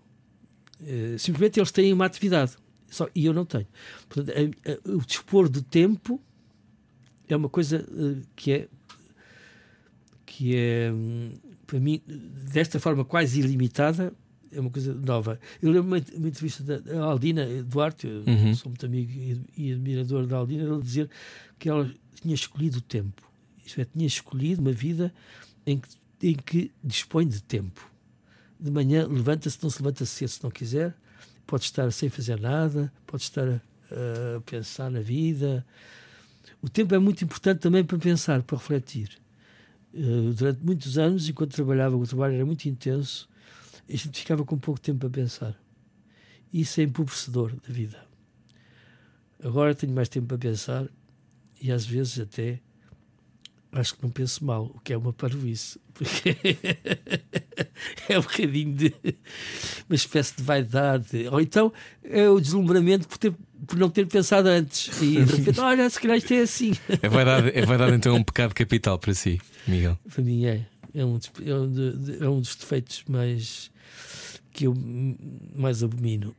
Eh, 0.85 1.15
simplesmente 1.17 1.59
eles 1.59 1.71
têm 1.71 1.91
uma 1.93 2.05
atividade 2.05 2.53
só, 2.89 3.09
e 3.15 3.25
eu 3.25 3.33
não 3.33 3.45
tenho. 3.45 3.67
Portanto, 4.07 4.35
a- 4.37 4.71
a- 4.71 4.95
o 4.95 5.01
dispor 5.05 5.49
do 5.49 5.61
tempo 5.61 6.21
é 7.27 7.35
uma 7.35 7.49
coisa 7.49 7.85
que 8.35 8.51
é 8.51 8.67
que 10.35 10.55
é 10.55 10.91
para 11.67 11.79
mim 11.79 12.01
desta 12.51 12.79
forma 12.79 13.05
quase 13.05 13.39
ilimitada 13.39 14.11
é 14.51 14.59
uma 14.59 14.69
coisa 14.69 14.93
nova. 14.93 15.39
Eu 15.61 15.71
lembro 15.71 15.87
uma, 15.87 16.03
uma 16.15 16.27
entrevista 16.27 16.63
da 16.63 17.03
Aldina 17.03 17.45
Duarte, 17.63 18.07
Uhum. 18.07 18.55
sou 18.55 18.69
muito 18.69 18.85
amigo 18.85 19.11
e, 19.11 19.41
e 19.55 19.73
admirador 19.73 20.25
da 20.27 20.37
Aldina, 20.37 20.63
ele 20.63 20.81
dizer 20.81 21.09
que 21.59 21.69
ela 21.69 21.89
tinha 22.19 22.33
escolhido 22.33 22.79
o 22.79 22.81
tempo. 22.81 23.21
Isto 23.65 23.81
é, 23.81 23.85
tinha 23.85 24.05
escolhido 24.07 24.61
uma 24.61 24.71
vida 24.71 25.13
em 25.65 25.79
que, 25.79 25.89
em 26.21 26.35
que 26.35 26.71
dispõe 26.83 27.27
de 27.27 27.41
tempo. 27.41 27.87
De 28.59 28.71
manhã 28.71 29.07
levanta-se, 29.07 29.57
não 29.61 29.69
se 29.69 29.79
levanta 29.81 30.05
cedo 30.05 30.29
se 30.29 30.43
não 30.43 30.49
quiser, 30.51 30.95
pode 31.45 31.63
estar 31.65 31.91
sem 31.91 32.09
fazer 32.09 32.39
nada, 32.39 32.91
pode 33.05 33.23
estar 33.23 33.47
a, 33.47 33.61
a 34.37 34.41
pensar 34.41 34.89
na 34.89 34.99
vida. 35.01 35.65
O 36.61 36.69
tempo 36.69 36.93
é 36.95 36.99
muito 36.99 37.23
importante 37.23 37.59
também 37.59 37.83
para 37.83 37.97
pensar, 37.97 38.41
para 38.43 38.57
refletir. 38.57 39.22
Eh, 39.93 40.33
durante 40.35 40.63
muitos 40.63 40.97
anos, 40.97 41.29
enquanto 41.29 41.53
trabalhava, 41.53 41.95
o 41.95 42.07
trabalho 42.07 42.35
era 42.35 42.45
muito 42.45 42.65
intenso, 42.67 43.29
a 43.87 43.91
gente 43.91 44.19
ficava 44.19 44.43
com 44.43 44.57
pouco 44.57 44.79
tempo 44.79 44.99
para 44.99 45.09
pensar. 45.09 45.59
Isso 46.51 46.79
é 46.81 46.83
empobrecedor 46.83 47.53
da 47.55 47.73
vida. 47.73 48.03
Agora 49.43 49.75
tenho 49.75 49.93
mais 49.93 50.09
tempo 50.09 50.27
para 50.27 50.37
pensar 50.37 50.87
e 51.61 51.71
às 51.71 51.85
vezes 51.85 52.19
até 52.19 52.59
acho 53.73 53.95
que 53.95 54.03
não 54.03 54.09
penso 54.09 54.45
mal, 54.45 54.71
o 54.73 54.79
que 54.79 54.93
é 54.93 54.97
uma 54.97 55.11
parvoíce, 55.11 55.79
porque 55.93 56.37
é 58.07 58.17
um 58.17 58.21
bocadinho 58.21 58.75
de 58.75 58.93
uma 59.89 59.95
espécie 59.95 60.35
de 60.37 60.43
vaidade, 60.43 61.27
ou 61.31 61.41
então 61.41 61.73
é 62.03 62.29
o 62.29 62.39
deslumbramento 62.39 63.07
por, 63.07 63.17
ter, 63.17 63.33
por 63.67 63.77
não 63.77 63.89
ter 63.89 64.07
pensado 64.07 64.47
antes 64.47 65.01
e 65.01 65.23
de 65.23 65.35
repente, 65.35 65.59
olha, 65.61 65.89
se 65.89 65.99
calhar 65.99 66.17
isto 66.17 66.33
é 66.33 66.41
assim. 66.41 66.73
É 67.01 67.09
verdade, 67.09 67.51
é 67.53 67.65
verdade 67.65 67.95
então 67.95 68.15
é 68.15 68.19
um 68.19 68.23
pecado 68.23 68.53
capital 68.53 68.97
para 68.99 69.13
si, 69.13 69.39
Miguel. 69.67 69.97
Para 70.13 70.23
mim 70.23 70.45
é. 70.45 70.65
É 70.95 71.03
um, 71.03 71.19
é 71.43 71.55
um, 71.55 72.25
é 72.25 72.29
um 72.29 72.39
dos 72.39 72.55
defeitos 72.55 73.03
mais 73.09 73.71
que 74.53 74.65
eu 74.67 74.73
mais 75.55 75.83
abomino. 75.83 76.35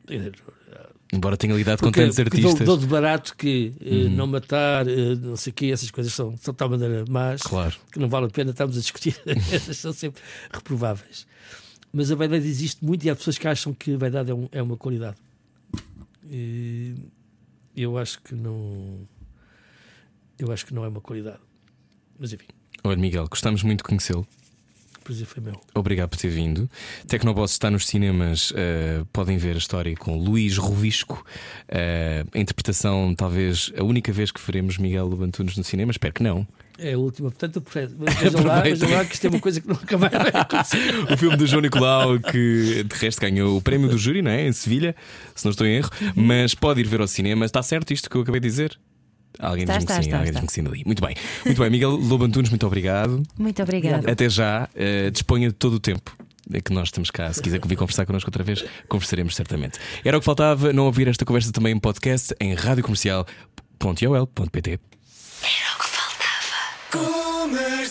Embora 1.13 1.37
tenha 1.37 1.55
lidado 1.55 1.81
com 1.81 1.93
tantos 1.93 2.17
porque 2.17 2.41
dou, 2.41 2.51
artistas. 2.51 2.67
dou 2.67 2.77
de 2.79 2.87
barato 2.87 3.37
que 3.37 3.73
eh, 3.81 4.05
Uhum. 4.05 4.11
não 4.11 4.27
matar, 4.27 4.89
eh, 4.89 5.15
não 5.17 5.37
sei 5.37 5.51
o 5.51 5.55
quê, 5.55 5.67
essas 5.67 5.91
coisas 5.91 6.13
são, 6.13 6.37
são 6.37 6.53
de 6.53 6.59
tal 6.59 6.69
maneira 6.69 7.05
más 7.09 7.43
Claro. 7.43 7.77
que 7.93 7.99
não 8.01 8.09
vale 8.09 8.27
a 8.27 8.31
pena 8.31 8.51
estarmos 8.51 8.77
a 8.77 8.81
discutir. 8.81 9.15
Essas 9.53 9.77
são 9.77 9.93
sempre 9.93 10.23
reprováveis. 10.53 11.27
Mas 11.93 12.11
a 12.11 12.17
vaidade 12.17 12.47
existe 12.47 12.85
muito 12.85 13.05
e 13.05 13.11
há 13.11 13.15
pessoas 13.15 13.39
que 13.39 13.47
acham 13.47 13.73
que 13.73 13.95
a 13.95 13.97
vaidade 13.97 14.31
é, 14.31 14.35
um- 14.35 14.49
é 14.51 14.61
uma 14.63 14.77
qualidade. 14.77 15.17
E 16.29 16.95
eu 17.77 17.97
acho 17.99 18.21
que 18.23 18.35
não. 18.35 19.07
eu 20.39 20.51
acho 20.51 20.67
que 20.67 20.75
não 20.75 20.85
é 20.85 20.89
uma 20.89 21.01
qualidade. 21.01 21.39
Mas 22.19 22.33
enfim, 22.33 22.47
Olha, 22.83 22.97
Miguel, 22.97 23.27
gostamos 23.29 23.63
muito 23.63 23.79
de 23.79 23.85
conhecê-lo. 23.85 24.27
Prazer 25.05 25.27
foi 25.27 25.43
meu. 25.43 25.61
Obrigado 25.75 26.09
por 26.09 26.17
ter 26.19 26.29
vindo. 26.29 26.69
Tecnoboss 27.07 27.53
está 27.53 27.71
nos 27.71 27.87
cinemas. 27.87 28.53
eh, 28.57 29.03
podem 29.13 29.37
ver 29.39 29.55
a 29.55 29.59
história 29.59 29.95
com 29.97 30.19
Luís 30.19 30.57
Rovisco. 30.57 31.25
Eh, 31.69 32.25
a 32.35 32.39
interpretação, 32.39 33.15
talvez, 33.15 33.71
a 33.79 33.85
única 33.85 34.13
vez 34.13 34.33
que 34.33 34.41
veremos 34.45 34.79
Miguel 34.79 35.07
Lobantunes 35.07 35.57
no 35.57 35.63
cinema. 35.65 35.91
Espero 35.93 36.13
que 36.15 36.23
não. 36.23 36.47
É 36.77 36.95
a 36.95 36.99
última, 36.99 37.31
portanto, 37.31 37.63
vejam 37.73 38.43
lá, 38.45 38.61
vejam 38.63 38.91
lá 38.91 39.05
que 39.05 39.15
isto 39.15 39.25
é 39.27 39.31
uma 39.31 39.39
coisa 39.39 39.61
que 39.61 39.69
nunca 39.69 39.97
vai 39.97 40.11
acontecer. 40.35 40.79
O 41.13 41.17
filme 41.17 41.37
do 41.37 41.47
João 41.47 41.63
Nicolau, 41.63 42.19
que 42.19 42.83
de 42.83 42.95
resto 42.97 43.21
ganhou 43.21 43.57
o 43.57 43.63
prémio 43.63 43.89
do 43.89 43.97
júri, 43.97 44.23
não 44.23 44.31
é? 44.33 44.49
Em 44.49 44.53
Sevilha, 44.53 44.97
se 45.37 45.45
não 45.45 45.53
estou 45.53 45.65
em 45.67 45.77
erro. 45.77 45.91
Mas 46.17 46.53
pode 46.55 46.81
ir 46.81 46.87
ver 46.89 47.01
ao 47.01 47.07
cinema. 47.07 47.45
Está 47.45 47.63
certo 47.63 47.93
isto 47.93 48.11
que 48.11 48.17
eu 48.17 48.23
acabei 48.23 48.41
de 48.41 48.49
dizer? 48.49 48.77
Alguém 49.39 49.65
Está, 49.65 49.75
diz-me 49.79 49.87
que 49.89 49.95
sim, 49.95 50.01
está, 50.01 50.17
alguém 50.19 50.31
está. 50.31 50.41
diz-me 50.41 50.47
que 50.47 50.53
sim 50.53 50.67
ali. 50.67 50.83
Muito 50.87 51.03
bem. 51.05 51.15
Muito 51.45 51.61
bem, 51.61 51.71
Miguel 51.71 51.91
Lobantunes, 51.91 52.51
muito 52.51 52.67
obrigado. 52.67 53.23
Muito 53.39 53.63
obrigada. 53.63 54.11
Até 54.11 54.29
já. 54.29 54.69
Eh, 54.75 55.11
disponha 55.11 55.49
de 55.49 55.55
todo 55.55 55.75
o 55.75 55.81
tempo. 55.81 56.17
É 56.53 56.61
que 56.61 56.73
nós 56.73 56.89
estamos 56.89 57.11
cá. 57.11 57.33
Se 57.33 57.43
quiser 57.43 57.61
vir 57.67 57.77
conversar 57.77 58.05
connosco 58.07 58.29
outra 58.29 58.45
vez, 58.45 58.65
conversaremos 58.89 59.35
certamente. 59.35 59.79
Era 60.05 60.17
o 60.19 60.21
que 60.21 60.27
faltava, 60.27 60.73
não 60.73 60.85
ouvir 60.85 61.09
esta 61.09 61.25
conversa 61.25 61.51
também 61.51 61.73
em 61.75 61.79
podcast 61.79 62.35
em 62.39 62.55
radiocomercial.ol.pt. 62.55 64.71
Era 64.71 64.81
o 65.75 65.79
que 65.79 65.89
faltava. 65.89 66.91
Comercial. 66.91 67.84